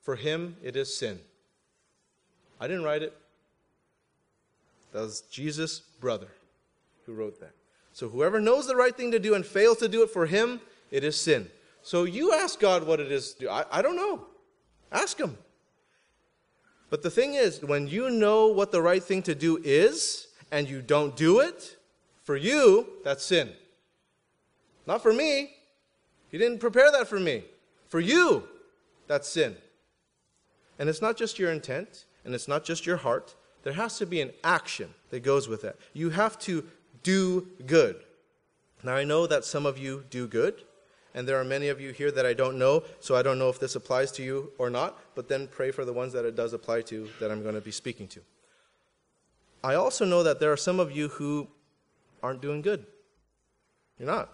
for 0.00 0.16
him 0.16 0.56
it 0.62 0.76
is 0.76 0.96
sin. 0.96 1.20
I 2.58 2.66
didn't 2.66 2.84
write 2.84 3.02
it. 3.02 3.16
That 4.92 5.00
was 5.00 5.22
Jesus' 5.22 5.80
brother 5.80 6.28
who 7.06 7.14
wrote 7.14 7.40
that. 7.40 7.52
So 7.92 8.08
whoever 8.08 8.40
knows 8.40 8.66
the 8.66 8.76
right 8.76 8.96
thing 8.96 9.10
to 9.12 9.18
do 9.18 9.34
and 9.34 9.44
fails 9.44 9.78
to 9.78 9.88
do 9.88 10.02
it 10.02 10.10
for 10.10 10.26
him, 10.26 10.60
it 10.90 11.04
is 11.04 11.20
sin. 11.20 11.48
So 11.82 12.04
you 12.04 12.32
ask 12.32 12.60
God 12.60 12.86
what 12.86 13.00
it 13.00 13.10
is 13.10 13.34
to 13.34 13.40
do. 13.40 13.48
I, 13.48 13.64
I 13.70 13.82
don't 13.82 13.96
know. 13.96 14.26
Ask 14.92 15.18
him. 15.18 15.36
But 16.88 17.02
the 17.02 17.10
thing 17.10 17.34
is, 17.34 17.62
when 17.62 17.86
you 17.86 18.10
know 18.10 18.48
what 18.48 18.72
the 18.72 18.82
right 18.82 19.02
thing 19.02 19.22
to 19.22 19.34
do 19.34 19.60
is 19.62 20.28
and 20.50 20.68
you 20.68 20.82
don't 20.82 21.16
do 21.16 21.40
it, 21.40 21.76
for 22.22 22.36
you, 22.36 22.86
that's 23.04 23.24
sin. 23.24 23.50
Not 24.86 25.02
for 25.02 25.12
me. 25.12 25.52
He 26.30 26.38
didn't 26.38 26.58
prepare 26.58 26.90
that 26.92 27.08
for 27.08 27.18
me. 27.18 27.44
For 27.88 28.00
you, 28.00 28.44
that's 29.06 29.28
sin. 29.28 29.56
And 30.78 30.88
it's 30.88 31.02
not 31.02 31.16
just 31.16 31.38
your 31.38 31.50
intent, 31.50 32.04
and 32.24 32.34
it's 32.34 32.48
not 32.48 32.64
just 32.64 32.86
your 32.86 32.98
heart, 32.98 33.34
there 33.62 33.72
has 33.74 33.98
to 33.98 34.06
be 34.06 34.20
an 34.20 34.32
action 34.42 34.94
that 35.10 35.20
goes 35.20 35.48
with 35.48 35.62
that. 35.62 35.76
You 35.92 36.10
have 36.10 36.38
to 36.40 36.66
do 37.02 37.48
good. 37.66 37.96
Now, 38.82 38.94
I 38.94 39.04
know 39.04 39.26
that 39.26 39.44
some 39.44 39.66
of 39.66 39.78
you 39.78 40.04
do 40.10 40.26
good, 40.26 40.62
and 41.14 41.28
there 41.28 41.38
are 41.38 41.44
many 41.44 41.68
of 41.68 41.80
you 41.80 41.92
here 41.92 42.10
that 42.10 42.24
I 42.24 42.32
don't 42.32 42.58
know, 42.58 42.84
so 43.00 43.14
I 43.14 43.22
don't 43.22 43.38
know 43.38 43.48
if 43.48 43.58
this 43.58 43.74
applies 43.76 44.12
to 44.12 44.22
you 44.22 44.52
or 44.58 44.70
not, 44.70 44.98
but 45.14 45.28
then 45.28 45.46
pray 45.48 45.70
for 45.70 45.84
the 45.84 45.92
ones 45.92 46.12
that 46.12 46.24
it 46.24 46.34
does 46.34 46.52
apply 46.52 46.82
to 46.82 47.08
that 47.20 47.30
I'm 47.30 47.42
going 47.42 47.54
to 47.54 47.60
be 47.60 47.70
speaking 47.70 48.08
to. 48.08 48.20
I 49.62 49.74
also 49.74 50.04
know 50.04 50.22
that 50.22 50.40
there 50.40 50.52
are 50.52 50.56
some 50.56 50.80
of 50.80 50.90
you 50.90 51.08
who 51.08 51.48
aren't 52.22 52.40
doing 52.40 52.62
good. 52.62 52.86
You're 53.98 54.08
not. 54.08 54.30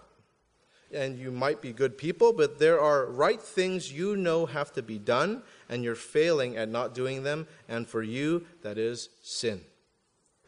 And 0.93 1.19
you 1.19 1.31
might 1.31 1.61
be 1.61 1.73
good 1.73 1.97
people, 1.97 2.31
but 2.31 2.59
there 2.59 2.79
are 2.79 3.05
right 3.05 3.41
things 3.41 3.91
you 3.91 4.15
know 4.15 4.45
have 4.45 4.71
to 4.73 4.81
be 4.81 4.97
done, 4.97 5.43
and 5.67 5.83
you're 5.83 5.95
failing 5.95 6.55
at 6.55 6.69
not 6.69 6.93
doing 6.93 7.23
them. 7.23 7.47
And 7.67 7.87
for 7.87 8.01
you, 8.01 8.45
that 8.61 8.77
is 8.77 9.09
sin. 9.21 9.61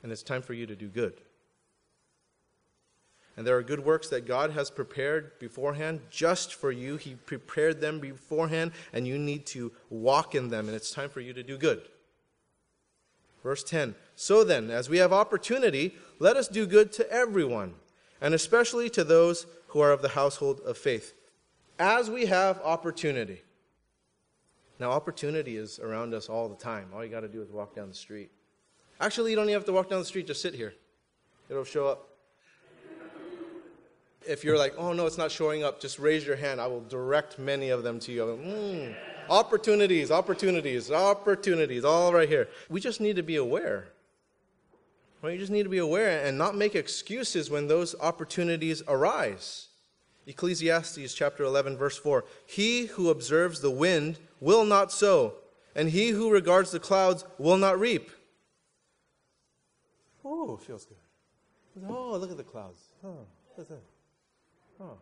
And 0.02 0.12
it's 0.12 0.23
time 0.23 0.41
for 0.41 0.54
you 0.54 0.65
to 0.65 0.75
do 0.75 0.88
good. 0.88 1.13
And 3.39 3.47
there 3.47 3.58
are 3.58 3.63
good 3.63 3.86
works 3.86 4.10
that 4.10 4.28
God 4.28 4.52
has 4.52 4.69
prepared 4.69 5.39
beforehand 5.39 6.02
just 6.10 6.54
for 6.54 6.73
you. 6.73 6.97
He 6.97 7.15
prepared 7.15 7.80
them 7.80 7.99
beforehand, 7.99 8.73
and 8.91 9.08
you 9.08 9.17
need 9.17 9.45
to 9.47 9.71
walk 9.89 10.36
in 10.36 10.49
them, 10.49 10.67
and 10.67 10.75
it's 10.75 10.91
time 10.91 11.10
for 11.10 11.21
you 11.21 11.32
to 11.32 11.41
do 11.41 11.58
good. 11.58 11.82
Verse 13.41 13.63
10 13.63 13.95
So 14.15 14.43
then, 14.43 14.69
as 14.69 14.89
we 14.89 14.97
have 14.97 15.13
opportunity, 15.13 15.95
let 16.19 16.36
us 16.36 16.49
do 16.49 16.67
good 16.67 16.91
to 16.93 17.10
everyone, 17.10 17.75
and 18.19 18.34
especially 18.34 18.89
to 18.89 19.06
those 19.06 19.45
who 19.70 19.80
are 19.80 19.92
of 19.92 20.02
the 20.02 20.10
household 20.10 20.62
of 20.66 20.78
faith. 20.78 21.14
As 21.78 22.10
we 22.10 22.26
have 22.26 22.60
opportunity. 22.64 23.42
Now, 24.80 24.92
opportunity 24.92 25.58
is 25.58 25.80
around 25.80 26.14
us 26.14 26.30
all 26.30 26.48
the 26.50 26.56
time. 26.56 26.88
All 26.94 27.04
you 27.04 27.10
got 27.10 27.22
to 27.22 27.28
do 27.28 27.42
is 27.42 27.50
walk 27.50 27.76
down 27.76 27.90
the 27.90 27.94
street. 27.94 28.32
Actually, 29.02 29.32
you 29.32 29.36
don't 29.36 29.46
even 29.46 29.56
have 29.56 29.66
to 29.66 29.74
walk 29.74 29.90
down 29.90 30.00
the 30.00 30.06
street, 30.06 30.28
just 30.28 30.42
sit 30.42 30.54
here. 30.54 30.74
It'll 31.50 31.64
show 31.64 31.88
up. 31.88 32.06
If 34.28 34.44
you're 34.44 34.58
like, 34.58 34.74
oh 34.78 34.94
no, 34.94 35.06
it's 35.06 35.18
not 35.18 35.32
showing 35.32 35.64
up, 35.64 35.80
just 35.80 35.98
raise 35.98 36.26
your 36.26 36.36
hand. 36.36 36.60
I 36.60 36.68
will 36.68 36.82
direct 36.82 37.40
many 37.40 37.70
of 37.70 37.84
them 37.84 38.00
to 38.02 38.12
you. 38.12 38.22
Mm, 38.22 38.96
opportunities, 39.30 40.12
opportunities, 40.12 40.92
opportunities, 40.92 41.86
all 41.86 42.14
right 42.14 42.28
here. 42.28 42.50
We 42.70 42.82
just 42.82 43.00
need 43.00 43.16
to 43.16 43.24
be 43.24 43.38
aware. 43.38 43.88
Well, 45.22 45.32
you 45.32 45.38
just 45.38 45.52
need 45.52 45.64
to 45.64 45.70
be 45.70 45.80
aware 45.80 46.24
and 46.26 46.38
not 46.38 46.56
make 46.56 46.76
excuses 46.76 47.50
when 47.50 47.68
those 47.68 47.94
opportunities 48.00 48.82
arise. 48.88 49.68
Ecclesiastes 50.28 51.14
chapter 51.14 51.44
11, 51.44 51.76
verse 51.78 51.98
4 51.98 52.24
He 52.46 52.86
who 52.86 53.10
observes 53.10 53.60
the 53.60 53.72
wind 53.72 54.18
will 54.40 54.64
not 54.64 54.92
sow, 54.92 55.34
and 55.76 55.90
he 55.90 56.10
who 56.10 56.32
regards 56.32 56.72
the 56.72 56.80
clouds 56.80 57.26
will 57.38 57.58
not 57.58 57.80
reap. 57.80 58.10
Oh, 60.24 60.56
it 60.56 60.62
feels 60.62 60.86
good. 60.86 60.98
Oh, 61.88 62.16
look 62.18 62.32
at 62.32 62.38
the 62.38 62.44
clouds. 62.44 62.80
Oh, 63.04 63.26
what's 63.56 63.70
that? 63.70 63.82
Oh. 64.80 64.98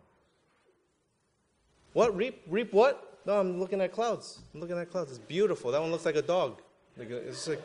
What? 1.93 2.15
Reap? 2.15 2.41
Reap 2.47 2.73
what? 2.73 3.19
No, 3.25 3.39
I'm 3.39 3.59
looking 3.59 3.81
at 3.81 3.91
clouds. 3.91 4.39
I'm 4.53 4.61
looking 4.61 4.77
at 4.77 4.89
clouds. 4.89 5.09
It's 5.11 5.19
beautiful. 5.19 5.71
That 5.71 5.81
one 5.81 5.91
looks 5.91 6.05
like 6.05 6.15
a 6.15 6.21
dog. 6.21 6.61
It's 6.97 7.47
like, 7.47 7.61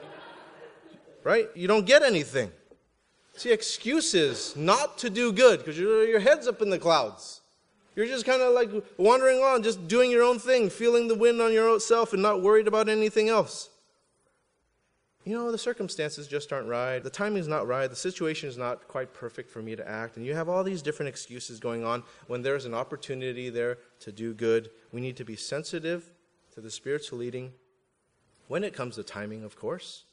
right? 1.24 1.48
You 1.54 1.68
don't 1.68 1.86
get 1.86 2.02
anything. 2.02 2.50
See, 3.34 3.50
excuses 3.50 4.54
not 4.56 4.98
to 4.98 5.10
do 5.10 5.32
good 5.32 5.58
because 5.60 5.78
your 5.78 6.20
head's 6.20 6.46
up 6.46 6.60
in 6.60 6.70
the 6.70 6.78
clouds. 6.78 7.40
You're 7.94 8.06
just 8.06 8.24
kind 8.24 8.40
of 8.40 8.54
like 8.54 8.70
wandering 8.96 9.40
on, 9.40 9.62
just 9.62 9.86
doing 9.86 10.10
your 10.10 10.22
own 10.22 10.38
thing, 10.38 10.70
feeling 10.70 11.08
the 11.08 11.14
wind 11.14 11.40
on 11.40 11.52
your 11.52 11.68
own 11.68 11.80
self 11.80 12.12
and 12.12 12.22
not 12.22 12.42
worried 12.42 12.66
about 12.66 12.88
anything 12.88 13.28
else. 13.28 13.68
You 15.24 15.36
know, 15.36 15.52
the 15.52 15.58
circumstances 15.58 16.26
just 16.26 16.52
aren't 16.52 16.66
right. 16.66 17.02
The 17.02 17.10
timing's 17.10 17.46
not 17.46 17.68
right. 17.68 17.88
The 17.88 17.94
situation 17.94 18.48
is 18.48 18.58
not 18.58 18.88
quite 18.88 19.14
perfect 19.14 19.50
for 19.50 19.62
me 19.62 19.76
to 19.76 19.88
act. 19.88 20.16
And 20.16 20.26
you 20.26 20.34
have 20.34 20.48
all 20.48 20.64
these 20.64 20.82
different 20.82 21.10
excuses 21.10 21.60
going 21.60 21.84
on 21.84 22.02
when 22.26 22.42
there's 22.42 22.64
an 22.64 22.74
opportunity 22.74 23.48
there 23.48 23.78
to 24.00 24.10
do 24.10 24.34
good. 24.34 24.70
We 24.90 25.00
need 25.00 25.16
to 25.18 25.24
be 25.24 25.36
sensitive 25.36 26.10
to 26.54 26.60
the 26.60 26.70
spiritual 26.70 27.18
leading 27.18 27.52
when 28.48 28.64
it 28.64 28.74
comes 28.74 28.96
to 28.96 29.04
timing, 29.04 29.44
of 29.44 29.54
course. 29.54 30.04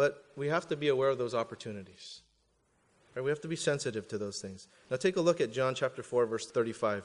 But 0.00 0.24
we 0.34 0.48
have 0.48 0.66
to 0.68 0.76
be 0.76 0.88
aware 0.88 1.10
of 1.10 1.18
those 1.18 1.34
opportunities. 1.34 2.22
Right? 3.14 3.22
We 3.22 3.28
have 3.28 3.42
to 3.42 3.48
be 3.48 3.54
sensitive 3.54 4.08
to 4.08 4.16
those 4.16 4.40
things. 4.40 4.66
Now 4.90 4.96
take 4.96 5.16
a 5.16 5.20
look 5.20 5.42
at 5.42 5.52
John 5.52 5.74
chapter 5.74 6.02
4, 6.02 6.24
verse 6.24 6.50
35. 6.50 7.04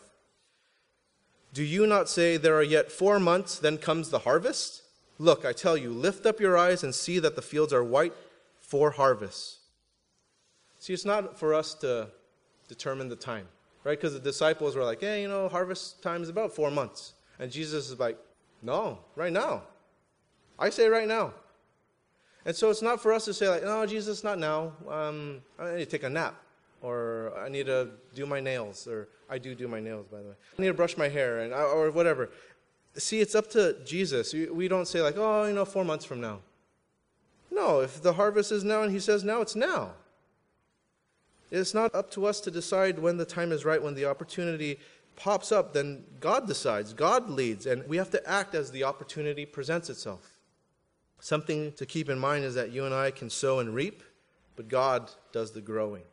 Do 1.52 1.62
you 1.62 1.88
not 1.88 2.08
say, 2.08 2.38
There 2.38 2.56
are 2.56 2.64
yet 2.64 2.90
four 2.90 3.20
months, 3.20 3.60
then 3.60 3.78
comes 3.78 4.12
the 4.12 4.20
harvest? 4.20 4.84
Look, 5.20 5.44
I 5.44 5.52
tell 5.52 5.76
you, 5.76 5.90
lift 5.90 6.26
up 6.26 6.40
your 6.40 6.58
eyes 6.58 6.86
and 6.86 6.96
see 6.96 7.20
that 7.20 7.36
the 7.36 7.42
fields 7.42 7.74
are 7.74 7.84
white 7.84 8.14
for 8.62 8.92
harvest. 8.92 9.58
See, 10.80 10.94
it's 10.94 11.04
not 11.04 11.38
for 11.38 11.54
us 11.54 11.74
to 11.74 12.08
determine 12.70 13.10
the 13.10 13.18
time, 13.18 13.50
right? 13.84 14.00
Because 14.00 14.14
the 14.14 14.22
disciples 14.22 14.74
were 14.74 14.86
like, 14.86 15.02
hey, 15.02 15.22
you 15.22 15.28
know, 15.28 15.50
harvest 15.50 16.02
time 16.02 16.24
is 16.24 16.30
about 16.30 16.56
four 16.56 16.72
months. 16.72 17.14
And 17.40 17.52
Jesus 17.52 17.92
is 17.92 18.00
like, 18.00 18.18
no, 18.62 19.00
right 19.18 19.34
now. 19.34 19.64
I 20.58 20.70
say 20.70 20.88
right 20.88 21.10
now. 21.10 21.34
And 22.46 22.56
so 22.56 22.70
it's 22.70 22.82
not 22.82 23.02
for 23.02 23.12
us 23.12 23.26
to 23.26 23.34
say, 23.34 23.50
like, 23.50 23.64
no, 23.64 23.86
Jesus, 23.86 24.24
not 24.24 24.38
now. 24.38 24.74
Um, 24.88 25.42
I 25.58 25.72
need 25.72 25.80
to 25.80 25.86
take 25.88 26.04
a 26.04 26.10
nap, 26.10 26.36
or 26.82 27.34
I 27.38 27.50
need 27.50 27.66
to 27.66 27.90
do 28.14 28.26
my 28.26 28.40
nails, 28.40 28.88
or 28.88 29.08
I 29.30 29.40
do 29.40 29.56
do 29.56 29.68
my 29.68 29.80
nails, 29.80 30.06
by 30.12 30.20
the 30.20 30.30
way. 30.30 30.36
I 30.58 30.62
need 30.62 30.68
to 30.68 30.74
brush 30.74 30.96
my 30.96 31.08
hair, 31.08 31.40
and 31.40 31.54
or 31.54 31.90
whatever. 31.90 32.30
See, 32.96 33.20
it's 33.20 33.36
up 33.36 33.50
to 33.52 33.78
Jesus. 33.84 34.34
We 34.34 34.68
don't 34.68 34.88
say, 34.88 35.02
like, 35.02 35.18
oh, 35.18 35.46
you 35.46 35.54
know, 35.54 35.66
four 35.66 35.84
months 35.84 36.06
from 36.06 36.22
now. 36.22 36.40
No, 37.52 37.80
if 37.80 38.02
the 38.02 38.14
harvest 38.14 38.52
is 38.52 38.64
now 38.64 38.84
and 38.84 38.92
he 38.92 39.00
says 39.00 39.24
now, 39.24 39.42
it's 39.42 39.56
now. 39.56 39.94
It's 41.52 41.74
not 41.74 41.94
up 41.96 42.12
to 42.12 42.26
us 42.26 42.42
to 42.42 42.52
decide 42.52 43.00
when 43.00 43.18
the 43.18 43.26
time 43.26 43.52
is 43.52 43.66
right, 43.66 43.82
when 43.82 43.96
the 43.96 44.06
opportunity 44.06 44.80
pops 45.16 45.52
up, 45.52 45.74
then 45.74 46.04
God 46.20 46.48
decides, 46.48 46.94
God 46.94 47.30
leads, 47.30 47.66
and 47.66 47.88
we 47.88 47.98
have 47.98 48.10
to 48.12 48.30
act 48.30 48.56
as 48.56 48.72
the 48.72 48.84
opportunity 48.84 49.46
presents 49.46 49.90
itself. 49.90 50.35
Something 51.20 51.72
to 51.74 51.86
keep 51.86 52.10
in 52.10 52.20
mind 52.20 52.46
is 52.46 52.56
that 52.56 52.72
you 52.72 52.86
and 52.86 52.94
I 52.94 53.12
can 53.12 53.30
sow 53.30 53.60
and 53.60 53.74
reap, 53.74 54.04
but 54.56 54.68
God 54.68 55.12
does 55.32 55.52
the 55.52 55.62
growing. 55.62 56.04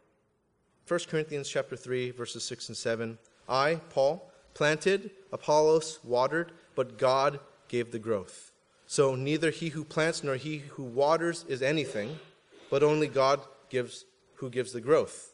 1 0.88 1.00
Corinthians 1.08 1.48
chapter 1.48 1.76
3 1.76 2.10
verses 2.10 2.44
6 2.44 2.68
and 2.68 2.76
7. 2.76 3.18
I, 3.48 3.76
Paul, 3.90 4.30
planted, 4.54 5.10
Apollos 5.32 5.98
watered, 6.04 6.52
but 6.74 6.98
God 6.98 7.40
gave 7.68 7.92
the 7.92 7.98
growth. 7.98 8.52
So 8.86 9.14
neither 9.14 9.50
he 9.50 9.70
who 9.70 9.84
plants 9.84 10.22
nor 10.22 10.36
he 10.36 10.58
who 10.58 10.82
waters 10.82 11.44
is 11.48 11.62
anything, 11.62 12.18
but 12.70 12.82
only 12.82 13.06
God 13.06 13.40
gives 13.70 14.04
who 14.34 14.50
gives 14.50 14.72
the 14.72 14.80
growth. 14.80 15.32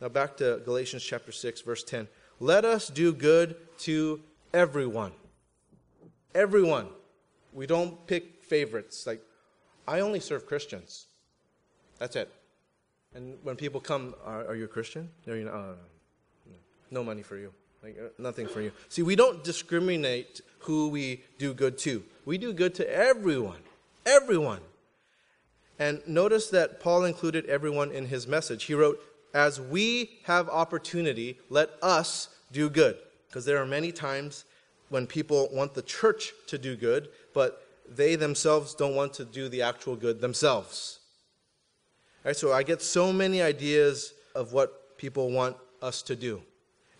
Now 0.00 0.08
back 0.08 0.36
to 0.38 0.60
Galatians 0.64 1.02
chapter 1.02 1.32
6 1.32 1.60
verse 1.62 1.84
10. 1.84 2.08
Let 2.40 2.64
us 2.64 2.88
do 2.88 3.12
good 3.12 3.56
to 3.78 4.20
everyone. 4.52 5.12
Everyone. 6.34 6.88
We 7.52 7.66
don't 7.66 8.06
pick 8.06 8.37
favorites. 8.48 9.06
Like, 9.06 9.22
I 9.86 10.00
only 10.00 10.20
serve 10.20 10.46
Christians. 10.46 11.06
That's 11.98 12.16
it. 12.16 12.32
And 13.14 13.38
when 13.42 13.56
people 13.56 13.80
come, 13.80 14.14
are, 14.24 14.46
are 14.46 14.54
you 14.54 14.64
a 14.64 14.68
Christian? 14.68 15.08
No. 15.26 15.32
Oh, 15.32 15.74
no. 16.46 16.56
no 16.90 17.04
money 17.04 17.22
for 17.22 17.36
you. 17.36 17.52
Like, 17.82 17.96
uh, 17.98 18.08
nothing 18.18 18.46
for 18.46 18.60
you. 18.60 18.72
See, 18.88 19.02
we 19.02 19.16
don't 19.16 19.42
discriminate 19.44 20.40
who 20.60 20.88
we 20.88 21.22
do 21.38 21.54
good 21.54 21.78
to. 21.78 22.02
We 22.24 22.38
do 22.38 22.52
good 22.52 22.74
to 22.76 22.90
everyone. 22.90 23.60
Everyone. 24.04 24.60
And 25.78 26.02
notice 26.06 26.50
that 26.50 26.80
Paul 26.80 27.04
included 27.04 27.46
everyone 27.46 27.92
in 27.92 28.06
his 28.06 28.26
message. 28.26 28.64
He 28.64 28.74
wrote, 28.74 29.00
As 29.32 29.60
we 29.60 30.18
have 30.24 30.48
opportunity, 30.48 31.38
let 31.50 31.70
us 31.82 32.28
do 32.52 32.68
good. 32.68 32.98
Because 33.28 33.44
there 33.44 33.58
are 33.58 33.66
many 33.66 33.92
times 33.92 34.44
when 34.88 35.06
people 35.06 35.48
want 35.52 35.74
the 35.74 35.82
church 35.82 36.32
to 36.48 36.58
do 36.58 36.76
good, 36.76 37.08
but 37.34 37.67
they 37.90 38.16
themselves 38.16 38.74
don't 38.74 38.94
want 38.94 39.14
to 39.14 39.24
do 39.24 39.48
the 39.48 39.62
actual 39.62 39.96
good 39.96 40.20
themselves. 40.20 41.00
All 42.24 42.30
right, 42.30 42.36
so 42.36 42.52
I 42.52 42.62
get 42.62 42.82
so 42.82 43.12
many 43.12 43.40
ideas 43.42 44.12
of 44.34 44.52
what 44.52 44.98
people 44.98 45.30
want 45.30 45.56
us 45.80 46.02
to 46.02 46.16
do 46.16 46.42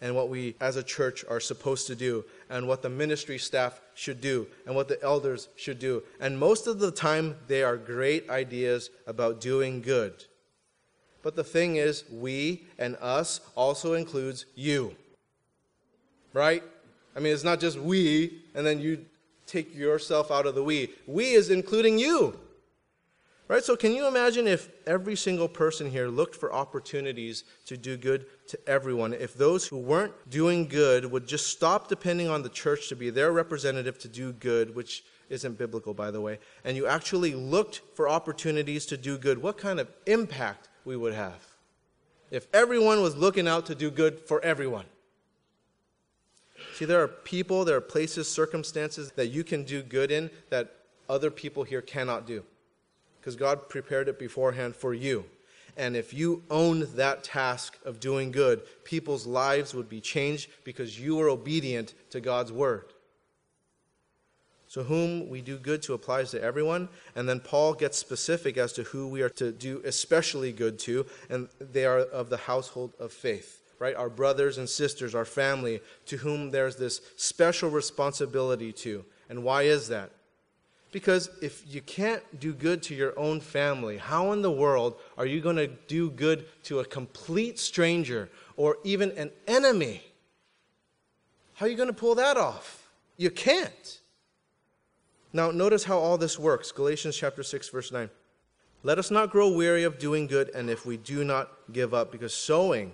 and 0.00 0.14
what 0.14 0.28
we 0.28 0.54
as 0.60 0.76
a 0.76 0.82
church 0.82 1.24
are 1.28 1.40
supposed 1.40 1.86
to 1.88 1.96
do 1.96 2.24
and 2.50 2.68
what 2.68 2.82
the 2.82 2.88
ministry 2.88 3.38
staff 3.38 3.80
should 3.94 4.20
do 4.20 4.46
and 4.66 4.74
what 4.74 4.88
the 4.88 5.02
elders 5.02 5.48
should 5.56 5.78
do. 5.78 6.02
And 6.20 6.38
most 6.38 6.66
of 6.66 6.78
the 6.78 6.90
time, 6.90 7.36
they 7.48 7.62
are 7.62 7.76
great 7.76 8.30
ideas 8.30 8.90
about 9.06 9.40
doing 9.40 9.82
good. 9.82 10.24
But 11.22 11.34
the 11.34 11.44
thing 11.44 11.76
is, 11.76 12.04
we 12.10 12.64
and 12.78 12.96
us 13.00 13.40
also 13.56 13.94
includes 13.94 14.46
you. 14.54 14.94
Right? 16.32 16.62
I 17.16 17.20
mean, 17.20 17.32
it's 17.32 17.44
not 17.44 17.58
just 17.58 17.78
we 17.78 18.44
and 18.54 18.64
then 18.64 18.78
you 18.80 19.04
take 19.48 19.74
yourself 19.74 20.30
out 20.30 20.46
of 20.46 20.54
the 20.54 20.62
we. 20.62 20.90
We 21.06 21.32
is 21.32 21.50
including 21.50 21.98
you. 21.98 22.38
Right? 23.48 23.64
So, 23.64 23.76
can 23.76 23.92
you 23.92 24.06
imagine 24.06 24.46
if 24.46 24.68
every 24.86 25.16
single 25.16 25.48
person 25.48 25.90
here 25.90 26.08
looked 26.08 26.36
for 26.36 26.52
opportunities 26.52 27.44
to 27.64 27.78
do 27.78 27.96
good 27.96 28.26
to 28.48 28.58
everyone? 28.68 29.14
If 29.14 29.32
those 29.32 29.66
who 29.66 29.78
weren't 29.78 30.12
doing 30.28 30.68
good 30.68 31.10
would 31.10 31.26
just 31.26 31.46
stop 31.46 31.88
depending 31.88 32.28
on 32.28 32.42
the 32.42 32.50
church 32.50 32.90
to 32.90 32.96
be 32.96 33.08
their 33.08 33.32
representative 33.32 33.98
to 34.00 34.08
do 34.08 34.34
good, 34.34 34.74
which 34.74 35.02
isn't 35.30 35.56
biblical, 35.56 35.94
by 35.94 36.10
the 36.10 36.20
way, 36.20 36.38
and 36.62 36.76
you 36.76 36.86
actually 36.86 37.34
looked 37.34 37.80
for 37.94 38.06
opportunities 38.06 38.84
to 38.86 38.98
do 38.98 39.16
good, 39.16 39.40
what 39.40 39.56
kind 39.56 39.80
of 39.80 39.88
impact 40.06 40.68
we 40.84 40.96
would 40.96 41.14
have 41.14 41.46
if 42.30 42.46
everyone 42.52 43.00
was 43.00 43.16
looking 43.16 43.48
out 43.48 43.64
to 43.66 43.74
do 43.74 43.90
good 43.90 44.20
for 44.20 44.44
everyone? 44.44 44.84
See, 46.78 46.84
there 46.84 47.02
are 47.02 47.08
people, 47.08 47.64
there 47.64 47.76
are 47.76 47.80
places, 47.80 48.30
circumstances 48.30 49.10
that 49.16 49.32
you 49.32 49.42
can 49.42 49.64
do 49.64 49.82
good 49.82 50.12
in 50.12 50.30
that 50.50 50.76
other 51.08 51.28
people 51.28 51.64
here 51.64 51.82
cannot 51.82 52.24
do 52.24 52.44
because 53.18 53.34
God 53.34 53.68
prepared 53.68 54.06
it 54.06 54.16
beforehand 54.16 54.76
for 54.76 54.94
you. 54.94 55.24
And 55.76 55.96
if 55.96 56.14
you 56.14 56.44
own 56.48 56.86
that 56.94 57.24
task 57.24 57.76
of 57.84 57.98
doing 57.98 58.30
good, 58.30 58.62
people's 58.84 59.26
lives 59.26 59.74
would 59.74 59.88
be 59.88 60.00
changed 60.00 60.50
because 60.62 61.00
you 61.00 61.16
were 61.16 61.28
obedient 61.28 61.94
to 62.10 62.20
God's 62.20 62.52
word. 62.52 62.92
So, 64.68 64.84
whom 64.84 65.28
we 65.28 65.40
do 65.40 65.58
good 65.58 65.82
to 65.82 65.94
applies 65.94 66.30
to 66.30 66.40
everyone. 66.40 66.90
And 67.16 67.28
then 67.28 67.40
Paul 67.40 67.74
gets 67.74 67.98
specific 67.98 68.56
as 68.56 68.72
to 68.74 68.84
who 68.84 69.08
we 69.08 69.20
are 69.22 69.30
to 69.30 69.50
do 69.50 69.82
especially 69.84 70.52
good 70.52 70.78
to, 70.80 71.06
and 71.28 71.48
they 71.58 71.86
are 71.86 71.98
of 71.98 72.30
the 72.30 72.36
household 72.36 72.92
of 73.00 73.12
faith, 73.12 73.62
right? 73.78 73.94
Our 73.94 74.08
brothers 74.08 74.58
and 74.58 74.68
sisters, 74.68 75.14
our 75.14 75.24
family, 75.24 75.80
to 76.06 76.18
whom 76.18 76.50
there's 76.50 76.76
this 76.76 77.00
special 77.16 77.70
responsibility 77.70 78.72
to. 78.72 79.04
And 79.28 79.44
why 79.44 79.62
is 79.62 79.88
that? 79.88 80.10
Because 80.90 81.30
if 81.42 81.62
you 81.66 81.82
can't 81.82 82.22
do 82.40 82.54
good 82.54 82.82
to 82.84 82.94
your 82.94 83.18
own 83.18 83.40
family, 83.40 83.98
how 83.98 84.32
in 84.32 84.40
the 84.40 84.50
world 84.50 84.96
are 85.18 85.26
you 85.26 85.40
going 85.40 85.56
to 85.56 85.66
do 85.66 86.10
good 86.10 86.46
to 86.64 86.80
a 86.80 86.84
complete 86.84 87.58
stranger 87.58 88.30
or 88.56 88.78
even 88.84 89.10
an 89.12 89.30
enemy? 89.46 90.02
How 91.54 91.66
are 91.66 91.68
you 91.68 91.76
going 91.76 91.88
to 91.88 91.92
pull 91.92 92.14
that 92.14 92.36
off? 92.36 92.88
You 93.16 93.30
can't. 93.30 94.00
Now, 95.32 95.50
notice 95.50 95.84
how 95.84 95.98
all 95.98 96.16
this 96.16 96.38
works. 96.38 96.72
Galatians 96.72 97.16
chapter 97.16 97.42
6, 97.42 97.68
verse 97.68 97.92
9. 97.92 98.08
Let 98.82 98.98
us 98.98 99.10
not 99.10 99.30
grow 99.30 99.50
weary 99.50 99.84
of 99.84 99.98
doing 99.98 100.26
good, 100.26 100.50
and 100.54 100.70
if 100.70 100.86
we 100.86 100.96
do 100.96 101.24
not 101.24 101.50
give 101.72 101.92
up, 101.92 102.12
because 102.12 102.32
sowing 102.32 102.92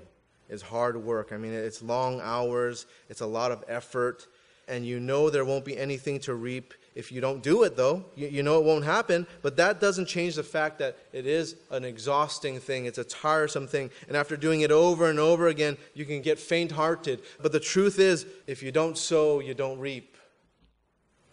is 0.55 0.63
hard 0.63 0.97
work. 0.97 1.33
I 1.33 1.37
mean, 1.37 1.53
it's 1.53 1.83
long 1.83 2.21
hours, 2.23 2.87
it's 3.11 3.21
a 3.21 3.27
lot 3.27 3.53
of 3.53 3.63
effort, 3.69 4.27
and 4.69 4.87
you 4.87 4.99
know 5.01 5.29
there 5.29 5.45
won't 5.45 5.65
be 5.65 5.77
anything 5.77 6.21
to 6.21 6.35
reap 6.35 6.73
if 6.95 7.11
you 7.11 7.21
don't 7.21 7.43
do 7.43 7.65
it, 7.65 7.77
though, 7.77 8.05
you, 8.15 8.29
you, 8.29 8.43
know 8.43 8.59
it 8.59 8.65
won't 8.65 8.85
happen, 8.85 9.27
but 9.43 9.57
that 9.57 9.81
doesn't 9.81 10.07
change 10.07 10.37
the 10.37 10.45
fact 10.45 10.79
that 10.79 10.97
it 11.13 11.27
is 11.27 11.57
an 11.71 11.85
exhausting 11.85 12.61
thing. 12.61 12.87
It's 12.87 12.99
a 12.99 13.05
tiresome 13.05 13.67
thing. 13.67 13.91
And 14.07 14.17
after 14.17 14.37
doing 14.37 14.61
it 14.61 14.71
over 14.71 15.11
and 15.11 15.19
over 15.19 15.49
again, 15.49 15.77
you 15.95 16.05
can 16.05 16.23
get 16.23 16.39
faint 16.39 16.71
hearted. 16.71 17.23
But 17.43 17.51
the 17.51 17.59
truth 17.59 17.99
is, 17.99 18.27
if 18.47 18.63
you 18.63 18.71
don't 18.71 18.97
sow, 18.97 19.41
you 19.41 19.55
don't 19.55 19.79
reap. 19.81 20.17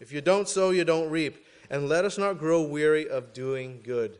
If 0.00 0.12
you 0.12 0.20
don't 0.20 0.48
sow, 0.48 0.70
you 0.70 0.84
don't 0.84 1.10
reap. 1.10 1.46
And 1.70 1.88
let 1.88 2.04
us 2.04 2.18
not 2.18 2.38
grow 2.38 2.62
weary 2.62 3.08
of 3.08 3.32
doing 3.32 3.82
good. 3.84 4.18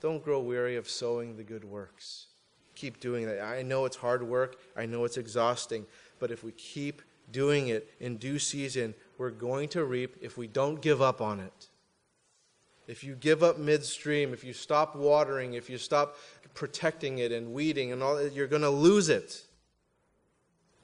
Don't 0.00 0.22
grow 0.22 0.40
weary 0.40 0.76
of 0.76 0.88
sowing 0.88 1.36
the 1.36 1.44
good 1.44 1.64
works. 1.64 2.26
Keep 2.84 3.00
doing 3.00 3.24
that. 3.24 3.40
I 3.40 3.62
know 3.62 3.86
it's 3.86 3.96
hard 3.96 4.22
work, 4.22 4.58
I 4.76 4.84
know 4.84 5.06
it's 5.06 5.16
exhausting, 5.16 5.86
but 6.18 6.30
if 6.30 6.44
we 6.44 6.52
keep 6.52 7.00
doing 7.32 7.68
it 7.68 7.90
in 7.98 8.18
due 8.18 8.38
season, 8.38 8.92
we're 9.16 9.30
going 9.30 9.70
to 9.70 9.86
reap 9.86 10.18
if 10.20 10.36
we 10.36 10.46
don't 10.46 10.82
give 10.82 11.00
up 11.00 11.22
on 11.22 11.40
it. 11.40 11.68
If 12.86 13.02
you 13.02 13.14
give 13.14 13.42
up 13.42 13.58
midstream, 13.58 14.34
if 14.34 14.44
you 14.44 14.52
stop 14.52 14.94
watering, 14.94 15.54
if 15.54 15.70
you 15.70 15.78
stop 15.78 16.18
protecting 16.52 17.20
it 17.20 17.32
and 17.32 17.54
weeding 17.54 17.90
and 17.90 18.02
all, 18.02 18.20
you're 18.28 18.46
going 18.46 18.60
to 18.60 18.68
lose 18.68 19.08
it. 19.08 19.46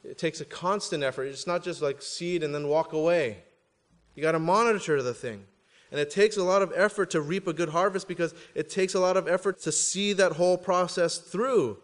It 0.03 0.17
takes 0.17 0.41
a 0.41 0.47
constant 0.47 1.03
effort. 1.03 1.25
It's 1.25 1.47
not 1.47 1.63
just 1.63 1.83
like 1.83 2.01
seed 2.01 2.43
and 2.43 2.55
then 2.55 2.67
walk 2.67 2.95
away. 2.95 3.45
You 4.15 4.23
got 4.23 4.33
to 4.33 4.39
monitor 4.39 5.03
the 5.03 5.13
thing. 5.13 5.45
And 5.91 6.01
it 6.01 6.11
takes 6.11 6.39
a 6.39 6.45
lot 6.45 6.63
of 6.63 6.73
effort 6.75 7.11
to 7.11 7.21
reap 7.21 7.47
a 7.47 7.53
good 7.53 7.69
harvest 7.69 8.09
because 8.09 8.33
it 8.55 8.71
takes 8.71 8.95
a 8.95 9.01
lot 9.01 9.19
of 9.19 9.29
effort 9.29 9.61
to 9.61 9.71
see 9.73 10.15
that 10.15 10.33
whole 10.33 10.57
process 10.57 11.19
through. 11.19 11.77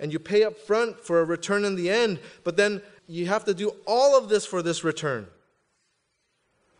And 0.00 0.12
you 0.12 0.18
pay 0.18 0.44
up 0.44 0.56
front 0.56 1.00
for 1.00 1.20
a 1.20 1.24
return 1.24 1.64
in 1.64 1.74
the 1.74 1.90
end, 1.90 2.20
but 2.44 2.56
then 2.56 2.82
you 3.06 3.26
have 3.26 3.44
to 3.46 3.54
do 3.54 3.72
all 3.86 4.16
of 4.16 4.28
this 4.28 4.46
for 4.46 4.62
this 4.62 4.84
return. 4.84 5.26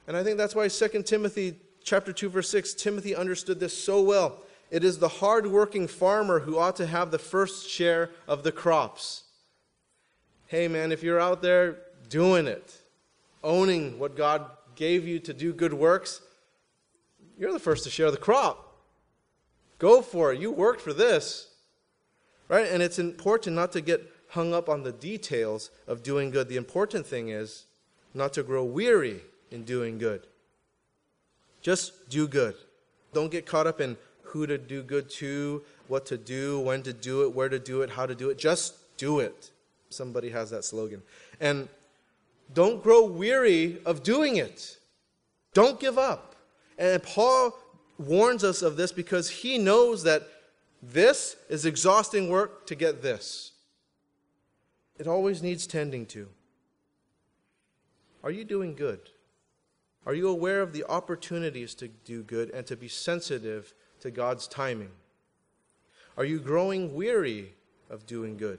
And 0.06 0.16
I 0.16 0.22
think 0.22 0.38
that's 0.38 0.54
why 0.54 0.68
2 0.68 1.02
Timothy 1.02 1.56
chapter 1.82 2.12
2 2.12 2.28
verse 2.28 2.48
6 2.50 2.74
Timothy 2.74 3.16
understood 3.16 3.60
this 3.60 3.76
so 3.76 4.02
well. 4.02 4.40
It 4.70 4.84
is 4.84 4.98
the 4.98 5.08
hard-working 5.08 5.88
farmer 5.88 6.40
who 6.40 6.58
ought 6.58 6.76
to 6.76 6.86
have 6.86 7.10
the 7.10 7.18
first 7.18 7.68
share 7.68 8.10
of 8.26 8.42
the 8.42 8.52
crops. 8.52 9.24
Hey 10.46 10.68
man, 10.68 10.92
if 10.92 11.02
you're 11.02 11.20
out 11.20 11.42
there 11.42 11.78
doing 12.08 12.46
it, 12.46 12.74
owning 13.42 13.98
what 13.98 14.16
God 14.16 14.46
gave 14.76 15.06
you 15.06 15.18
to 15.20 15.32
do 15.32 15.52
good 15.52 15.72
works, 15.72 16.20
you're 17.38 17.52
the 17.52 17.58
first 17.58 17.84
to 17.84 17.90
share 17.90 18.10
the 18.10 18.16
crop. 18.16 18.76
Go 19.78 20.02
for 20.02 20.32
it. 20.32 20.40
You 20.40 20.50
worked 20.50 20.80
for 20.80 20.92
this. 20.92 21.48
Right? 22.48 22.66
And 22.70 22.82
it's 22.82 22.98
important 22.98 23.56
not 23.56 23.72
to 23.72 23.80
get 23.80 24.10
hung 24.30 24.54
up 24.54 24.68
on 24.68 24.82
the 24.82 24.92
details 24.92 25.70
of 25.86 26.02
doing 26.02 26.30
good. 26.30 26.48
The 26.48 26.56
important 26.56 27.06
thing 27.06 27.28
is 27.28 27.64
not 28.14 28.32
to 28.34 28.42
grow 28.42 28.64
weary 28.64 29.20
in 29.50 29.64
doing 29.64 29.98
good. 29.98 30.26
Just 31.60 32.08
do 32.08 32.26
good. 32.26 32.54
Don't 33.12 33.30
get 33.30 33.46
caught 33.46 33.66
up 33.66 33.80
in 33.80 33.96
who 34.22 34.46
to 34.46 34.58
do 34.58 34.82
good 34.82 35.08
to, 35.08 35.62
what 35.88 36.04
to 36.06 36.18
do, 36.18 36.60
when 36.60 36.82
to 36.82 36.92
do 36.92 37.22
it, 37.22 37.34
where 37.34 37.48
to 37.48 37.58
do 37.58 37.82
it, 37.82 37.90
how 37.90 38.06
to 38.06 38.14
do 38.14 38.30
it. 38.30 38.38
Just 38.38 38.96
do 38.96 39.20
it. 39.20 39.50
Somebody 39.88 40.28
has 40.30 40.50
that 40.50 40.64
slogan. 40.64 41.02
And 41.40 41.68
don't 42.52 42.82
grow 42.82 43.06
weary 43.06 43.78
of 43.84 44.02
doing 44.02 44.36
it. 44.36 44.78
Don't 45.54 45.80
give 45.80 45.98
up. 45.98 46.36
And 46.78 47.02
Paul 47.02 47.58
warns 47.98 48.44
us 48.44 48.62
of 48.62 48.76
this 48.76 48.92
because 48.92 49.28
he 49.28 49.58
knows 49.58 50.02
that 50.04 50.28
this 50.82 51.36
is 51.48 51.66
exhausting 51.66 52.28
work 52.28 52.66
to 52.66 52.74
get 52.74 53.02
this. 53.02 53.52
It 54.98 55.06
always 55.06 55.42
needs 55.42 55.66
tending 55.66 56.06
to. 56.06 56.28
Are 58.22 58.30
you 58.30 58.44
doing 58.44 58.74
good? 58.74 59.00
Are 60.06 60.14
you 60.14 60.28
aware 60.28 60.62
of 60.62 60.72
the 60.72 60.84
opportunities 60.84 61.74
to 61.76 61.88
do 61.88 62.22
good 62.22 62.50
and 62.50 62.66
to 62.66 62.76
be 62.76 62.88
sensitive 62.88 63.74
to 64.00 64.10
God's 64.10 64.46
timing? 64.46 64.90
Are 66.16 66.24
you 66.24 66.40
growing 66.40 66.94
weary 66.94 67.54
of 67.90 68.06
doing 68.06 68.36
good? 68.36 68.58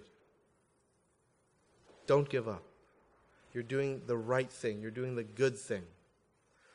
Don't 2.08 2.30
give 2.30 2.48
up. 2.48 2.64
You're 3.54 3.64
doing 3.64 4.02
the 4.06 4.18
right 4.18 4.50
thing, 4.50 4.82
you're 4.82 4.92
doing 4.92 5.16
the 5.16 5.24
good 5.24 5.58
thing. 5.58 5.84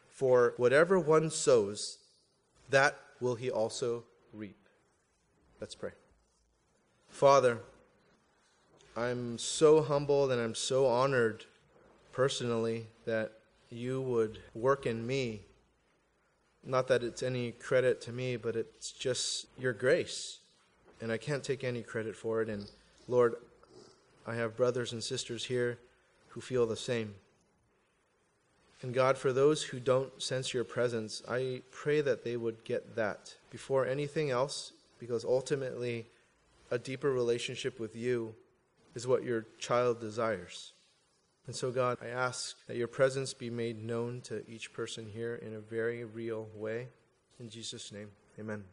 For 0.08 0.54
whatever 0.56 0.98
one 0.98 1.30
sows, 1.30 1.98
that 2.70 2.96
will 3.20 3.34
he 3.36 3.50
also 3.50 4.04
reap. 4.32 4.63
Let's 5.64 5.74
pray. 5.74 5.92
Father, 7.08 7.58
I'm 8.94 9.38
so 9.38 9.80
humbled 9.80 10.30
and 10.30 10.38
I'm 10.38 10.54
so 10.54 10.86
honored 10.86 11.46
personally 12.12 12.88
that 13.06 13.32
you 13.70 14.02
would 14.02 14.40
work 14.54 14.84
in 14.84 15.06
me. 15.06 15.40
Not 16.66 16.86
that 16.88 17.02
it's 17.02 17.22
any 17.22 17.52
credit 17.52 18.02
to 18.02 18.12
me, 18.12 18.36
but 18.36 18.56
it's 18.56 18.92
just 18.92 19.46
your 19.58 19.72
grace. 19.72 20.40
And 21.00 21.10
I 21.10 21.16
can't 21.16 21.42
take 21.42 21.64
any 21.64 21.82
credit 21.82 22.14
for 22.14 22.42
it. 22.42 22.50
And 22.50 22.70
Lord, 23.08 23.36
I 24.26 24.34
have 24.34 24.58
brothers 24.58 24.92
and 24.92 25.02
sisters 25.02 25.46
here 25.46 25.78
who 26.28 26.42
feel 26.42 26.66
the 26.66 26.76
same. 26.76 27.14
And 28.82 28.92
God, 28.92 29.16
for 29.16 29.32
those 29.32 29.62
who 29.62 29.80
don't 29.80 30.22
sense 30.22 30.52
your 30.52 30.64
presence, 30.64 31.22
I 31.26 31.62
pray 31.70 32.02
that 32.02 32.22
they 32.22 32.36
would 32.36 32.64
get 32.64 32.96
that 32.96 33.36
before 33.48 33.86
anything 33.86 34.28
else, 34.28 34.72
because 35.04 35.24
ultimately, 35.24 36.06
a 36.70 36.78
deeper 36.78 37.12
relationship 37.12 37.78
with 37.78 37.94
you 37.94 38.34
is 38.94 39.06
what 39.06 39.22
your 39.22 39.46
child 39.58 40.00
desires. 40.00 40.72
And 41.46 41.54
so, 41.54 41.70
God, 41.70 41.98
I 42.02 42.08
ask 42.08 42.56
that 42.66 42.76
your 42.76 42.88
presence 42.88 43.34
be 43.34 43.50
made 43.50 43.82
known 43.82 44.22
to 44.22 44.48
each 44.48 44.72
person 44.72 45.06
here 45.12 45.34
in 45.34 45.54
a 45.54 45.60
very 45.60 46.04
real 46.04 46.48
way. 46.54 46.88
In 47.38 47.50
Jesus' 47.50 47.92
name, 47.92 48.10
amen. 48.38 48.64